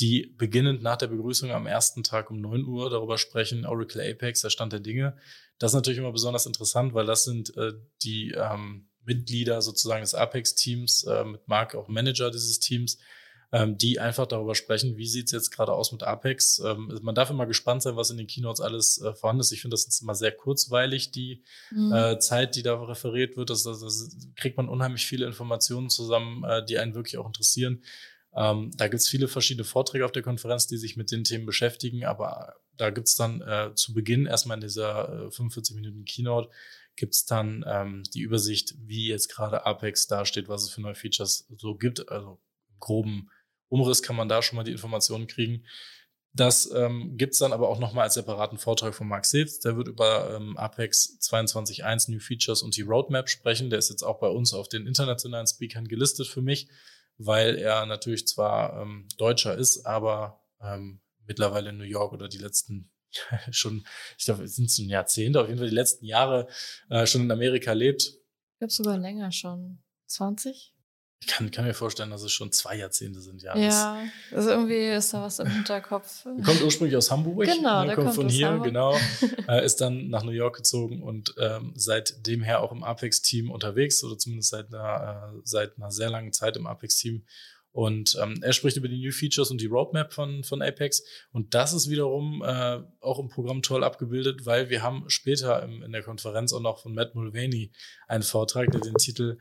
die 0.00 0.34
beginnend 0.38 0.82
nach 0.82 0.96
der 0.96 1.08
Begrüßung 1.08 1.50
am 1.50 1.66
ersten 1.66 2.04
Tag 2.04 2.30
um 2.30 2.40
9 2.40 2.64
Uhr 2.64 2.88
darüber 2.88 3.18
sprechen, 3.18 3.66
Oracle 3.66 4.00
Apex, 4.00 4.42
der 4.42 4.50
Stand 4.50 4.72
der 4.72 4.80
Dinge. 4.80 5.16
Das 5.58 5.72
ist 5.72 5.74
natürlich 5.74 5.98
immer 5.98 6.12
besonders 6.12 6.46
interessant, 6.46 6.94
weil 6.94 7.06
das 7.06 7.24
sind 7.24 7.56
äh, 7.56 7.72
die 8.02 8.30
ähm, 8.30 8.88
Mitglieder 9.04 9.60
sozusagen 9.60 10.02
des 10.02 10.14
Apex-Teams, 10.14 11.04
äh, 11.04 11.24
mit 11.24 11.48
Mark 11.48 11.74
auch 11.74 11.88
Manager 11.88 12.30
dieses 12.30 12.60
Teams, 12.60 12.98
ähm, 13.50 13.78
die 13.78 13.98
einfach 13.98 14.26
darüber 14.26 14.54
sprechen, 14.54 14.96
wie 14.96 15.06
sieht's 15.06 15.32
jetzt 15.32 15.50
gerade 15.50 15.72
aus 15.72 15.90
mit 15.92 16.02
Apex. 16.02 16.58
Ähm, 16.58 16.98
man 17.02 17.14
darf 17.14 17.30
immer 17.30 17.46
gespannt 17.46 17.82
sein, 17.82 17.96
was 17.96 18.10
in 18.10 18.18
den 18.18 18.26
Keynotes 18.26 18.60
alles 18.60 19.00
äh, 19.00 19.14
vorhanden 19.14 19.40
ist. 19.40 19.52
Ich 19.52 19.62
finde, 19.62 19.74
das 19.74 19.86
ist 19.86 20.02
immer 20.02 20.14
sehr 20.14 20.32
kurzweilig, 20.32 21.12
die 21.12 21.42
mhm. 21.70 21.92
äh, 21.92 22.18
Zeit, 22.18 22.56
die 22.56 22.62
da 22.62 22.74
referiert 22.82 23.36
wird. 23.36 23.50
Das, 23.50 23.62
das, 23.62 23.80
das, 23.80 24.10
kriegt 24.36 24.56
man 24.58 24.68
unheimlich 24.68 25.06
viele 25.06 25.26
Informationen 25.26 25.88
zusammen, 25.88 26.44
äh, 26.44 26.64
die 26.64 26.78
einen 26.78 26.94
wirklich 26.94 27.16
auch 27.16 27.26
interessieren. 27.26 27.82
Ähm, 28.36 28.70
da 28.76 28.88
gibt's 28.88 29.08
viele 29.08 29.28
verschiedene 29.28 29.64
Vorträge 29.64 30.04
auf 30.04 30.12
der 30.12 30.22
Konferenz, 30.22 30.66
die 30.66 30.76
sich 30.76 30.96
mit 30.96 31.10
den 31.10 31.24
Themen 31.24 31.46
beschäftigen, 31.46 32.04
aber 32.04 32.54
da 32.76 32.90
gibt's 32.90 33.16
dann 33.16 33.40
äh, 33.40 33.74
zu 33.74 33.94
Beginn 33.94 34.26
erstmal 34.26 34.58
in 34.58 34.60
dieser 34.60 35.26
äh, 35.26 35.30
45 35.30 35.74
Minuten 35.74 36.04
Keynote 36.04 36.50
gibt's 36.96 37.24
dann 37.24 37.64
ähm, 37.66 38.02
die 38.12 38.20
Übersicht, 38.20 38.74
wie 38.78 39.08
jetzt 39.08 39.28
gerade 39.28 39.64
Apex 39.64 40.08
dasteht, 40.08 40.48
was 40.48 40.64
es 40.64 40.70
für 40.70 40.80
neue 40.80 40.96
Features 40.96 41.46
so 41.56 41.76
gibt, 41.76 42.10
also 42.10 42.40
groben 42.80 43.30
Umriss 43.68 44.02
kann 44.02 44.16
man 44.16 44.28
da 44.28 44.42
schon 44.42 44.56
mal 44.56 44.64
die 44.64 44.72
Informationen 44.72 45.26
kriegen. 45.26 45.64
Das 46.34 46.70
ähm, 46.72 47.16
gibt 47.16 47.40
dann 47.40 47.52
aber 47.52 47.68
auch 47.68 47.78
nochmal 47.78 48.04
als 48.04 48.14
separaten 48.14 48.58
Vortrag 48.58 48.94
von 48.94 49.08
Mark 49.08 49.24
Sitz. 49.24 49.60
Der 49.60 49.76
wird 49.76 49.88
über 49.88 50.36
ähm, 50.36 50.56
Apex 50.56 51.18
22.1 51.20 52.10
New 52.10 52.20
Features 52.20 52.62
und 52.62 52.76
die 52.76 52.82
Roadmap 52.82 53.28
sprechen. 53.28 53.70
Der 53.70 53.78
ist 53.78 53.88
jetzt 53.88 54.02
auch 54.02 54.20
bei 54.20 54.28
uns 54.28 54.52
auf 54.52 54.68
den 54.68 54.86
internationalen 54.86 55.46
Speakern 55.46 55.88
gelistet 55.88 56.28
für 56.28 56.42
mich, 56.42 56.68
weil 57.16 57.56
er 57.56 57.86
natürlich 57.86 58.26
zwar 58.26 58.82
ähm, 58.82 59.08
Deutscher 59.16 59.56
ist, 59.56 59.84
aber 59.86 60.44
ähm, 60.60 61.00
mittlerweile 61.26 61.70
in 61.70 61.78
New 61.78 61.84
York 61.84 62.12
oder 62.12 62.28
die 62.28 62.38
letzten 62.38 62.90
schon, 63.50 63.84
ich 64.18 64.26
glaube, 64.26 64.44
es 64.44 64.56
sind 64.56 64.70
ein 64.78 64.90
Jahrzehnte, 64.90 65.40
auf 65.40 65.48
jeden 65.48 65.58
Fall 65.58 65.70
die 65.70 65.74
letzten 65.74 66.04
Jahre 66.04 66.46
äh, 66.90 67.06
schon 67.06 67.22
in 67.22 67.30
Amerika 67.30 67.72
lebt. 67.72 68.02
Ich 68.02 68.58
glaube 68.58 68.72
sogar 68.72 68.98
länger 68.98 69.32
schon. 69.32 69.82
20? 70.06 70.74
Ich 71.20 71.26
kann, 71.26 71.50
kann 71.50 71.64
mir 71.64 71.74
vorstellen, 71.74 72.10
dass 72.10 72.22
es 72.22 72.32
schon 72.32 72.52
zwei 72.52 72.76
Jahrzehnte 72.76 73.20
sind, 73.20 73.42
ja. 73.42 73.56
Ja, 73.56 74.02
also 74.30 74.50
irgendwie 74.50 74.86
ist 74.86 75.12
da 75.12 75.22
was 75.22 75.40
im 75.40 75.48
Hinterkopf. 75.48 76.22
Kommt 76.22 76.62
ursprünglich 76.62 76.96
aus 76.96 77.10
Hamburg. 77.10 77.44
Genau, 77.44 77.80
ne, 77.80 77.86
der 77.86 77.94
kommt, 77.96 78.06
kommt 78.06 78.16
von 78.16 78.28
hier, 78.28 78.48
Hamburg. 78.48 78.66
genau. 78.66 78.96
äh, 79.48 79.64
ist 79.64 79.80
dann 79.80 80.08
nach 80.08 80.22
New 80.22 80.30
York 80.30 80.56
gezogen 80.56 81.02
und 81.02 81.34
ähm, 81.40 81.72
seitdem 81.74 82.42
her 82.42 82.62
auch 82.62 82.70
im 82.70 82.84
Apex-Team 82.84 83.50
unterwegs 83.50 84.04
oder 84.04 84.16
zumindest 84.16 84.50
seit 84.50 84.72
einer, 84.72 85.32
äh, 85.34 85.40
seit 85.42 85.76
einer 85.76 85.90
sehr 85.90 86.08
langen 86.08 86.32
Zeit 86.32 86.56
im 86.56 86.66
Apex-Team. 86.66 87.24
Und 87.72 88.16
ähm, 88.20 88.40
er 88.42 88.52
spricht 88.52 88.76
über 88.76 88.88
die 88.88 88.98
New 88.98 89.12
Features 89.12 89.50
und 89.50 89.60
die 89.60 89.66
Roadmap 89.66 90.12
von, 90.12 90.42
von 90.42 90.62
Apex. 90.62 91.02
Und 91.32 91.54
das 91.54 91.72
ist 91.72 91.90
wiederum 91.90 92.42
äh, 92.42 92.80
auch 93.00 93.18
im 93.18 93.28
Programm 93.28 93.62
toll 93.62 93.84
abgebildet, 93.84 94.46
weil 94.46 94.70
wir 94.70 94.82
haben 94.82 95.04
später 95.08 95.62
im, 95.62 95.82
in 95.82 95.92
der 95.92 96.02
Konferenz 96.02 96.52
auch 96.52 96.60
noch 96.60 96.80
von 96.80 96.94
Matt 96.94 97.14
Mulvaney 97.14 97.72
einen 98.06 98.22
Vortrag, 98.22 98.70
der 98.70 98.80
den 98.80 98.94
Titel 98.94 99.38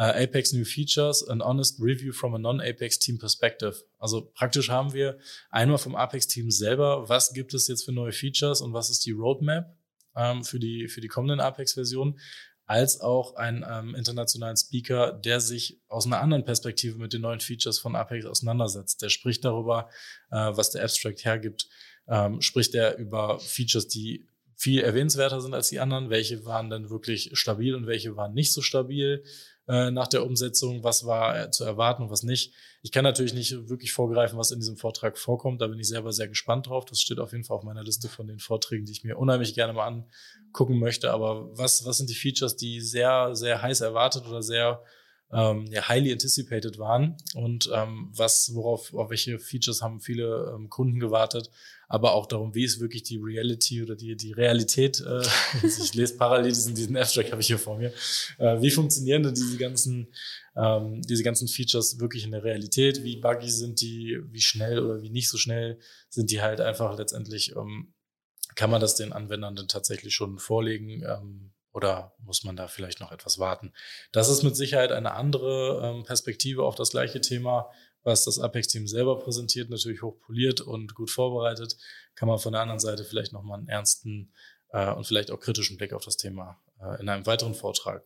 äh, 0.00 0.24
Apex 0.24 0.54
New 0.54 0.64
Features, 0.64 1.28
an 1.28 1.42
honest 1.42 1.78
review 1.78 2.12
from 2.12 2.34
a 2.34 2.38
non-Apex 2.38 2.98
Team 2.98 3.18
perspective. 3.18 3.84
Also 3.98 4.32
praktisch 4.32 4.70
haben 4.70 4.94
wir 4.94 5.18
einmal 5.50 5.76
vom 5.76 5.94
Apex 5.94 6.26
Team 6.26 6.50
selber, 6.50 7.10
was 7.10 7.34
gibt 7.34 7.52
es 7.52 7.68
jetzt 7.68 7.84
für 7.84 7.92
neue 7.92 8.12
Features 8.12 8.62
und 8.62 8.72
was 8.72 8.88
ist 8.88 9.04
die 9.04 9.10
Roadmap 9.10 9.76
ähm, 10.16 10.42
für 10.42 10.58
die 10.58 10.88
für 10.88 11.02
die 11.02 11.08
kommenden 11.08 11.40
Apex-Versionen 11.40 12.18
als 12.64 13.00
auch 13.00 13.34
einen 13.34 13.62
ähm, 13.68 13.94
internationalen 13.94 14.56
Speaker, 14.56 15.12
der 15.12 15.40
sich 15.40 15.82
aus 15.88 16.06
einer 16.06 16.20
anderen 16.20 16.44
Perspektive 16.44 16.96
mit 16.96 17.12
den 17.12 17.20
neuen 17.20 17.40
Features 17.40 17.78
von 17.78 17.94
Apex 17.94 18.24
auseinandersetzt. 18.24 19.02
Der 19.02 19.10
spricht 19.10 19.44
darüber, 19.44 19.90
äh, 20.30 20.36
was 20.36 20.70
der 20.70 20.82
Abstract 20.82 21.26
hergibt, 21.26 21.68
ähm, 22.08 22.40
spricht 22.40 22.74
er 22.74 22.96
über 22.96 23.38
Features, 23.38 23.88
die 23.88 24.26
viel 24.56 24.80
erwähnenswerter 24.80 25.40
sind 25.40 25.54
als 25.54 25.68
die 25.68 25.80
anderen, 25.80 26.10
welche 26.10 26.44
waren 26.44 26.70
dann 26.70 26.90
wirklich 26.90 27.30
stabil 27.32 27.74
und 27.74 27.86
welche 27.86 28.16
waren 28.16 28.34
nicht 28.34 28.52
so 28.52 28.62
stabil 28.62 29.24
äh, 29.70 29.92
nach 29.92 30.08
der 30.08 30.26
Umsetzung, 30.26 30.82
was 30.82 31.06
war 31.06 31.52
zu 31.52 31.62
erwarten 31.62 32.02
und 32.02 32.10
was 32.10 32.24
nicht. 32.24 32.52
Ich 32.82 32.90
kann 32.90 33.04
natürlich 33.04 33.34
nicht 33.34 33.68
wirklich 33.68 33.92
vorgreifen, 33.92 34.36
was 34.36 34.50
in 34.50 34.58
diesem 34.58 34.76
Vortrag 34.76 35.16
vorkommt. 35.16 35.60
Da 35.60 35.68
bin 35.68 35.78
ich 35.78 35.86
selber 35.86 36.12
sehr 36.12 36.26
gespannt 36.26 36.66
drauf. 36.66 36.86
Das 36.86 37.00
steht 37.00 37.20
auf 37.20 37.30
jeden 37.30 37.44
Fall 37.44 37.56
auf 37.56 37.62
meiner 37.62 37.84
Liste 37.84 38.08
von 38.08 38.26
den 38.26 38.40
Vorträgen, 38.40 38.84
die 38.84 38.90
ich 38.90 39.04
mir 39.04 39.16
unheimlich 39.16 39.54
gerne 39.54 39.72
mal 39.72 39.86
angucken 39.86 40.80
möchte. 40.80 41.12
Aber 41.12 41.56
was, 41.56 41.86
was 41.86 41.98
sind 41.98 42.10
die 42.10 42.14
Features, 42.14 42.56
die 42.56 42.80
sehr, 42.80 43.36
sehr 43.36 43.62
heiß 43.62 43.80
erwartet 43.82 44.26
oder 44.26 44.42
sehr 44.42 44.82
ähm, 45.32 45.66
ja, 45.70 45.88
highly 45.88 46.12
anticipated 46.12 46.78
waren. 46.78 47.16
Und 47.34 47.70
ähm, 47.72 48.10
was, 48.12 48.54
worauf, 48.54 48.92
auf 48.94 49.10
welche 49.10 49.38
Features 49.38 49.82
haben 49.82 50.00
viele 50.00 50.52
ähm, 50.54 50.68
Kunden 50.68 50.98
gewartet, 50.98 51.50
aber 51.88 52.14
auch 52.14 52.26
darum, 52.26 52.54
wie 52.54 52.64
ist 52.64 52.80
wirklich 52.80 53.02
die 53.04 53.18
Reality 53.18 53.82
oder 53.82 53.96
die, 53.96 54.16
die 54.16 54.32
Realität, 54.32 55.00
äh, 55.00 55.22
ich 55.66 55.94
lese 55.94 56.16
parallel 56.16 56.50
diesen, 56.50 56.74
diesen 56.74 56.96
Abstract 56.96 57.30
habe 57.30 57.40
ich 57.40 57.46
hier 57.46 57.58
vor 57.58 57.78
mir, 57.78 57.92
äh, 58.38 58.60
wie 58.60 58.70
funktionieren 58.70 59.22
denn 59.22 59.34
diese 59.34 59.56
ganzen, 59.56 60.08
ähm, 60.56 61.02
diese 61.02 61.22
ganzen 61.22 61.46
Features 61.46 62.00
wirklich 62.00 62.24
in 62.24 62.32
der 62.32 62.44
Realität, 62.44 63.04
wie 63.04 63.16
buggy 63.16 63.50
sind 63.50 63.80
die, 63.80 64.18
wie 64.30 64.40
schnell 64.40 64.80
oder 64.80 65.02
wie 65.02 65.10
nicht 65.10 65.28
so 65.28 65.38
schnell 65.38 65.78
sind 66.08 66.30
die 66.30 66.40
halt 66.40 66.60
einfach 66.60 66.98
letztendlich, 66.98 67.54
ähm, 67.56 67.94
kann 68.56 68.70
man 68.70 68.80
das 68.80 68.96
den 68.96 69.12
Anwendern 69.12 69.54
dann 69.54 69.68
tatsächlich 69.68 70.14
schon 70.14 70.38
vorlegen, 70.38 71.04
ähm, 71.04 71.52
oder 71.72 72.14
muss 72.18 72.44
man 72.44 72.56
da 72.56 72.68
vielleicht 72.68 73.00
noch 73.00 73.12
etwas 73.12 73.38
warten? 73.38 73.72
Das 74.12 74.28
ist 74.28 74.42
mit 74.42 74.56
Sicherheit 74.56 74.92
eine 74.92 75.12
andere 75.12 75.80
ähm, 75.82 76.04
Perspektive 76.04 76.64
auf 76.64 76.74
das 76.74 76.90
gleiche 76.90 77.20
Thema, 77.20 77.70
was 78.02 78.24
das 78.24 78.38
Apex-Team 78.38 78.86
selber 78.86 79.18
präsentiert, 79.18 79.70
natürlich 79.70 80.02
hochpoliert 80.02 80.60
und 80.60 80.94
gut 80.94 81.10
vorbereitet. 81.10 81.76
Kann 82.14 82.28
man 82.28 82.38
von 82.38 82.52
der 82.52 82.62
anderen 82.62 82.80
Seite 82.80 83.04
vielleicht 83.04 83.32
nochmal 83.32 83.58
einen 83.58 83.68
ernsten 83.68 84.32
äh, 84.70 84.90
und 84.92 85.06
vielleicht 85.06 85.30
auch 85.30 85.40
kritischen 85.40 85.76
Blick 85.76 85.92
auf 85.92 86.04
das 86.04 86.16
Thema 86.16 86.60
äh, 86.80 87.00
in 87.00 87.08
einem 87.08 87.26
weiteren 87.26 87.54
Vortrag 87.54 88.04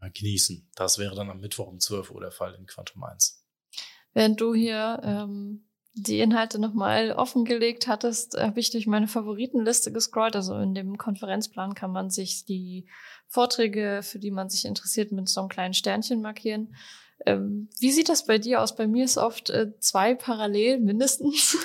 äh, 0.00 0.10
genießen. 0.10 0.70
Das 0.74 0.98
wäre 0.98 1.14
dann 1.14 1.30
am 1.30 1.40
Mittwoch 1.40 1.66
um 1.66 1.80
12 1.80 2.10
Uhr 2.10 2.20
der 2.20 2.32
Fall 2.32 2.54
in 2.54 2.66
Quantum 2.66 3.02
1. 3.04 3.44
Während 4.14 4.40
du 4.40 4.54
hier 4.54 5.00
ähm, 5.02 5.64
die 5.94 6.20
Inhalte 6.20 6.58
nochmal 6.58 7.12
offengelegt 7.12 7.86
hattest, 7.86 8.38
habe 8.38 8.60
ich 8.60 8.70
durch 8.70 8.86
meine 8.86 9.08
Favoritenliste 9.08 9.92
gescrollt. 9.92 10.36
Also 10.36 10.56
in 10.58 10.74
dem 10.74 10.96
Konferenzplan 10.96 11.74
kann 11.74 11.92
man 11.92 12.10
sich 12.10 12.44
die 12.46 12.86
Vorträge, 13.28 14.00
für 14.02 14.18
die 14.18 14.30
man 14.30 14.48
sich 14.48 14.64
interessiert, 14.64 15.12
mit 15.12 15.28
so 15.28 15.40
einem 15.40 15.50
kleinen 15.50 15.74
Sternchen 15.74 16.22
markieren. 16.22 16.74
Ähm, 17.26 17.68
wie 17.78 17.92
sieht 17.92 18.08
das 18.08 18.26
bei 18.26 18.38
dir 18.38 18.62
aus? 18.62 18.74
Bei 18.74 18.86
mir 18.86 19.04
ist 19.04 19.18
oft 19.18 19.50
äh, 19.50 19.72
zwei 19.78 20.14
parallel 20.14 20.80
mindestens. 20.80 21.56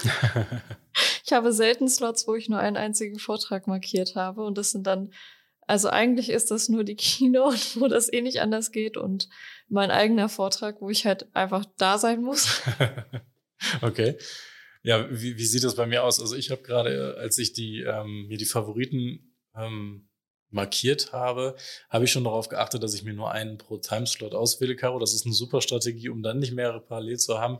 ich 1.25 1.32
habe 1.32 1.53
selten 1.53 1.88
Slots, 1.88 2.28
wo 2.28 2.36
ich 2.36 2.49
nur 2.49 2.59
einen 2.59 2.78
einzigen 2.78 3.19
Vortrag 3.19 3.65
markiert 3.65 4.15
habe. 4.15 4.43
Und 4.43 4.57
das 4.57 4.71
sind 4.71 4.86
dann, 4.86 5.13
also 5.67 5.89
eigentlich 5.89 6.30
ist 6.30 6.51
das 6.51 6.67
nur 6.67 6.84
die 6.84 6.97
Keynote, 6.97 7.57
wo 7.80 7.88
das 7.88 8.11
eh 8.11 8.21
nicht 8.21 8.41
anders 8.41 8.71
geht 8.71 8.97
und 8.97 9.30
mein 9.69 9.89
eigener 9.89 10.28
Vortrag, 10.28 10.82
wo 10.82 10.89
ich 10.89 11.05
halt 11.05 11.34
einfach 11.34 11.65
da 11.78 11.97
sein 11.97 12.21
muss. 12.21 12.61
Okay. 13.81 14.17
Ja, 14.83 15.09
wie, 15.09 15.37
wie 15.37 15.45
sieht 15.45 15.63
das 15.63 15.75
bei 15.75 15.85
mir 15.85 16.03
aus? 16.03 16.19
Also 16.19 16.35
ich 16.35 16.51
habe 16.51 16.61
gerade, 16.61 17.17
als 17.19 17.37
ich 17.37 17.53
die 17.53 17.81
ähm, 17.81 18.27
mir 18.27 18.37
die 18.37 18.45
Favoriten 18.45 19.35
ähm, 19.55 20.07
markiert 20.49 21.11
habe, 21.11 21.55
habe 21.89 22.05
ich 22.05 22.11
schon 22.11 22.23
darauf 22.23 22.47
geachtet, 22.49 22.83
dass 22.83 22.93
ich 22.93 23.03
mir 23.03 23.13
nur 23.13 23.31
einen 23.31 23.57
pro 23.57 23.77
Timeslot 23.77 24.33
auswähle, 24.33 24.75
Caro. 24.75 24.99
Das 24.99 25.13
ist 25.13 25.25
eine 25.25 25.35
super 25.35 25.61
Strategie, 25.61 26.09
um 26.09 26.23
dann 26.23 26.39
nicht 26.39 26.53
mehrere 26.53 26.79
parallel 26.79 27.17
zu 27.17 27.39
haben. 27.39 27.59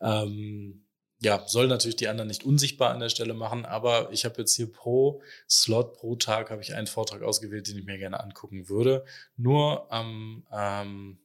Ähm, 0.00 0.84
ja, 1.20 1.48
soll 1.48 1.66
natürlich 1.66 1.96
die 1.96 2.08
anderen 2.08 2.28
nicht 2.28 2.44
unsichtbar 2.44 2.90
an 2.90 3.00
der 3.00 3.08
Stelle 3.08 3.34
machen, 3.34 3.64
aber 3.64 4.12
ich 4.12 4.24
habe 4.24 4.36
jetzt 4.38 4.54
hier 4.54 4.70
pro 4.70 5.22
Slot, 5.48 5.94
pro 5.94 6.14
Tag 6.14 6.50
habe 6.50 6.62
ich 6.62 6.74
einen 6.74 6.86
Vortrag 6.86 7.22
ausgewählt, 7.22 7.66
den 7.66 7.78
ich 7.78 7.86
mir 7.86 7.98
gerne 7.98 8.20
angucken 8.20 8.68
würde. 8.68 9.04
Nur 9.36 9.90
am, 9.92 10.46
ähm, 10.52 11.18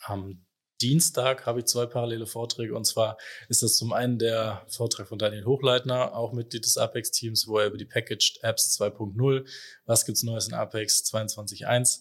am 0.00 0.44
Dienstag 0.80 1.46
habe 1.46 1.60
ich 1.60 1.66
zwei 1.66 1.86
parallele 1.86 2.26
Vorträge 2.26 2.74
und 2.74 2.84
zwar 2.84 3.18
ist 3.48 3.62
das 3.62 3.76
zum 3.76 3.92
einen 3.92 4.18
der 4.18 4.64
Vortrag 4.68 5.08
von 5.08 5.18
Daniel 5.18 5.44
Hochleitner, 5.44 6.14
auch 6.16 6.32
Mitglied 6.32 6.64
des 6.64 6.76
Apex-Teams, 6.76 7.46
wo 7.48 7.58
er 7.58 7.66
über 7.66 7.78
die 7.78 7.84
Packaged 7.84 8.40
Apps 8.42 8.80
2.0, 8.80 9.46
was 9.86 10.06
gibt's 10.06 10.22
Neues 10.22 10.48
in 10.48 10.54
Apex 10.54 11.02
22.1, 11.12 12.00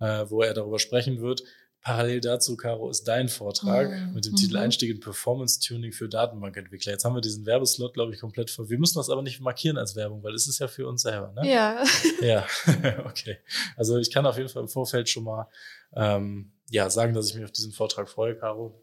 äh, 0.00 0.28
wo 0.28 0.42
er 0.42 0.54
darüber 0.54 0.78
sprechen 0.78 1.20
wird. 1.20 1.42
Parallel 1.82 2.20
dazu, 2.20 2.56
Caro, 2.56 2.90
ist 2.90 3.04
dein 3.04 3.28
Vortrag 3.28 3.90
mhm. 3.90 4.14
mit 4.14 4.26
dem 4.26 4.34
Titel 4.34 4.56
mhm. 4.56 4.64
Einstieg 4.64 4.90
in 4.90 5.00
Performance 5.00 5.60
Tuning 5.60 5.92
für 5.92 6.08
Datenbankentwickler. 6.08 6.92
Jetzt 6.92 7.04
haben 7.04 7.14
wir 7.14 7.20
diesen 7.20 7.46
Werbeslot, 7.46 7.94
glaube 7.94 8.12
ich, 8.12 8.20
komplett 8.20 8.50
vor. 8.50 8.68
Wir 8.68 8.78
müssen 8.78 8.98
das 8.98 9.10
aber 9.10 9.22
nicht 9.22 9.40
markieren 9.40 9.78
als 9.78 9.94
Werbung, 9.94 10.22
weil 10.22 10.34
es 10.34 10.48
ist 10.48 10.58
ja 10.58 10.68
für 10.68 10.88
uns 10.88 11.02
selber, 11.02 11.32
ne? 11.32 11.48
Ja. 11.50 11.84
Ja, 12.20 12.44
okay. 13.06 13.38
Also 13.76 13.96
ich 13.96 14.10
kann 14.10 14.26
auf 14.26 14.36
jeden 14.36 14.48
Fall 14.48 14.62
im 14.62 14.68
Vorfeld 14.68 15.08
schon 15.08 15.24
mal 15.24 15.46
ähm, 15.94 16.52
ja, 16.68 16.90
sagen, 16.90 17.14
dass 17.14 17.28
ich 17.28 17.34
mich 17.34 17.44
auf 17.44 17.52
diesen 17.52 17.72
Vortrag 17.72 18.08
freue, 18.08 18.36
Caro. 18.36 18.82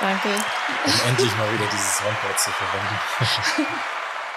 Danke. 0.00 0.28
Um 0.28 1.08
endlich 1.10 1.36
mal 1.36 1.52
wieder 1.52 1.68
dieses 1.70 1.98
Soundboard 1.98 2.40
zu 2.40 2.50
verwenden. 2.50 3.76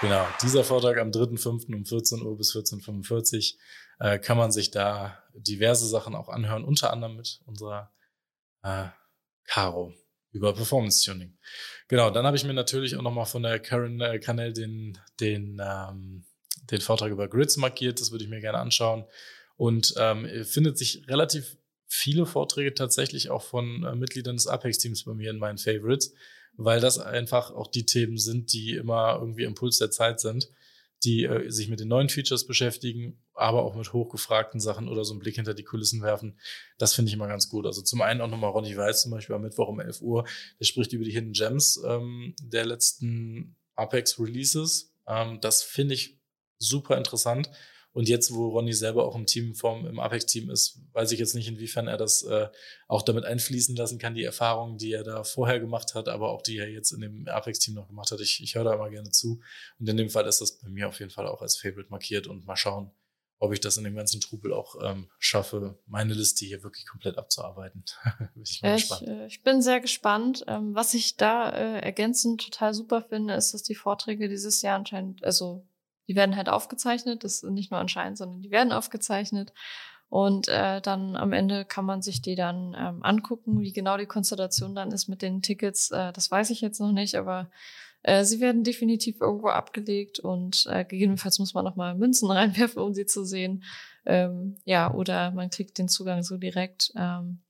genau, 0.00 0.28
dieser 0.42 0.62
Vortrag 0.64 0.98
am 0.98 1.10
3.5. 1.10 1.74
um 1.74 1.84
14 1.84 2.22
Uhr 2.22 2.36
bis 2.36 2.54
14.45 2.54 3.54
Uhr 3.54 3.60
äh, 3.98 4.18
kann 4.18 4.36
man 4.36 4.52
sich 4.52 4.70
da 4.70 5.22
diverse 5.34 5.86
Sachen 5.86 6.14
auch 6.14 6.28
anhören, 6.28 6.64
unter 6.64 6.92
anderem 6.92 7.16
mit 7.16 7.40
unserer 7.46 7.92
äh, 8.62 8.86
Caro 9.44 9.94
über 10.32 10.54
Performance 10.54 11.04
Tuning. 11.04 11.36
Genau, 11.88 12.10
dann 12.10 12.26
habe 12.26 12.36
ich 12.36 12.44
mir 12.44 12.52
natürlich 12.52 12.96
auch 12.96 13.02
nochmal 13.02 13.26
von 13.26 13.42
der 13.42 13.58
Karen 13.58 14.00
äh, 14.00 14.18
Kanell 14.18 14.52
den, 14.52 14.98
den, 15.20 15.60
ähm, 15.64 16.24
den 16.70 16.80
Vortrag 16.80 17.10
über 17.10 17.28
Grids 17.28 17.56
markiert. 17.56 18.00
Das 18.00 18.10
würde 18.10 18.24
ich 18.24 18.30
mir 18.30 18.40
gerne 18.40 18.58
anschauen. 18.58 19.04
Und 19.56 19.94
ähm, 19.96 20.28
findet 20.44 20.76
sich 20.76 21.08
relativ 21.08 21.56
viele 21.86 22.26
Vorträge 22.26 22.74
tatsächlich 22.74 23.30
auch 23.30 23.42
von 23.42 23.84
äh, 23.84 23.94
Mitgliedern 23.94 24.36
des 24.36 24.46
Apex-Teams 24.46 25.04
bei 25.04 25.14
mir 25.14 25.30
in 25.30 25.38
meinen 25.38 25.58
Favorites, 25.58 26.12
weil 26.56 26.80
das 26.80 26.98
einfach 26.98 27.52
auch 27.52 27.68
die 27.68 27.86
Themen 27.86 28.18
sind, 28.18 28.52
die 28.52 28.74
immer 28.74 29.18
irgendwie 29.18 29.44
Impuls 29.44 29.78
der 29.78 29.90
Zeit 29.90 30.20
sind, 30.20 30.50
die 31.04 31.24
äh, 31.24 31.50
sich 31.50 31.68
mit 31.68 31.80
den 31.80 31.88
neuen 31.88 32.08
Features 32.08 32.46
beschäftigen, 32.46 33.18
aber 33.34 33.62
auch 33.64 33.74
mit 33.74 33.92
hochgefragten 33.92 34.60
Sachen 34.60 34.88
oder 34.88 35.04
so 35.04 35.12
einen 35.12 35.20
Blick 35.20 35.36
hinter 35.36 35.54
die 35.54 35.64
Kulissen 35.64 36.02
werfen. 36.02 36.38
Das 36.78 36.94
finde 36.94 37.10
ich 37.10 37.14
immer 37.14 37.28
ganz 37.28 37.48
gut. 37.48 37.66
Also 37.66 37.82
zum 37.82 38.02
einen 38.02 38.20
auch 38.20 38.28
nochmal 38.28 38.50
Ronny 38.50 38.76
Weiß 38.76 39.02
zum 39.02 39.12
Beispiel 39.12 39.34
am 39.34 39.42
Mittwoch 39.42 39.68
um 39.68 39.80
11 39.80 40.00
Uhr, 40.02 40.26
der 40.58 40.64
spricht 40.64 40.92
über 40.92 41.04
die 41.04 41.12
Hidden 41.12 41.32
Gems 41.32 41.80
ähm, 41.86 42.34
der 42.42 42.66
letzten 42.66 43.56
Apex-Releases. 43.74 44.92
Ähm, 45.06 45.38
das 45.40 45.62
finde 45.62 45.94
ich 45.94 46.18
super 46.58 46.96
interessant 46.96 47.50
und 47.96 48.10
jetzt, 48.10 48.34
wo 48.34 48.48
Ronny 48.48 48.74
selber 48.74 49.06
auch 49.06 49.16
im 49.16 49.24
Team 49.24 49.54
vom, 49.54 49.86
im 49.86 49.98
Apex-Team 49.98 50.50
ist, 50.50 50.82
weiß 50.92 51.12
ich 51.12 51.18
jetzt 51.18 51.34
nicht, 51.34 51.48
inwiefern 51.48 51.88
er 51.88 51.96
das 51.96 52.22
äh, 52.24 52.48
auch 52.88 53.00
damit 53.00 53.24
einfließen 53.24 53.74
lassen 53.74 53.98
kann, 53.98 54.14
die 54.14 54.22
Erfahrungen, 54.22 54.76
die 54.76 54.92
er 54.92 55.02
da 55.02 55.24
vorher 55.24 55.60
gemacht 55.60 55.94
hat, 55.94 56.06
aber 56.10 56.28
auch 56.28 56.42
die 56.42 56.58
er 56.58 56.68
jetzt 56.68 56.92
in 56.92 57.00
dem 57.00 57.26
Apex-Team 57.26 57.72
noch 57.72 57.88
gemacht 57.88 58.10
hat. 58.10 58.20
Ich, 58.20 58.42
ich 58.42 58.54
höre 58.54 58.64
da 58.64 58.74
immer 58.74 58.90
gerne 58.90 59.08
zu. 59.12 59.40
Und 59.78 59.88
in 59.88 59.96
dem 59.96 60.10
Fall 60.10 60.26
ist 60.26 60.42
das 60.42 60.58
bei 60.58 60.68
mir 60.68 60.88
auf 60.88 60.98
jeden 60.98 61.10
Fall 61.10 61.26
auch 61.26 61.40
als 61.40 61.56
Favorite 61.56 61.88
markiert 61.88 62.26
und 62.26 62.44
mal 62.44 62.54
schauen, 62.54 62.90
ob 63.38 63.54
ich 63.54 63.60
das 63.60 63.78
in 63.78 63.84
dem 63.84 63.96
ganzen 63.96 64.20
Trubel 64.20 64.52
auch 64.52 64.76
ähm, 64.84 65.08
schaffe, 65.18 65.78
meine 65.86 66.12
Liste 66.12 66.44
hier 66.44 66.62
wirklich 66.62 66.84
komplett 66.84 67.16
abzuarbeiten. 67.16 67.82
bin 68.34 68.42
ich, 68.42 68.60
mal 68.60 68.76
ich, 68.76 68.90
gespannt. 68.90 69.08
Äh, 69.08 69.26
ich 69.28 69.42
bin 69.42 69.62
sehr 69.62 69.80
gespannt. 69.80 70.44
Ähm, 70.48 70.74
was 70.74 70.92
ich 70.92 71.16
da 71.16 71.48
äh, 71.48 71.80
ergänzend 71.80 72.42
total 72.42 72.74
super 72.74 73.00
finde, 73.00 73.32
ist, 73.32 73.54
dass 73.54 73.62
die 73.62 73.74
Vorträge 73.74 74.28
dieses 74.28 74.60
Jahr 74.60 74.76
anscheinend, 74.76 75.24
also 75.24 75.66
die 76.08 76.16
werden 76.16 76.36
halt 76.36 76.48
aufgezeichnet, 76.48 77.24
das 77.24 77.42
ist 77.42 77.50
nicht 77.50 77.70
nur 77.70 77.80
anscheinend, 77.80 78.18
sondern 78.18 78.42
die 78.42 78.50
werden 78.50 78.72
aufgezeichnet. 78.72 79.52
Und 80.08 80.48
äh, 80.48 80.80
dann 80.80 81.16
am 81.16 81.32
Ende 81.32 81.64
kann 81.64 81.84
man 81.84 82.00
sich 82.00 82.22
die 82.22 82.36
dann 82.36 82.76
ähm, 82.78 83.02
angucken, 83.02 83.60
wie 83.60 83.72
genau 83.72 83.96
die 83.96 84.06
Konstellation 84.06 84.74
dann 84.74 84.92
ist 84.92 85.08
mit 85.08 85.20
den 85.20 85.42
Tickets. 85.42 85.90
Äh, 85.90 86.12
das 86.12 86.30
weiß 86.30 86.50
ich 86.50 86.60
jetzt 86.60 86.78
noch 86.78 86.92
nicht, 86.92 87.16
aber 87.16 87.50
äh, 88.02 88.24
sie 88.24 88.40
werden 88.40 88.62
definitiv 88.62 89.20
irgendwo 89.20 89.48
abgelegt 89.48 90.20
und 90.20 90.66
äh, 90.70 90.84
gegebenenfalls 90.84 91.40
muss 91.40 91.54
man 91.54 91.64
nochmal 91.64 91.96
Münzen 91.96 92.30
reinwerfen, 92.30 92.80
um 92.80 92.94
sie 92.94 93.06
zu 93.06 93.24
sehen. 93.24 93.64
Ähm, 94.04 94.56
ja, 94.64 94.94
oder 94.94 95.32
man 95.32 95.50
kriegt 95.50 95.76
den 95.78 95.88
Zugang 95.88 96.22
so 96.22 96.36
direkt. 96.36 96.92
Ähm, 96.94 97.40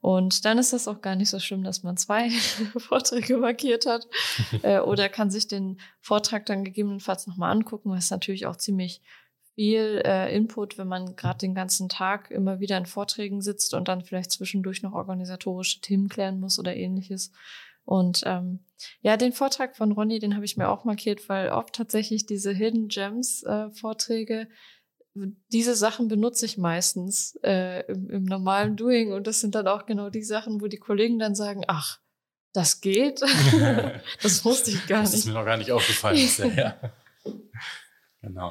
und 0.00 0.44
dann 0.44 0.58
ist 0.58 0.72
das 0.72 0.88
auch 0.88 1.02
gar 1.02 1.14
nicht 1.14 1.28
so 1.28 1.38
schlimm, 1.38 1.62
dass 1.62 1.82
man 1.82 1.96
zwei 1.96 2.30
Vorträge 2.78 3.36
markiert 3.36 3.86
hat. 3.86 4.06
äh, 4.62 4.80
oder 4.80 5.08
kann 5.08 5.30
sich 5.30 5.46
den 5.46 5.80
Vortrag 6.00 6.46
dann 6.46 6.64
gegebenenfalls 6.64 7.26
nochmal 7.26 7.52
angucken, 7.52 7.90
was 7.90 8.10
natürlich 8.10 8.46
auch 8.46 8.56
ziemlich 8.56 9.02
viel 9.54 10.00
äh, 10.06 10.34
Input, 10.34 10.78
wenn 10.78 10.88
man 10.88 11.16
gerade 11.16 11.38
den 11.38 11.54
ganzen 11.54 11.90
Tag 11.90 12.30
immer 12.30 12.60
wieder 12.60 12.78
in 12.78 12.86
Vorträgen 12.86 13.42
sitzt 13.42 13.74
und 13.74 13.88
dann 13.88 14.02
vielleicht 14.02 14.30
zwischendurch 14.30 14.82
noch 14.82 14.94
organisatorische 14.94 15.80
Themen 15.82 16.08
klären 16.08 16.40
muss 16.40 16.58
oder 16.58 16.74
ähnliches. 16.74 17.30
Und 17.84 18.22
ähm, 18.24 18.60
ja, 19.02 19.16
den 19.16 19.32
Vortrag 19.32 19.76
von 19.76 19.92
Ronny, 19.92 20.18
den 20.18 20.34
habe 20.34 20.44
ich 20.44 20.56
mir 20.56 20.68
auch 20.68 20.84
markiert, 20.84 21.28
weil 21.28 21.50
oft 21.50 21.74
tatsächlich 21.74 22.24
diese 22.24 22.52
Hidden 22.52 22.88
Gems 22.88 23.42
äh, 23.42 23.70
Vorträge, 23.70 24.48
diese 25.14 25.74
Sachen 25.74 26.08
benutze 26.08 26.46
ich 26.46 26.56
meistens 26.56 27.38
äh, 27.42 27.84
im, 27.90 28.08
im 28.10 28.24
normalen 28.24 28.76
Doing 28.76 29.12
und 29.12 29.26
das 29.26 29.40
sind 29.40 29.54
dann 29.54 29.66
auch 29.66 29.86
genau 29.86 30.10
die 30.10 30.22
Sachen, 30.22 30.60
wo 30.60 30.68
die 30.68 30.78
Kollegen 30.78 31.18
dann 31.18 31.34
sagen, 31.34 31.62
ach, 31.66 32.00
das 32.52 32.80
geht. 32.80 33.20
das 34.22 34.44
wusste 34.44 34.70
ich 34.70 34.86
gar 34.86 35.00
nicht. 35.00 35.12
Das 35.12 35.20
ist 35.20 35.26
mir 35.26 35.34
noch 35.34 35.44
gar 35.44 35.56
nicht 35.56 35.72
aufgefallen 35.72 36.16
bisher. 36.16 36.92
Genau. 38.22 38.50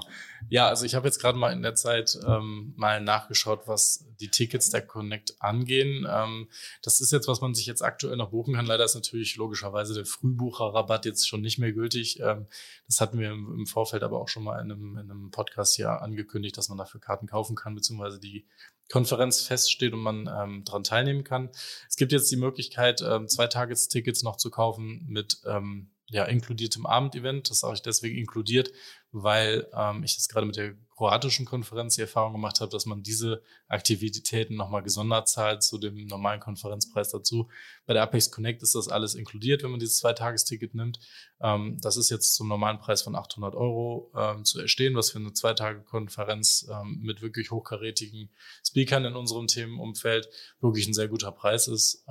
Ja, 0.50 0.68
also 0.68 0.84
ich 0.84 0.96
habe 0.96 1.08
jetzt 1.08 1.20
gerade 1.20 1.38
mal 1.38 1.54
in 1.54 1.62
der 1.62 1.76
Zeit 1.76 2.18
ähm, 2.26 2.74
mal 2.76 3.00
nachgeschaut, 3.02 3.68
was 3.68 4.04
die 4.20 4.30
Tickets 4.30 4.72
der 4.72 4.82
Connect 4.82 5.40
angehen. 5.40 6.08
Ähm, 6.10 6.50
das 6.82 7.02
ist 7.02 7.12
jetzt, 7.12 7.28
was 7.28 7.42
man 7.42 7.54
sich 7.54 7.68
jetzt 7.68 7.84
aktuell 7.84 8.18
noch 8.18 8.32
buchen 8.32 8.56
kann. 8.56 8.66
Leider 8.66 8.84
ist 8.84 8.96
natürlich 8.96 9.36
logischerweise 9.36 9.94
der 9.94 10.08
Frühbucherrabatt 10.08 11.06
jetzt 11.06 11.28
schon 11.28 11.42
nicht 11.42 11.60
mehr 11.60 11.72
gültig. 11.72 12.20
Ähm, 12.20 12.48
das 12.88 13.00
hatten 13.00 13.20
wir 13.20 13.30
im, 13.30 13.60
im, 13.60 13.68
Vorfeld 13.68 14.02
aber 14.02 14.20
auch 14.20 14.28
schon 14.28 14.44
mal 14.44 14.60
in 14.60 14.72
einem, 14.72 14.98
in 14.98 15.12
einem 15.12 15.30
Podcast 15.30 15.76
hier 15.76 16.02
angekündigt, 16.02 16.58
dass 16.58 16.70
man 16.70 16.80
dafür 16.80 17.00
Karten 17.00 17.28
kaufen 17.28 17.56
kann, 17.56 17.76
beziehungsweise 17.76 18.20
die 18.20 18.48
Konferenz 18.92 19.42
feststeht 19.42 19.94
und 19.94 20.00
man 20.00 20.28
ähm, 20.28 20.64
daran 20.66 20.84
teilnehmen 20.84 21.24
kann. 21.24 21.50
Es 21.88 21.96
gibt 21.96 22.12
jetzt 22.12 22.32
die 22.32 22.38
Möglichkeit, 22.38 23.04
ähm, 23.04 23.28
zwei 23.28 23.46
Tagestickets 23.46 24.24
noch 24.24 24.38
zu 24.38 24.50
kaufen 24.50 25.06
mit 25.08 25.42
ähm, 25.46 25.92
ja, 26.10 26.26
inkludiertem 26.26 26.86
Abendevent. 26.86 27.50
Das 27.50 27.60
sage 27.60 27.76
ich 27.76 27.82
deswegen 27.82 28.18
inkludiert, 28.18 28.72
weil 29.12 29.68
ähm, 29.74 30.04
ich 30.04 30.14
jetzt 30.14 30.30
gerade 30.30 30.46
mit 30.46 30.56
der 30.56 30.76
kroatischen 30.96 31.46
Konferenz 31.46 31.96
die 31.96 32.02
Erfahrung 32.02 32.34
gemacht 32.34 32.60
habe, 32.60 32.72
dass 32.72 32.86
man 32.86 33.04
diese 33.04 33.42
Aktivitäten 33.70 34.56
nochmal 34.56 34.84
gesondert 34.84 35.30
zahlt 35.30 35.64
zu 35.64 35.78
dem 35.78 36.08
normalen 36.08 36.42
Konferenzpreis 36.42 37.10
dazu. 37.10 37.48
Bei 37.86 37.94
der 37.94 38.04
Apex 38.04 38.32
Connect 38.32 38.62
ist 38.64 38.76
das 38.76 38.90
alles 38.90 39.16
inkludiert, 39.16 39.64
wenn 39.64 39.72
man 39.72 39.80
dieses 39.80 40.00
Zweitagesticket 40.00 40.76
nimmt. 40.76 41.00
Ähm, 41.42 41.78
das 41.80 41.96
ist 41.96 42.10
jetzt 42.10 42.36
zum 42.36 42.50
normalen 42.50 42.80
Preis 42.80 43.02
von 43.02 43.16
800 43.16 43.56
Euro 43.56 44.12
ähm, 44.14 44.44
zu 44.44 44.60
erstehen, 44.60 44.96
was 44.96 45.12
für 45.12 45.20
eine 45.20 45.32
Zweitage-Konferenz 45.32 46.68
ähm, 46.70 47.00
mit 47.02 47.22
wirklich 47.22 47.52
hochkarätigen 47.52 48.30
Speakern 48.66 49.06
in 49.06 49.16
unserem 49.16 49.48
Themenumfeld 49.48 50.28
wirklich 50.60 50.88
ein 50.88 50.94
sehr 50.94 51.08
guter 51.08 51.32
Preis 51.32 51.68
ist. 51.68 52.04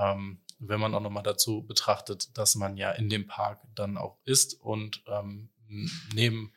Wenn 0.59 0.81
man 0.81 0.95
auch 0.95 1.01
nochmal 1.01 1.23
dazu 1.23 1.65
betrachtet, 1.65 2.37
dass 2.37 2.55
man 2.55 2.77
ja 2.77 2.91
in 2.91 3.09
dem 3.09 3.27
Park 3.27 3.61
dann 3.75 3.97
auch 3.97 4.19
ist 4.25 4.55
und 4.61 5.03
ähm, 5.07 5.51
neben 6.15 6.53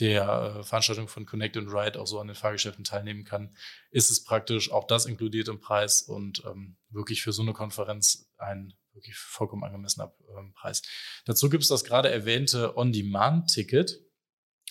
der 0.00 0.56
äh, 0.58 0.62
Veranstaltung 0.64 1.08
von 1.08 1.26
Connect 1.26 1.56
and 1.56 1.72
Ride 1.72 2.00
auch 2.00 2.06
so 2.06 2.18
an 2.18 2.26
den 2.26 2.36
Fahrgeschäften 2.36 2.84
teilnehmen 2.84 3.24
kann, 3.24 3.54
ist 3.90 4.10
es 4.10 4.24
praktisch 4.24 4.72
auch 4.72 4.86
das 4.86 5.06
inkludiert 5.06 5.48
im 5.48 5.60
Preis 5.60 6.02
und 6.02 6.42
ähm, 6.46 6.76
wirklich 6.90 7.22
für 7.22 7.32
so 7.32 7.42
eine 7.42 7.52
Konferenz 7.52 8.28
ein 8.38 8.74
wirklich 8.92 9.16
vollkommen 9.16 9.64
angemessener 9.64 10.14
ähm, 10.36 10.52
Preis. 10.54 10.82
Dazu 11.24 11.50
gibt 11.50 11.62
es 11.62 11.68
das 11.68 11.84
gerade 11.84 12.10
erwähnte 12.10 12.76
On-Demand-Ticket. 12.76 14.03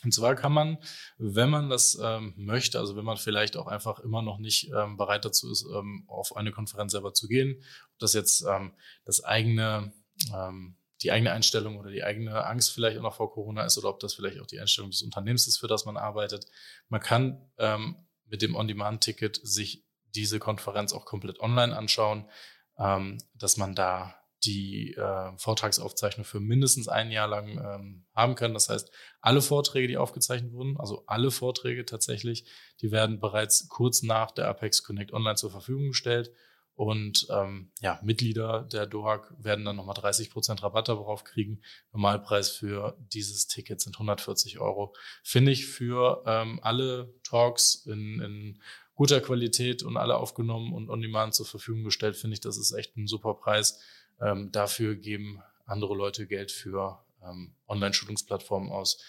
Und 0.03 0.13
zwar 0.13 0.35
kann 0.35 0.51
man, 0.51 0.77
wenn 1.17 1.49
man 1.49 1.69
das 1.69 1.97
ähm, 2.01 2.33
möchte, 2.37 2.79
also 2.79 2.95
wenn 2.95 3.05
man 3.05 3.17
vielleicht 3.17 3.57
auch 3.57 3.67
einfach 3.67 3.99
immer 3.99 4.21
noch 4.21 4.37
nicht 4.37 4.71
ähm, 4.75 4.97
bereit 4.97 5.25
dazu 5.25 5.51
ist, 5.51 5.65
ähm, 5.73 6.03
auf 6.07 6.35
eine 6.35 6.51
Konferenz 6.51 6.91
selber 6.91 7.13
zu 7.13 7.27
gehen, 7.27 7.63
ob 7.93 7.99
das 7.99 8.13
jetzt 8.13 8.45
ähm, 8.47 8.73
das 9.05 9.23
eigene, 9.23 9.93
ähm, 10.33 10.75
die 11.01 11.11
eigene 11.11 11.31
Einstellung 11.31 11.77
oder 11.77 11.91
die 11.91 12.03
eigene 12.03 12.45
Angst 12.45 12.71
vielleicht 12.71 12.97
auch 12.97 13.03
noch 13.03 13.15
vor 13.15 13.31
Corona 13.31 13.63
ist 13.63 13.77
oder 13.77 13.89
ob 13.89 13.99
das 13.99 14.13
vielleicht 14.13 14.39
auch 14.39 14.47
die 14.47 14.59
Einstellung 14.59 14.91
des 14.91 15.01
Unternehmens 15.01 15.47
ist, 15.47 15.57
für 15.57 15.67
das 15.67 15.85
man 15.85 15.97
arbeitet. 15.97 16.45
Man 16.89 17.01
kann 17.01 17.49
ähm, 17.57 17.95
mit 18.25 18.41
dem 18.41 18.55
On-Demand-Ticket 18.55 19.39
sich 19.43 19.85
diese 20.15 20.39
Konferenz 20.39 20.93
auch 20.93 21.05
komplett 21.05 21.39
online 21.39 21.75
anschauen, 21.75 22.29
dass 22.75 23.57
man 23.57 23.75
da 23.75 24.22
die 24.45 24.93
äh, 24.93 25.37
Vortragsaufzeichnung 25.37 26.25
für 26.25 26.39
mindestens 26.39 26.87
ein 26.87 27.11
Jahr 27.11 27.27
lang 27.27 27.49
ähm, 27.57 28.05
haben 28.15 28.35
können. 28.35 28.53
Das 28.53 28.69
heißt, 28.69 28.91
alle 29.21 29.41
Vorträge, 29.41 29.87
die 29.87 29.97
aufgezeichnet 29.97 30.53
wurden, 30.53 30.77
also 30.79 31.03
alle 31.07 31.31
Vorträge 31.31 31.85
tatsächlich, 31.85 32.45
die 32.81 32.91
werden 32.91 33.19
bereits 33.19 33.67
kurz 33.69 34.03
nach 34.03 34.31
der 34.31 34.47
Apex 34.47 34.83
Connect 34.83 35.13
Online 35.13 35.35
zur 35.35 35.51
Verfügung 35.51 35.89
gestellt. 35.89 36.31
Und 36.75 37.27
ähm, 37.29 37.71
ja, 37.81 37.99
Mitglieder 38.01 38.63
der 38.63 38.87
DOAG 38.87 39.35
werden 39.37 39.63
dann 39.63 39.75
nochmal 39.75 39.93
30 39.93 40.31
Prozent 40.31 40.63
Rabatt 40.63 40.89
darauf 40.89 41.23
kriegen. 41.23 41.61
Normalpreis 41.91 42.49
für 42.49 42.97
dieses 43.13 43.45
Ticket 43.45 43.79
sind 43.79 43.95
140 43.95 44.59
Euro. 44.59 44.95
Finde 45.23 45.51
ich 45.51 45.67
für 45.67 46.23
ähm, 46.25 46.59
alle 46.63 47.13
Talks 47.23 47.85
in, 47.85 48.19
in 48.21 48.61
guter 48.95 49.21
Qualität 49.21 49.83
und 49.83 49.97
alle 49.97 50.17
aufgenommen 50.17 50.73
und 50.73 50.89
on 50.89 51.01
demand 51.01 51.35
zur 51.35 51.45
Verfügung 51.45 51.83
gestellt, 51.83 52.15
finde 52.15 52.35
ich, 52.35 52.41
das 52.41 52.57
ist 52.57 52.71
echt 52.73 52.95
ein 52.97 53.07
super 53.07 53.33
Preis. 53.35 53.79
Ähm, 54.21 54.51
dafür 54.51 54.95
geben 54.95 55.41
andere 55.65 55.95
Leute 55.95 56.27
Geld 56.27 56.51
für 56.51 57.03
ähm, 57.23 57.55
Online-Schulungsplattformen 57.67 58.71
aus, 58.71 59.01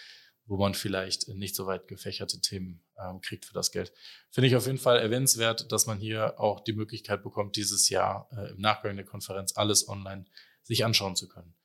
wo 0.45 0.57
man 0.57 0.73
vielleicht 0.73 1.27
nicht 1.29 1.55
so 1.55 1.65
weit 1.65 1.87
gefächerte 1.87 2.39
Themen 2.39 2.83
ähm, 2.97 3.21
kriegt 3.21 3.45
für 3.45 3.53
das 3.53 3.71
Geld. 3.71 3.91
Finde 4.29 4.47
ich 4.47 4.55
auf 4.55 4.65
jeden 4.65 4.77
Fall 4.77 4.99
erwähnenswert, 4.99 5.71
dass 5.71 5.87
man 5.87 5.97
hier 5.97 6.39
auch 6.39 6.63
die 6.63 6.73
Möglichkeit 6.73 7.23
bekommt, 7.23 7.55
dieses 7.55 7.89
Jahr 7.89 8.29
äh, 8.31 8.51
im 8.51 8.59
Nachgang 8.59 8.95
der 8.95 9.05
Konferenz 9.05 9.57
alles 9.57 9.87
online 9.87 10.25
sich 10.63 10.85
anschauen 10.85 11.15
zu 11.15 11.27
können. 11.27 11.55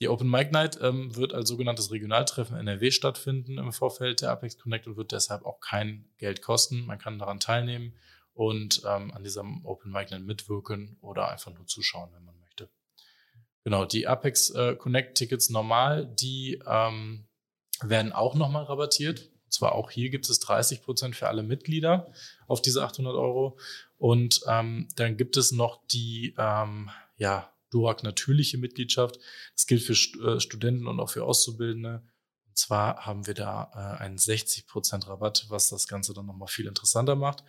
Die 0.00 0.08
Open 0.08 0.28
Mic 0.28 0.50
Night 0.50 0.78
ähm, 0.82 1.14
wird 1.14 1.32
als 1.32 1.48
sogenanntes 1.48 1.90
Regionaltreffen 1.92 2.56
NRW 2.56 2.90
stattfinden 2.90 3.58
im 3.58 3.72
Vorfeld 3.72 4.22
der 4.22 4.30
Apex 4.30 4.58
Connect 4.58 4.86
und 4.86 4.96
wird 4.96 5.12
deshalb 5.12 5.44
auch 5.44 5.60
kein 5.60 6.08
Geld 6.18 6.42
kosten. 6.42 6.84
Man 6.84 6.98
kann 6.98 7.18
daran 7.18 7.40
teilnehmen 7.40 7.94
und 8.32 8.82
ähm, 8.84 9.12
an 9.12 9.22
diesem 9.22 9.64
Open 9.64 9.92
Mic 9.92 10.10
Night 10.10 10.24
mitwirken 10.24 10.98
oder 11.00 11.30
einfach 11.30 11.54
nur 11.54 11.66
zuschauen, 11.66 12.10
wenn 12.12 12.24
man 12.24 12.34
möchte. 12.34 12.43
Genau, 13.64 13.86
die 13.86 14.06
Apex 14.06 14.50
äh, 14.50 14.76
Connect 14.76 15.16
Tickets 15.16 15.48
normal, 15.48 16.06
die 16.06 16.62
ähm, 16.66 17.26
werden 17.82 18.12
auch 18.12 18.34
nochmal 18.34 18.64
rabattiert. 18.64 19.30
Und 19.46 19.52
zwar 19.52 19.74
auch 19.74 19.90
hier 19.90 20.10
gibt 20.10 20.28
es 20.28 20.38
30 20.38 20.82
Prozent 20.82 21.16
für 21.16 21.28
alle 21.28 21.42
Mitglieder 21.42 22.12
auf 22.46 22.60
diese 22.60 22.84
800 22.84 23.14
Euro. 23.14 23.58
Und 23.96 24.42
ähm, 24.46 24.88
dann 24.96 25.16
gibt 25.16 25.38
es 25.38 25.50
noch 25.50 25.80
die, 25.86 26.34
ähm, 26.38 26.90
ja, 27.16 27.50
DUAG 27.70 28.02
natürliche 28.02 28.58
Mitgliedschaft. 28.58 29.18
Das 29.54 29.66
gilt 29.66 29.82
für 29.82 29.94
äh, 29.94 30.40
Studenten 30.40 30.86
und 30.86 31.00
auch 31.00 31.10
für 31.10 31.24
Auszubildende. 31.24 32.02
Und 32.46 32.58
zwar 32.58 33.06
haben 33.06 33.26
wir 33.26 33.34
da 33.34 33.70
äh, 33.98 34.02
einen 34.02 34.18
60 34.18 34.66
Prozent 34.66 35.08
Rabatt, 35.08 35.46
was 35.48 35.70
das 35.70 35.88
Ganze 35.88 36.12
dann 36.12 36.26
nochmal 36.26 36.48
viel 36.48 36.66
interessanter 36.66 37.16
macht. 37.16 37.42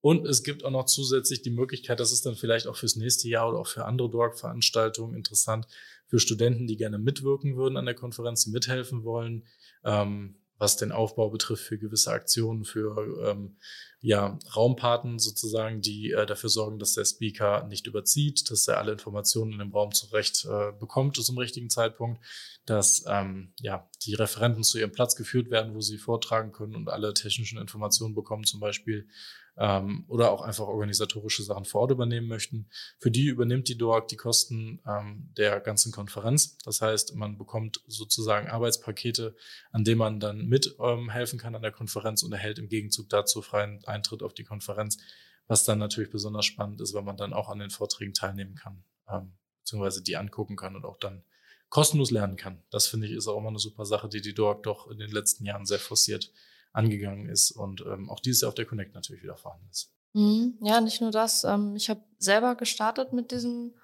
Und 0.00 0.26
es 0.26 0.42
gibt 0.42 0.64
auch 0.64 0.70
noch 0.70 0.86
zusätzlich 0.86 1.42
die 1.42 1.50
Möglichkeit, 1.50 2.00
das 2.00 2.12
ist 2.12 2.24
dann 2.24 2.34
vielleicht 2.34 2.66
auch 2.66 2.76
fürs 2.76 2.96
nächste 2.96 3.28
Jahr 3.28 3.48
oder 3.48 3.58
auch 3.58 3.66
für 3.66 3.84
andere 3.84 4.10
DORG-Veranstaltungen 4.10 5.14
interessant, 5.14 5.66
für 6.06 6.18
Studenten, 6.18 6.66
die 6.66 6.76
gerne 6.76 6.98
mitwirken 6.98 7.56
würden 7.56 7.76
an 7.76 7.84
der 7.84 7.94
Konferenz, 7.94 8.44
die 8.44 8.50
mithelfen 8.50 9.04
wollen, 9.04 9.46
ähm, 9.84 10.36
was 10.58 10.76
den 10.76 10.92
Aufbau 10.92 11.30
betrifft 11.30 11.64
für 11.64 11.78
gewisse 11.78 12.10
Aktionen, 12.10 12.64
für 12.64 13.30
ähm, 13.30 13.56
ja, 14.00 14.38
Raumpaten 14.54 15.18
sozusagen, 15.18 15.80
die 15.80 16.10
äh, 16.10 16.26
dafür 16.26 16.50
sorgen, 16.50 16.78
dass 16.78 16.94
der 16.94 17.04
Speaker 17.06 17.66
nicht 17.66 17.86
überzieht, 17.86 18.50
dass 18.50 18.68
er 18.68 18.78
alle 18.78 18.92
Informationen 18.92 19.52
in 19.52 19.58
dem 19.58 19.72
Raum 19.72 19.92
zurecht 19.92 20.46
äh, 20.46 20.72
bekommt 20.78 21.16
zum 21.16 21.38
richtigen 21.38 21.70
Zeitpunkt, 21.70 22.22
dass 22.66 23.04
ähm, 23.06 23.54
ja, 23.60 23.88
die 24.04 24.14
Referenten 24.14 24.62
zu 24.62 24.78
ihrem 24.78 24.92
Platz 24.92 25.16
geführt 25.16 25.50
werden, 25.50 25.74
wo 25.74 25.80
sie 25.80 25.98
vortragen 25.98 26.52
können 26.52 26.74
und 26.74 26.88
alle 26.88 27.14
technischen 27.14 27.58
Informationen 27.58 28.14
bekommen, 28.14 28.44
zum 28.44 28.60
Beispiel 28.60 29.08
ähm, 29.56 30.04
oder 30.08 30.30
auch 30.30 30.42
einfach 30.42 30.66
organisatorische 30.66 31.42
Sachen 31.42 31.64
vor 31.64 31.82
Ort 31.82 31.90
übernehmen 31.92 32.28
möchten. 32.28 32.68
Für 32.98 33.10
die 33.10 33.26
übernimmt 33.26 33.68
die 33.68 33.76
DOAG 33.76 34.08
die 34.08 34.16
Kosten 34.16 34.80
ähm, 34.86 35.32
der 35.36 35.60
ganzen 35.60 35.92
Konferenz. 35.92 36.58
Das 36.58 36.80
heißt, 36.80 37.14
man 37.16 37.38
bekommt 37.38 37.82
sozusagen 37.86 38.48
Arbeitspakete, 38.48 39.36
an 39.72 39.84
denen 39.84 39.98
man 39.98 40.20
dann 40.20 40.46
mithelfen 40.46 41.38
ähm, 41.38 41.42
kann 41.42 41.54
an 41.54 41.62
der 41.62 41.72
Konferenz 41.72 42.22
und 42.22 42.32
erhält 42.32 42.58
im 42.58 42.68
Gegenzug 42.68 43.08
dazu 43.08 43.42
freien 43.42 43.84
Eintritt 43.84 44.22
auf 44.22 44.34
die 44.34 44.44
Konferenz, 44.44 44.98
was 45.46 45.64
dann 45.64 45.78
natürlich 45.78 46.10
besonders 46.10 46.46
spannend 46.46 46.80
ist, 46.80 46.94
weil 46.94 47.02
man 47.02 47.16
dann 47.16 47.32
auch 47.32 47.48
an 47.48 47.58
den 47.58 47.70
Vorträgen 47.70 48.14
teilnehmen 48.14 48.54
kann, 48.54 48.84
ähm, 49.08 49.32
beziehungsweise 49.60 50.02
die 50.02 50.16
angucken 50.16 50.56
kann 50.56 50.76
und 50.76 50.84
auch 50.84 50.98
dann 50.98 51.22
kostenlos 51.68 52.10
lernen 52.10 52.36
kann. 52.36 52.62
Das 52.70 52.86
finde 52.86 53.06
ich 53.06 53.12
ist 53.12 53.28
auch 53.28 53.38
immer 53.38 53.48
eine 53.48 53.58
super 53.58 53.84
Sache, 53.84 54.08
die 54.08 54.20
die 54.20 54.34
DOAG 54.34 54.62
doch 54.62 54.90
in 54.90 54.98
den 54.98 55.10
letzten 55.10 55.44
Jahren 55.44 55.66
sehr 55.66 55.78
forciert 55.78 56.32
angegangen 56.72 57.28
ist 57.28 57.50
und 57.50 57.80
ähm, 57.82 58.08
auch 58.10 58.20
dieses 58.20 58.42
Jahr 58.42 58.48
auf 58.50 58.54
der 58.54 58.66
Connect 58.66 58.94
natürlich 58.94 59.22
wieder 59.22 59.36
vorhanden 59.36 59.68
ist. 59.70 59.92
Mhm. 60.12 60.58
Ja, 60.62 60.80
nicht 60.80 61.00
nur 61.00 61.10
das. 61.10 61.44
Ähm, 61.44 61.76
ich 61.76 61.90
habe 61.90 62.02
selber 62.18 62.54
gestartet 62.54 63.12
mit 63.12 63.30
diesem, 63.30 63.74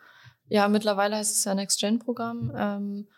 ja, 0.49 0.69
mittlerweile 0.69 1.17
heißt 1.17 1.37
es 1.37 1.45
ja 1.45 1.55
Next-Gen-Programm 1.55 2.53
ähm, 2.57 3.09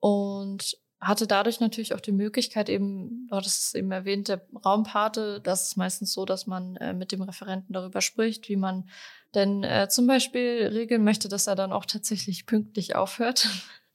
und 0.00 0.76
hatte 1.00 1.26
dadurch 1.26 1.58
natürlich 1.58 1.94
auch 1.94 2.00
die 2.00 2.12
Möglichkeit, 2.12 2.68
eben, 2.68 3.26
du 3.28 3.36
hattest 3.36 3.66
es 3.66 3.74
eben 3.74 3.90
erwähnt, 3.90 4.28
der 4.28 4.46
Raumpate, 4.64 5.40
das 5.40 5.68
ist 5.68 5.76
meistens 5.76 6.12
so, 6.12 6.24
dass 6.24 6.46
man 6.46 6.76
äh, 6.76 6.94
mit 6.94 7.10
dem 7.10 7.22
Referenten 7.22 7.72
darüber 7.72 8.00
spricht, 8.00 8.48
wie 8.48 8.56
man 8.56 8.88
denn 9.34 9.64
äh, 9.64 9.88
zum 9.88 10.06
Beispiel 10.06 10.70
regeln 10.72 11.02
möchte, 11.02 11.28
dass 11.28 11.48
er 11.48 11.56
dann 11.56 11.72
auch 11.72 11.86
tatsächlich 11.86 12.46
pünktlich 12.46 12.94
aufhört. 12.94 13.48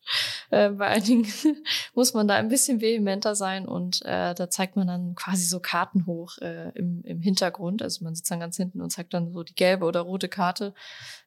Äh, 0.49 0.70
bei 0.70 0.88
einigen 0.88 1.28
muss 1.93 2.14
man 2.14 2.26
da 2.26 2.36
ein 2.36 2.47
bisschen 2.47 2.80
vehementer 2.80 3.36
sein 3.36 3.68
und 3.68 4.01
äh, 4.05 4.34
da 4.34 4.49
zeigt 4.49 4.78
man 4.78 4.88
dann 4.88 5.14
quasi 5.14 5.43
so 5.43 5.60
Karten 5.60 6.05
hoch 6.05 6.38
äh, 6.38 6.70
im, 6.70 7.03
im 7.03 7.22
Hintergrund. 7.22 7.82
Also 7.82 8.05
man 8.05 8.16
sitzt 8.16 8.32
dann 8.32 8.39
ganz 8.39 8.55
hinten 8.55 8.80
und 8.82 8.89
zeigt 8.89 9.14
dann 9.14 9.34
so 9.34 9.43
die 9.43 9.55
gelbe 9.55 9.84
oder 9.84 9.99
rote 9.99 10.30
Karte 10.30 10.74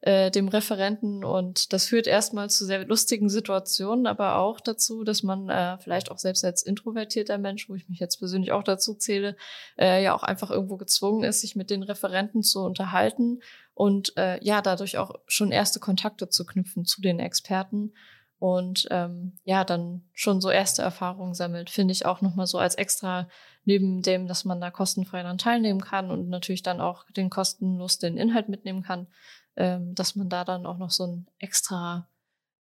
äh, 0.01 0.31
dem 0.31 0.49
Referenten 0.49 1.23
und 1.23 1.75
das 1.75 1.85
führt 1.85 2.07
erstmal 2.07 2.49
zu 2.49 2.65
sehr 2.65 2.87
lustigen 2.87 3.29
Situationen, 3.29 4.07
aber 4.07 4.37
auch 4.37 4.59
dazu, 4.59 5.05
dass 5.05 5.23
man 5.23 5.51
äh, 5.51 5.77
vielleicht 5.79 6.11
auch 6.11 6.19
selbst 6.19 6.43
als 6.47 6.63
introvertierter 6.63 7.37
Mensch, 7.37 7.69
wo 7.69 7.75
ich 7.75 7.91
mich 7.91 7.99
jetzt 7.99 8.17
persönlich 8.17 8.53
auch 8.53 8.63
dazu 8.63 8.95
zähle, 8.95 9.37
äh, 9.79 10.03
ja 10.03 10.15
auch 10.15 10.23
einfach 10.23 10.51
irgendwo 10.51 10.79
gezwungen 10.79 11.25
ist, 11.25 11.43
sich 11.43 11.57
mit 11.57 11.69
den 11.69 11.83
Referenten 11.83 12.43
zu 12.43 12.61
unterhalten 12.61 13.41
und 13.75 14.17
äh, 14.17 14.43
ja, 14.45 14.63
dadurch 14.63 14.99
auch 14.99 15.15
schon 15.27 15.53
erste 15.53 15.81
Kontakte 15.81 16.29
zu 16.29 16.45
knüpfen 16.45 16.85
zu 16.85 17.01
den 17.01 17.19
Experten 17.19 17.93
und 18.41 18.89
ähm, 18.91 19.35
ja, 19.45 19.65
dann 19.65 20.03
schon 20.15 20.41
so 20.41 20.51
erste 20.51 20.81
Erfahrungen 20.81 21.35
sammelt, 21.35 21.69
finde 21.69 21.93
ich 21.93 22.07
auch 22.07 22.23
nochmal 22.23 22.47
so 22.47 22.57
als 22.59 22.75
extra 22.75 23.29
neben 23.67 24.01
dem, 24.01 24.27
dass 24.27 24.47
man 24.47 24.63
da 24.63 24.71
kostenfrei 24.71 25.23
dann 25.23 25.37
teilnehmen 25.37 25.83
kann 25.83 26.11
und 26.11 26.31
natürlich 26.31 26.63
dann 26.63 26.81
auch 26.81 27.05
den 27.11 27.29
kostenlos 27.29 27.99
den 27.99 28.17
Inhalt 28.17 28.49
mitnehmen 28.49 28.83
kann, 28.83 29.09
ähm, 29.57 29.95
dass 29.95 30.17
man 30.17 30.31
da 30.31 30.45
dann 30.45 30.65
auch 30.65 30.79
noch 30.79 30.91
so 30.91 31.07
ein 31.07 31.27
extra 31.39 32.09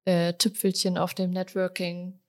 äh, 0.07 0.33
Tüpfelchen 0.33 0.97
auf 0.97 1.13
dem 1.13 1.31
Networking 1.31 2.21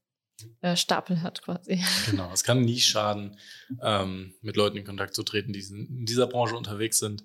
äh, 0.60 0.76
Stapel 0.76 1.22
hat 1.22 1.41
quasi. 1.41 1.82
Genau, 2.12 2.30
es 2.34 2.43
kann 2.43 2.60
nie 2.60 2.82
schaden, 2.82 3.38
ähm, 3.82 4.34
mit 4.41 4.58
Leuten 4.58 4.76
in 4.76 4.84
Kontakt 4.84 5.16
zu 5.16 5.24
treten, 5.24 5.54
die 5.54 5.62
in 5.62 6.06
dieser 6.06 6.28
Branche 6.28 6.58
unterwegs 6.58 7.00
sind 7.00 7.24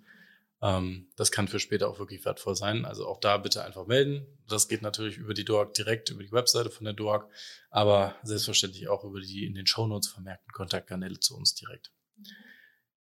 das 0.62 1.32
kann 1.32 1.48
für 1.48 1.58
später 1.58 1.88
auch 1.88 1.98
wirklich 1.98 2.24
wertvoll 2.24 2.54
sein. 2.54 2.84
Also 2.84 3.08
auch 3.08 3.18
da 3.18 3.36
bitte 3.36 3.64
einfach 3.64 3.86
melden. 3.86 4.26
Das 4.46 4.68
geht 4.68 4.80
natürlich 4.80 5.16
über 5.16 5.34
die 5.34 5.44
DOAG 5.44 5.74
direkt, 5.74 6.10
über 6.10 6.22
die 6.22 6.30
Webseite 6.30 6.70
von 6.70 6.84
der 6.84 6.94
DOAG, 6.94 7.28
aber 7.70 8.14
selbstverständlich 8.22 8.86
auch 8.88 9.02
über 9.02 9.20
die 9.20 9.44
in 9.44 9.54
den 9.54 9.66
Shownotes 9.66 10.08
vermerkten 10.08 10.52
Kontaktkanäle 10.52 11.18
zu 11.18 11.36
uns 11.36 11.56
direkt. 11.56 11.90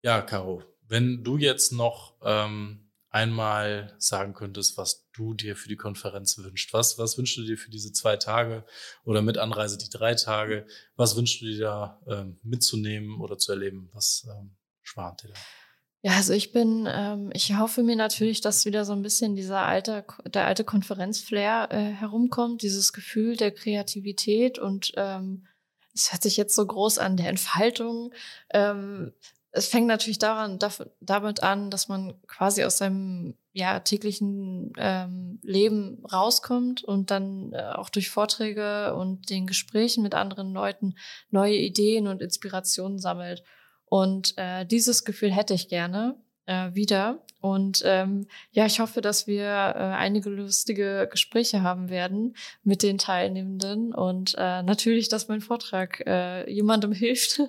Ja, 0.02 0.20
Caro, 0.20 0.64
wenn 0.86 1.24
du 1.24 1.38
jetzt 1.38 1.72
noch 1.72 2.18
ähm, 2.22 2.90
einmal 3.08 3.94
sagen 3.98 4.34
könntest, 4.34 4.76
was 4.76 5.08
du 5.14 5.32
dir 5.32 5.56
für 5.56 5.70
die 5.70 5.76
Konferenz 5.76 6.36
wünschst. 6.36 6.74
Was, 6.74 6.98
was 6.98 7.16
wünschst 7.16 7.38
du 7.38 7.44
dir 7.44 7.56
für 7.56 7.70
diese 7.70 7.90
zwei 7.92 8.18
Tage 8.18 8.66
oder 9.04 9.22
mit 9.22 9.38
Anreise 9.38 9.78
die 9.78 9.88
drei 9.88 10.14
Tage? 10.14 10.66
Was 10.96 11.16
wünschst 11.16 11.40
du 11.40 11.46
dir 11.46 11.58
da 11.58 12.02
ähm, 12.06 12.38
mitzunehmen 12.42 13.18
oder 13.22 13.38
zu 13.38 13.52
erleben? 13.52 13.88
Was 13.94 14.28
ähm, 14.30 14.58
schwant 14.82 15.22
dir 15.22 15.28
da? 15.28 15.65
Ja, 16.02 16.12
also 16.12 16.32
ich 16.32 16.52
bin, 16.52 16.88
ähm, 16.88 17.30
ich 17.32 17.56
hoffe 17.56 17.82
mir 17.82 17.96
natürlich, 17.96 18.40
dass 18.40 18.64
wieder 18.64 18.84
so 18.84 18.92
ein 18.92 19.02
bisschen 19.02 19.34
dieser 19.34 19.62
alte, 19.66 20.04
der 20.24 20.46
alte 20.46 20.62
Konferenzflair 20.62 21.68
äh, 21.70 21.76
herumkommt, 21.76 22.62
dieses 22.62 22.92
Gefühl 22.92 23.36
der 23.36 23.50
Kreativität 23.50 24.58
und 24.58 24.92
ähm, 24.96 25.46
es 25.94 26.12
hört 26.12 26.22
sich 26.22 26.36
jetzt 26.36 26.54
so 26.54 26.64
groß 26.64 26.98
an, 26.98 27.16
der 27.16 27.28
Entfaltung. 27.28 28.12
Ähm, 28.50 29.12
es 29.50 29.68
fängt 29.68 29.86
natürlich 29.86 30.18
daran, 30.18 30.58
damit 31.00 31.42
an, 31.42 31.70
dass 31.70 31.88
man 31.88 32.20
quasi 32.26 32.62
aus 32.62 32.76
seinem 32.76 33.34
ja, 33.52 33.80
täglichen 33.80 34.74
ähm, 34.76 35.40
Leben 35.42 36.04
rauskommt 36.04 36.84
und 36.84 37.10
dann 37.10 37.54
äh, 37.54 37.72
auch 37.74 37.88
durch 37.88 38.10
Vorträge 38.10 38.94
und 38.94 39.30
den 39.30 39.46
Gesprächen 39.46 40.02
mit 40.02 40.14
anderen 40.14 40.52
Leuten 40.52 40.94
neue 41.30 41.56
Ideen 41.56 42.06
und 42.06 42.20
Inspirationen 42.20 42.98
sammelt. 42.98 43.42
Und 43.86 44.34
äh, 44.36 44.66
dieses 44.66 45.04
Gefühl 45.04 45.32
hätte 45.32 45.54
ich 45.54 45.68
gerne 45.68 46.16
äh, 46.46 46.74
wieder. 46.74 47.22
Und 47.40 47.82
ähm, 47.84 48.26
ja, 48.50 48.66
ich 48.66 48.80
hoffe, 48.80 49.00
dass 49.00 49.26
wir 49.26 49.44
äh, 49.44 49.78
einige 49.78 50.30
lustige 50.30 51.08
Gespräche 51.10 51.62
haben 51.62 51.90
werden 51.90 52.34
mit 52.64 52.82
den 52.82 52.98
Teilnehmenden 52.98 53.94
und 53.94 54.34
äh, 54.36 54.62
natürlich, 54.62 55.08
dass 55.08 55.28
mein 55.28 55.40
Vortrag 55.40 56.04
äh, 56.06 56.50
jemandem 56.50 56.92
hilft. 56.92 57.40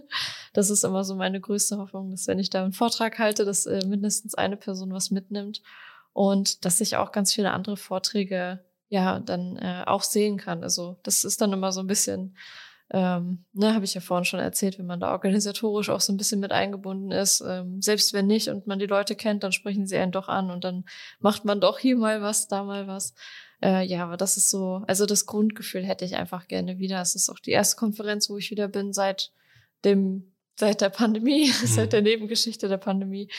Das 0.54 0.70
ist 0.70 0.84
immer 0.84 1.04
so 1.04 1.16
meine 1.16 1.40
größte 1.40 1.78
Hoffnung, 1.78 2.12
dass 2.12 2.28
wenn 2.28 2.40
ich 2.40 2.50
da 2.50 2.64
einen 2.64 2.74
Vortrag 2.74 3.18
halte, 3.18 3.46
dass 3.46 3.66
äh, 3.66 3.86
mindestens 3.88 4.36
eine 4.36 4.58
Person 4.58 4.92
was 4.92 5.10
mitnimmt 5.10 5.62
und 6.14 6.66
dass 6.66 6.82
ich 6.82 6.98
auch 6.98 7.12
ganz 7.12 7.34
viele 7.34 7.52
andere 7.52 7.78
Vorträge 7.78 8.64
ja 8.90 9.20
dann 9.20 9.58
äh, 9.58 9.84
auch 9.86 10.04
sehen 10.04 10.38
kann. 10.38 10.64
Also 10.64 10.98
das 11.04 11.24
ist 11.24 11.42
dann 11.42 11.54
immer 11.54 11.72
so 11.72 11.82
ein 11.82 11.88
bisschen 11.88 12.36
ähm, 12.90 13.44
ne, 13.52 13.74
habe 13.74 13.84
ich 13.84 13.94
ja 13.94 14.02
vorhin 14.02 14.24
schon 14.24 14.40
erzählt, 14.40 14.80
wenn 14.80 14.86
man 14.86 15.02
da 15.02 15.12
organisatorisch 15.12 15.90
auch 15.90 16.00
so 16.00 16.14
ein 16.14 16.18
bisschen 16.18 16.40
mit 16.40 16.52
eingebunden 16.52 17.12
ist, 17.12 17.44
ähm, 17.46 17.82
selbst 17.82 18.14
wenn 18.14 18.28
nicht 18.28 18.48
und 18.48 18.66
man 18.66 18.80
die 18.80 18.86
Leute 18.86 19.16
kennt, 19.16 19.44
dann 19.44 19.52
sprechen 19.52 19.88
sie 19.88 19.98
einen 19.98 20.14
doch 20.14 20.30
an 20.30 20.50
und 20.50 20.64
dann 20.64 20.86
macht 21.20 21.44
man 21.44 21.60
doch 21.60 21.80
hier 21.80 21.98
mal 21.98 22.22
was, 22.22 22.48
da 22.48 22.64
mal 22.64 22.88
was. 22.88 23.14
Äh, 23.62 23.86
ja, 23.86 24.04
aber 24.04 24.16
das 24.16 24.38
ist 24.38 24.50
so, 24.50 24.84
also 24.88 25.06
das 25.06 25.26
Grundgefühl 25.26 25.84
hätte 25.84 26.06
ich 26.06 26.16
einfach 26.16 26.48
gerne 26.48 26.80
wieder. 26.80 27.02
Es 27.02 27.16
ist 27.16 27.30
auch 27.30 27.40
die 27.40 27.52
erste 27.52 27.76
Konferenz, 27.76 28.30
wo 28.30 28.38
ich 28.38 28.52
wieder 28.52 28.70
bin 28.70 28.94
seit 28.94 29.32
dem, 29.84 30.32
seit 30.56 30.80
der 30.80 30.90
Pandemie, 30.90 31.48
mhm. 31.62 31.68
seit 31.68 31.92
der 31.92 32.02
Nebengeschichte 32.02 32.70
der 32.70 32.78
Pandemie. 32.78 33.30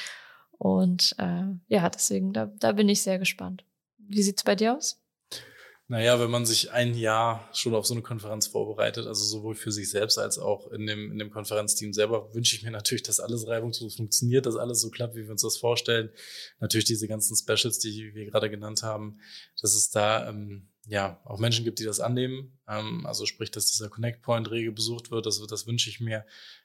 Und 0.59 1.15
äh, 1.19 1.45
ja, 1.69 1.89
deswegen, 1.89 2.33
da, 2.33 2.47
da 2.59 2.73
bin 2.73 2.89
ich 2.89 3.03
sehr 3.03 3.19
gespannt. 3.19 3.65
Wie 3.97 4.23
sieht's 4.23 4.45
bei 4.45 4.57
dir 4.57 4.77
aus? 4.77 5.01
Naja, 5.91 6.21
wenn 6.21 6.31
man 6.31 6.45
sich 6.45 6.71
ein 6.71 6.93
Jahr 6.93 7.49
schon 7.55 7.75
auf 7.75 7.87
so 7.87 7.95
eine 7.95 8.03
Konferenz 8.03 8.47
vorbereitet, 8.47 9.07
also 9.07 9.25
sowohl 9.25 9.55
für 9.55 9.73
sich 9.73 9.89
selbst 9.89 10.19
als 10.19 10.39
auch 10.39 10.71
in 10.71 10.87
dem, 10.87 11.11
in 11.11 11.19
dem 11.19 11.31
Konferenzteam 11.31 11.95
selber, 11.95 12.35
wünsche 12.35 12.55
ich 12.57 12.63
mir 12.63 12.71
natürlich, 12.71 13.05
dass 13.05 13.21
alles 13.21 13.47
reibungslos 13.47 13.97
funktioniert, 13.97 14.45
dass 14.45 14.57
alles 14.57 14.83
so 14.83 14.91
klappt, 14.91 15.17
wie 15.17 15.25
wir 15.25 15.31
uns 15.31 15.41
das 15.41 15.57
vorstellen. 15.57 16.11
Natürlich 16.61 16.85
diese 16.85 17.09
ganzen 17.09 17.35
Specials, 17.37 17.79
die 17.79 18.15
wir 18.15 18.27
gerade 18.27 18.51
genannt 18.51 18.83
haben, 18.83 19.19
dass 19.63 19.75
es 19.75 19.89
da 19.89 20.29
ähm, 20.29 20.69
ja 20.89 21.21
auch 21.25 21.39
Menschen 21.39 21.65
gibt, 21.65 21.79
die 21.79 21.85
das 21.85 22.01
annehmen. 22.01 22.59
Ähm, 22.67 23.07
also 23.07 23.27
sprich, 23.27 23.51
dass 23.51 23.71
dieser 23.71 23.91
Connect 23.91 24.23
Point 24.23 24.51
rege 24.51 24.73
besucht 24.73 25.11
wird, 25.11 25.27
das, 25.27 25.41
das 25.47 25.67
wünsche 25.67 25.91
ich 25.91 26.01
mir. 26.01 26.25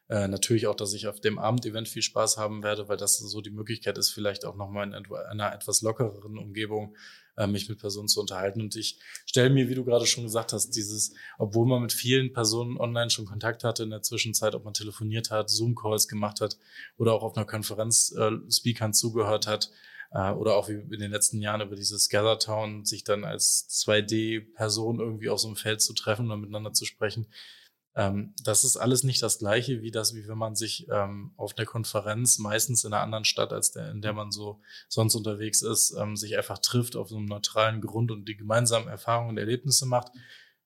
Äh, 0.09 0.27
natürlich 0.27 0.67
auch, 0.67 0.75
dass 0.75 0.93
ich 0.93 1.07
auf 1.07 1.19
dem 1.19 1.37
Abendevent 1.37 1.87
viel 1.87 2.01
Spaß 2.01 2.37
haben 2.37 2.63
werde, 2.63 2.87
weil 2.87 2.97
das 2.97 3.17
so 3.17 3.41
die 3.41 3.51
Möglichkeit 3.51 3.97
ist, 3.97 4.11
vielleicht 4.11 4.45
auch 4.45 4.55
nochmal 4.55 4.87
in 4.87 4.93
einer 4.95 5.53
etwas 5.53 5.81
lockereren 5.81 6.37
Umgebung 6.37 6.95
äh, 7.35 7.47
mich 7.47 7.67
mit 7.67 7.79
Personen 7.79 8.07
zu 8.07 8.21
unterhalten. 8.21 8.61
Und 8.61 8.75
ich 8.75 8.99
stelle 9.25 9.49
mir, 9.49 9.67
wie 9.67 9.75
du 9.75 9.83
gerade 9.83 10.05
schon 10.05 10.23
gesagt 10.23 10.53
hast, 10.53 10.71
dieses, 10.71 11.13
obwohl 11.37 11.67
man 11.67 11.81
mit 11.81 11.91
vielen 11.91 12.31
Personen 12.31 12.77
online 12.77 13.09
schon 13.09 13.25
Kontakt 13.25 13.63
hatte 13.63 13.83
in 13.83 13.89
der 13.89 14.03
Zwischenzeit, 14.03 14.55
ob 14.55 14.63
man 14.63 14.73
telefoniert 14.73 15.31
hat, 15.31 15.49
Zoom-Calls 15.49 16.07
gemacht 16.07 16.39
hat 16.39 16.57
oder 16.97 17.13
auch 17.13 17.23
auf 17.23 17.35
einer 17.35 17.45
Konferenz 17.45 18.13
äh, 18.17 18.31
Speakern 18.49 18.93
zugehört 18.93 19.47
hat, 19.47 19.69
äh, 20.13 20.31
oder 20.31 20.55
auch 20.55 20.69
wie 20.69 20.73
in 20.73 20.99
den 20.99 21.11
letzten 21.11 21.41
Jahren 21.41 21.61
über 21.61 21.75
dieses 21.75 22.07
Gathertown, 22.09 22.85
sich 22.85 23.03
dann 23.03 23.23
als 23.23 23.67
2D-Person 23.69 24.99
irgendwie 24.99 25.29
auf 25.29 25.39
so 25.39 25.47
einem 25.47 25.57
Feld 25.57 25.81
zu 25.81 25.93
treffen 25.93 26.31
und 26.31 26.41
miteinander 26.41 26.71
zu 26.71 26.85
sprechen. 26.85 27.27
Ähm, 27.95 28.33
das 28.43 28.63
ist 28.63 28.77
alles 28.77 29.03
nicht 29.03 29.21
das 29.21 29.39
Gleiche 29.39 29.81
wie 29.81 29.91
das, 29.91 30.15
wie 30.15 30.27
wenn 30.27 30.37
man 30.37 30.55
sich 30.55 30.87
ähm, 30.91 31.33
auf 31.37 31.53
der 31.53 31.65
Konferenz, 31.65 32.39
meistens 32.39 32.83
in 32.83 32.93
einer 32.93 33.03
anderen 33.03 33.25
Stadt 33.25 33.53
als 33.53 33.71
der, 33.71 33.91
in 33.91 34.01
der 34.01 34.13
man 34.13 34.31
so 34.31 34.61
sonst 34.87 35.15
unterwegs 35.15 35.61
ist, 35.61 35.95
ähm, 35.99 36.15
sich 36.15 36.37
einfach 36.37 36.59
trifft 36.59 36.95
auf 36.95 37.09
so 37.09 37.17
einem 37.17 37.25
neutralen 37.25 37.81
Grund 37.81 38.11
und 38.11 38.27
die 38.27 38.37
gemeinsamen 38.37 38.87
Erfahrungen 38.87 39.31
und 39.31 39.37
Erlebnisse 39.37 39.85
macht. 39.85 40.11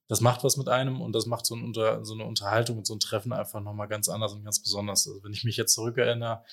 Das 0.10 0.22
macht 0.22 0.45
was 0.45 0.56
mit 0.56 0.70
einem 0.70 1.02
und 1.02 1.14
das 1.14 1.26
macht 1.26 1.45
so, 1.45 1.56
ein 1.56 1.64
Unter, 1.64 2.06
so 2.06 2.14
eine 2.14 2.24
Unterhaltung 2.24 2.78
und 2.78 2.88
so 2.88 2.95
ein 2.95 3.02
Treffen 3.02 3.34
einfach 3.34 3.60
nochmal 3.60 3.89
ganz 3.89 4.08
anders 4.08 4.34
und 4.34 4.45
ganz 4.45 4.62
besonders. 4.62 5.06
Also 5.06 5.22
wenn 5.24 5.34
ich 5.34 5.43
mich 5.43 5.58
jetzt 5.58 5.74
zurückerinnere, 5.74 6.43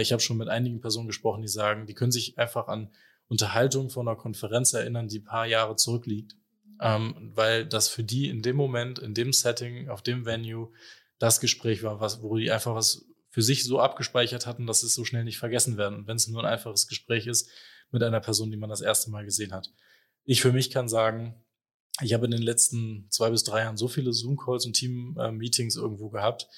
ich 0.00 0.12
habe 0.12 0.22
schon 0.22 0.38
mit 0.38 0.48
einigen 0.48 0.80
Personen 0.80 1.06
gesprochen, 1.06 1.42
die 1.42 1.48
sagen, 1.48 1.86
die 1.86 1.94
können 1.94 2.12
sich 2.12 2.38
einfach 2.38 2.68
an 2.68 2.90
Unterhaltung 3.28 3.90
von 3.90 4.08
einer 4.08 4.16
Konferenz 4.16 4.72
erinnern, 4.72 5.08
die 5.08 5.20
paar 5.20 5.46
Jahre 5.46 5.76
zurückliegt 5.76 6.36
ähm, 6.82 7.30
weil 7.34 7.64
das 7.64 7.88
für 7.88 8.02
die 8.02 8.28
in 8.28 8.42
dem 8.42 8.56
Moment, 8.56 8.98
in 8.98 9.14
dem 9.14 9.32
Setting, 9.32 9.88
auf 9.88 10.02
dem 10.02 10.26
Venue 10.26 10.72
das 11.18 11.40
Gespräch 11.40 11.84
war, 11.84 12.00
was, 12.00 12.22
wo 12.22 12.36
die 12.36 12.50
einfach 12.50 12.74
was 12.74 13.06
für 13.30 13.42
sich 13.42 13.64
so 13.64 13.80
abgespeichert 13.80 14.46
hatten, 14.46 14.66
dass 14.66 14.82
es 14.82 14.94
so 14.94 15.04
schnell 15.04 15.24
nicht 15.24 15.38
vergessen 15.38 15.78
werden. 15.78 16.00
Und 16.00 16.06
wenn 16.08 16.16
es 16.16 16.26
nur 16.26 16.42
ein 16.42 16.52
einfaches 16.52 16.88
Gespräch 16.88 17.28
ist 17.28 17.48
mit 17.92 18.02
einer 18.02 18.20
Person, 18.20 18.50
die 18.50 18.56
man 18.56 18.68
das 18.68 18.80
erste 18.80 19.10
Mal 19.10 19.24
gesehen 19.24 19.52
hat. 19.52 19.72
Ich 20.24 20.42
für 20.42 20.52
mich 20.52 20.70
kann 20.70 20.88
sagen, 20.88 21.42
ich 22.00 22.14
habe 22.14 22.24
in 22.24 22.32
den 22.32 22.42
letzten 22.42 23.06
zwei 23.10 23.30
bis 23.30 23.44
drei 23.44 23.60
Jahren 23.60 23.76
so 23.76 23.86
viele 23.86 24.12
Zoom-Calls 24.12 24.66
und 24.66 24.72
Team-Meetings 24.74 25.76
irgendwo 25.76 26.10
gehabt, 26.10 26.48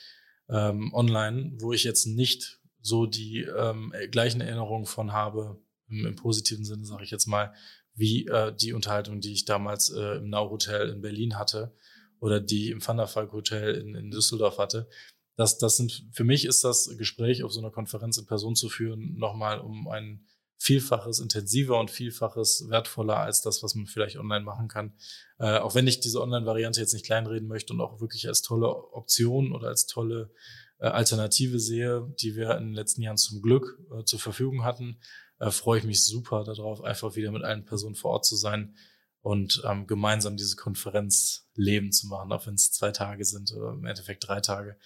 ähm, 0.49 0.93
online, 0.95 1.53
wo 1.59 1.72
ich 1.72 1.85
jetzt 1.85 2.07
nicht 2.07 2.61
so 2.85 3.07
die 3.07 3.41
ähm, 3.41 3.95
gleichen 4.11 4.43
Erinnerungen 4.43 4.85
von 4.85 5.12
habe, 5.12 5.59
im, 5.89 6.07
im 6.07 6.16
positiven 6.16 6.66
Sinne, 6.66 6.85
sage 6.85 7.03
ich 7.03 7.11
jetzt 7.11 7.26
mal, 7.26 7.55
wie 7.95 8.26
äh, 8.26 8.55
die 8.55 8.74
Unterhaltung, 8.74 9.20
die 9.20 9.32
ich 9.32 9.47
damals 9.47 9.91
äh, 9.91 10.18
im 10.18 10.28
Nau 10.28 10.51
Hotel 10.51 10.91
in 10.91 11.01
Berlin 11.01 11.39
hatte 11.39 11.74
oder 12.20 12.41
die 12.41 12.70
im 12.70 12.87
Van 12.87 12.99
der 12.99 13.12
Valk 13.12 13.32
Hotel 13.32 13.74
in, 13.74 13.95
in 13.95 14.11
Düsseldorf 14.11 14.59
hatte. 14.59 14.89
Das, 15.37 15.57
das 15.57 15.78
sind, 15.78 16.07
für 16.12 16.24
mich 16.24 16.45
ist 16.45 16.62
das 16.62 16.95
Gespräch 16.99 17.43
auf 17.43 17.53
so 17.53 17.61
einer 17.61 17.70
Konferenz 17.70 18.18
in 18.18 18.26
Person 18.26 18.55
zu 18.55 18.68
führen, 18.68 19.16
nochmal 19.16 19.61
um 19.61 19.89
ein 19.89 20.26
Vielfaches 20.59 21.20
intensiver 21.20 21.80
und 21.80 21.91
Vielfaches 21.91 22.66
wertvoller 22.68 23.16
als 23.16 23.43
das, 23.43 23.62
was 23.62 23.74
man 23.74 23.87
vielleicht 23.87 24.18
online 24.18 24.45
machen 24.45 24.68
kann. 24.68 24.95
Äh, 25.39 25.59
auch 25.59 25.74
wenn 25.74 25.87
ich 25.87 26.01
diese 26.01 26.20
Online-Variante 26.20 26.80
jetzt 26.80 26.93
nicht 26.93 27.07
kleinreden 27.07 27.49
möchte 27.49 27.72
und 27.72 27.80
auch 27.80 28.01
wirklich 28.01 28.28
als 28.28 28.43
tolle 28.43 28.68
Option 28.93 29.53
oder 29.53 29.68
als 29.68 29.87
tolle 29.87 30.30
äh, 30.32 30.63
Alternative 30.87 31.59
sehe, 31.59 32.12
die 32.20 32.37
wir 32.37 32.57
in 32.57 32.66
den 32.66 32.74
letzten 32.74 33.03
Jahren 33.03 33.16
zum 33.16 33.43
Glück 33.43 33.78
äh, 33.93 34.05
zur 34.05 34.18
Verfügung 34.18 34.64
hatten, 34.64 34.99
äh, 35.39 35.51
freue 35.51 35.78
ich 35.78 35.85
mich 35.85 36.05
super 36.05 36.45
darauf, 36.45 36.82
einfach 36.82 37.16
wieder 37.16 37.30
mit 37.30 37.43
allen 37.43 37.64
Personen 37.64 37.95
vor 37.95 38.12
Ort 38.12 38.24
zu 38.24 38.37
sein 38.37 38.76
und 39.20 39.62
ähm, 39.64 39.87
gemeinsam 39.87 40.37
diese 40.37 40.57
Konferenz 40.57 41.49
leben 41.55 41.93
zu 41.93 42.07
machen, 42.09 42.30
auch 42.32 42.47
wenn 42.47 42.55
es 42.55 42.72
zwei 42.72 42.91
Tage 42.91 43.24
sind 43.24 43.53
oder 43.53 43.72
im 43.72 43.85
Endeffekt 43.85 44.28
drei 44.28 44.41
Tage, 44.41 44.78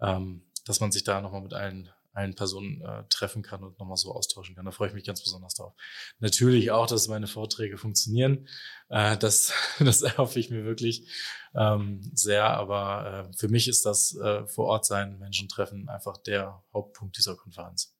ähm, 0.00 0.44
dass 0.66 0.80
man 0.80 0.92
sich 0.92 1.04
da 1.04 1.20
nochmal 1.20 1.42
mit 1.42 1.54
allen 1.54 1.88
allen 2.18 2.34
Personen 2.34 2.82
äh, 2.82 3.04
treffen 3.08 3.42
kann 3.42 3.62
und 3.62 3.78
nochmal 3.78 3.96
so 3.96 4.12
austauschen 4.12 4.56
kann. 4.56 4.64
Da 4.64 4.72
freue 4.72 4.88
ich 4.88 4.94
mich 4.94 5.04
ganz 5.04 5.22
besonders 5.22 5.54
drauf. 5.54 5.72
Natürlich 6.18 6.70
auch, 6.70 6.86
dass 6.86 7.08
meine 7.08 7.28
Vorträge 7.28 7.78
funktionieren. 7.78 8.48
Äh, 8.88 9.16
das, 9.16 9.52
das 9.78 10.02
erhoffe 10.02 10.40
ich 10.40 10.50
mir 10.50 10.64
wirklich 10.64 11.08
ähm, 11.54 12.00
sehr. 12.14 12.50
Aber 12.50 13.28
äh, 13.30 13.36
für 13.36 13.48
mich 13.48 13.68
ist 13.68 13.86
das 13.86 14.16
äh, 14.16 14.46
vor 14.46 14.66
Ort 14.66 14.84
sein, 14.84 15.18
Menschen 15.18 15.48
treffen, 15.48 15.88
einfach 15.88 16.16
der 16.18 16.62
Hauptpunkt 16.72 17.16
dieser 17.16 17.36
Konferenz. 17.36 17.97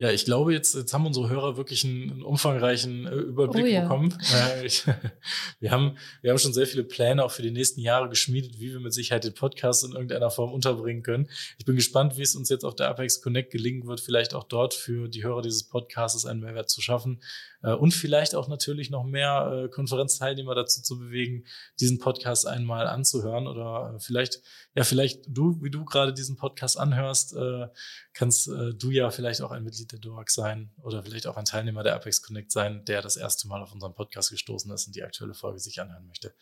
Ja, 0.00 0.12
ich 0.12 0.24
glaube, 0.24 0.52
jetzt, 0.52 0.76
jetzt 0.76 0.94
haben 0.94 1.06
unsere 1.06 1.28
Hörer 1.28 1.56
wirklich 1.56 1.84
einen, 1.84 2.12
einen 2.12 2.22
umfangreichen 2.22 3.06
äh, 3.06 3.14
Überblick 3.14 3.64
oh, 3.64 3.66
ja. 3.66 3.82
bekommen. 3.82 4.16
Äh, 4.32 4.64
ich, 4.64 4.84
wir, 5.60 5.72
haben, 5.72 5.96
wir 6.22 6.30
haben 6.30 6.38
schon 6.38 6.52
sehr 6.52 6.68
viele 6.68 6.84
Pläne 6.84 7.24
auch 7.24 7.32
für 7.32 7.42
die 7.42 7.50
nächsten 7.50 7.80
Jahre 7.80 8.08
geschmiedet, 8.08 8.60
wie 8.60 8.70
wir 8.70 8.78
mit 8.78 8.94
Sicherheit 8.94 9.24
den 9.24 9.34
Podcast 9.34 9.82
in 9.82 9.92
irgendeiner 9.92 10.30
Form 10.30 10.52
unterbringen 10.52 11.02
können. 11.02 11.28
Ich 11.58 11.64
bin 11.64 11.74
gespannt, 11.74 12.16
wie 12.16 12.22
es 12.22 12.36
uns 12.36 12.48
jetzt 12.48 12.64
auf 12.64 12.76
der 12.76 12.88
Apex 12.88 13.20
Connect 13.22 13.50
gelingen 13.50 13.88
wird, 13.88 14.00
vielleicht 14.00 14.34
auch 14.34 14.44
dort 14.44 14.72
für 14.72 15.08
die 15.08 15.24
Hörer 15.24 15.42
dieses 15.42 15.64
Podcasts 15.64 16.24
einen 16.26 16.40
Mehrwert 16.40 16.70
zu 16.70 16.80
schaffen 16.80 17.20
und 17.62 17.92
vielleicht 17.92 18.34
auch 18.34 18.46
natürlich 18.48 18.90
noch 18.90 19.04
mehr 19.04 19.64
äh, 19.64 19.68
Konferenzteilnehmer 19.68 20.54
dazu 20.54 20.80
zu 20.80 20.98
bewegen, 20.98 21.44
diesen 21.80 21.98
Podcast 21.98 22.46
einmal 22.46 22.86
anzuhören 22.86 23.48
oder 23.48 23.94
äh, 23.96 24.00
vielleicht, 24.00 24.40
ja, 24.74 24.84
vielleicht 24.84 25.24
du, 25.26 25.60
wie 25.60 25.70
du 25.70 25.84
gerade 25.84 26.14
diesen 26.14 26.36
Podcast 26.36 26.78
anhörst, 26.78 27.34
äh, 27.34 27.66
kannst 28.14 28.48
äh, 28.48 28.74
du 28.74 28.90
ja 28.90 29.10
vielleicht 29.10 29.42
auch 29.42 29.50
ein 29.50 29.64
Mitglied 29.64 29.90
der 29.90 29.98
DOAG 29.98 30.30
sein 30.30 30.70
oder 30.82 31.02
vielleicht 31.02 31.26
auch 31.26 31.36
ein 31.36 31.44
Teilnehmer 31.44 31.82
der 31.82 31.96
Apex 31.96 32.22
Connect 32.22 32.52
sein, 32.52 32.84
der 32.84 33.02
das 33.02 33.16
erste 33.16 33.48
Mal 33.48 33.60
auf 33.60 33.72
unseren 33.72 33.94
Podcast 33.94 34.30
gestoßen 34.30 34.70
ist 34.72 34.86
und 34.86 34.94
die 34.94 35.02
aktuelle 35.02 35.34
Folge 35.34 35.58
sich 35.58 35.80
anhören 35.80 36.06
möchte. 36.06 36.34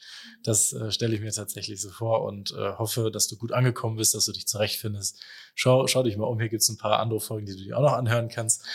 Das 0.43 0.75
äh, 0.75 0.91
stelle 0.91 1.15
ich 1.15 1.23
mir 1.23 1.33
tatsächlich 1.33 1.81
so 1.81 1.89
vor 1.89 2.25
und 2.25 2.53
äh, 2.53 2.73
hoffe, 2.77 3.11
dass 3.11 3.27
du 3.29 3.39
gut 3.39 3.53
angekommen 3.53 3.97
bist, 3.97 4.15
dass 4.15 4.27
du 4.27 4.33
dich 4.33 4.47
zurechtfindest. 4.47 5.23
Schau, 5.55 5.87
schau 5.87 6.03
dich 6.03 6.19
mal 6.19 6.27
um, 6.27 6.39
hier 6.39 6.51
gibt 6.51 6.63
es 6.63 6.69
ein 6.69 6.77
paar 6.77 6.99
andere 6.99 7.21
Folgen, 7.21 7.47
die 7.47 7.57
du 7.57 7.63
dir 7.63 7.79
auch 7.79 7.83
noch 7.83 7.95
anhören 7.95 8.29
kannst. 8.29 8.67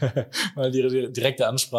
mal 0.54 0.70
die 0.70 1.12
direkte 1.12 1.46
Ansprache. 1.46 1.73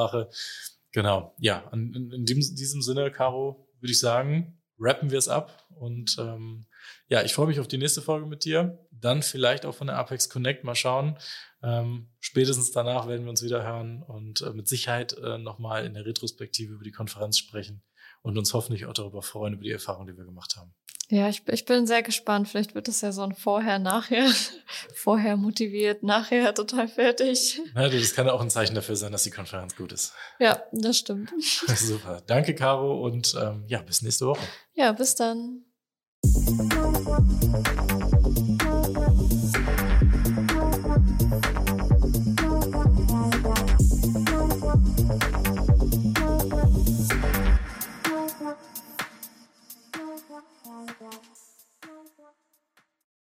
Genau, 0.92 1.36
ja, 1.40 1.70
in, 1.74 1.94
in, 1.94 2.12
in 2.12 2.26
diesem, 2.26 2.56
diesem 2.56 2.82
Sinne, 2.82 3.12
Caro, 3.12 3.68
würde 3.80 3.92
ich 3.92 4.00
sagen, 4.00 4.62
rappen 4.80 5.12
wir 5.12 5.18
es 5.18 5.28
ab 5.28 5.68
und 5.76 6.18
ähm, 6.20 6.66
ja, 7.08 7.22
ich 7.24 7.34
freue 7.34 7.48
mich 7.48 7.60
auf 7.60 7.68
die 7.68 7.78
nächste 7.78 8.02
Folge 8.02 8.26
mit 8.26 8.46
dir. 8.46 8.80
Dann 8.92 9.22
vielleicht 9.22 9.66
auch 9.66 9.76
von 9.76 9.88
der 9.88 9.98
Apex 9.98 10.30
Connect 10.30 10.64
mal 10.64 10.76
schauen. 10.76 11.18
Ähm, 11.62 12.10
spätestens 12.20 12.72
danach 12.72 13.08
werden 13.08 13.24
wir 13.24 13.30
uns 13.30 13.44
wieder 13.44 13.64
hören 13.64 14.04
und 14.04 14.42
äh, 14.42 14.52
mit 14.52 14.68
Sicherheit 14.68 15.14
äh, 15.18 15.38
nochmal 15.38 15.86
in 15.86 15.94
der 15.94 16.06
Retrospektive 16.06 16.74
über 16.74 16.84
die 16.84 16.92
Konferenz 16.92 17.38
sprechen 17.38 17.84
und 18.22 18.38
uns 18.38 18.54
hoffentlich 18.54 18.86
auch 18.86 18.94
darüber 18.94 19.22
freuen, 19.22 19.54
über 19.54 19.64
die 19.64 19.72
Erfahrungen, 19.72 20.08
die 20.08 20.18
wir 20.18 20.26
gemacht 20.26 20.56
haben. 20.56 20.74
Ja, 21.10 21.30
ich, 21.30 21.48
ich 21.48 21.66
bin 21.66 21.86
sehr 21.86 22.02
gespannt. 22.02 22.48
Vielleicht 22.48 22.74
wird 22.74 22.88
es 22.88 23.02
ja 23.02 23.12
so 23.12 23.22
ein 23.22 23.36
Vorher, 23.36 23.78
Nachher. 23.78 24.28
Vorher 24.96 25.38
motiviert, 25.38 26.02
nachher 26.02 26.54
total 26.54 26.88
fertig. 26.88 27.62
Ja, 27.76 27.88
das 27.88 28.14
kann 28.14 28.26
ja 28.26 28.34
auch 28.34 28.42
ein 28.42 28.50
Zeichen 28.50 28.74
dafür 28.74 28.96
sein, 28.96 29.12
dass 29.12 29.24
die 29.24 29.32
Konferenz 29.32 29.76
gut 29.76 29.92
ist. 29.92 30.14
Ja, 30.40 30.64
das 30.72 30.98
stimmt. 30.98 31.32
Super. 31.42 32.22
Danke, 32.26 32.56
Caro, 32.56 33.06
und 33.06 33.36
ähm, 33.40 33.66
ja, 33.68 33.82
bis 33.82 34.02
nächste 34.02 34.26
Woche. 34.26 34.42
Ja, 34.74 34.92
bis 34.94 35.16
dann. 35.16 35.66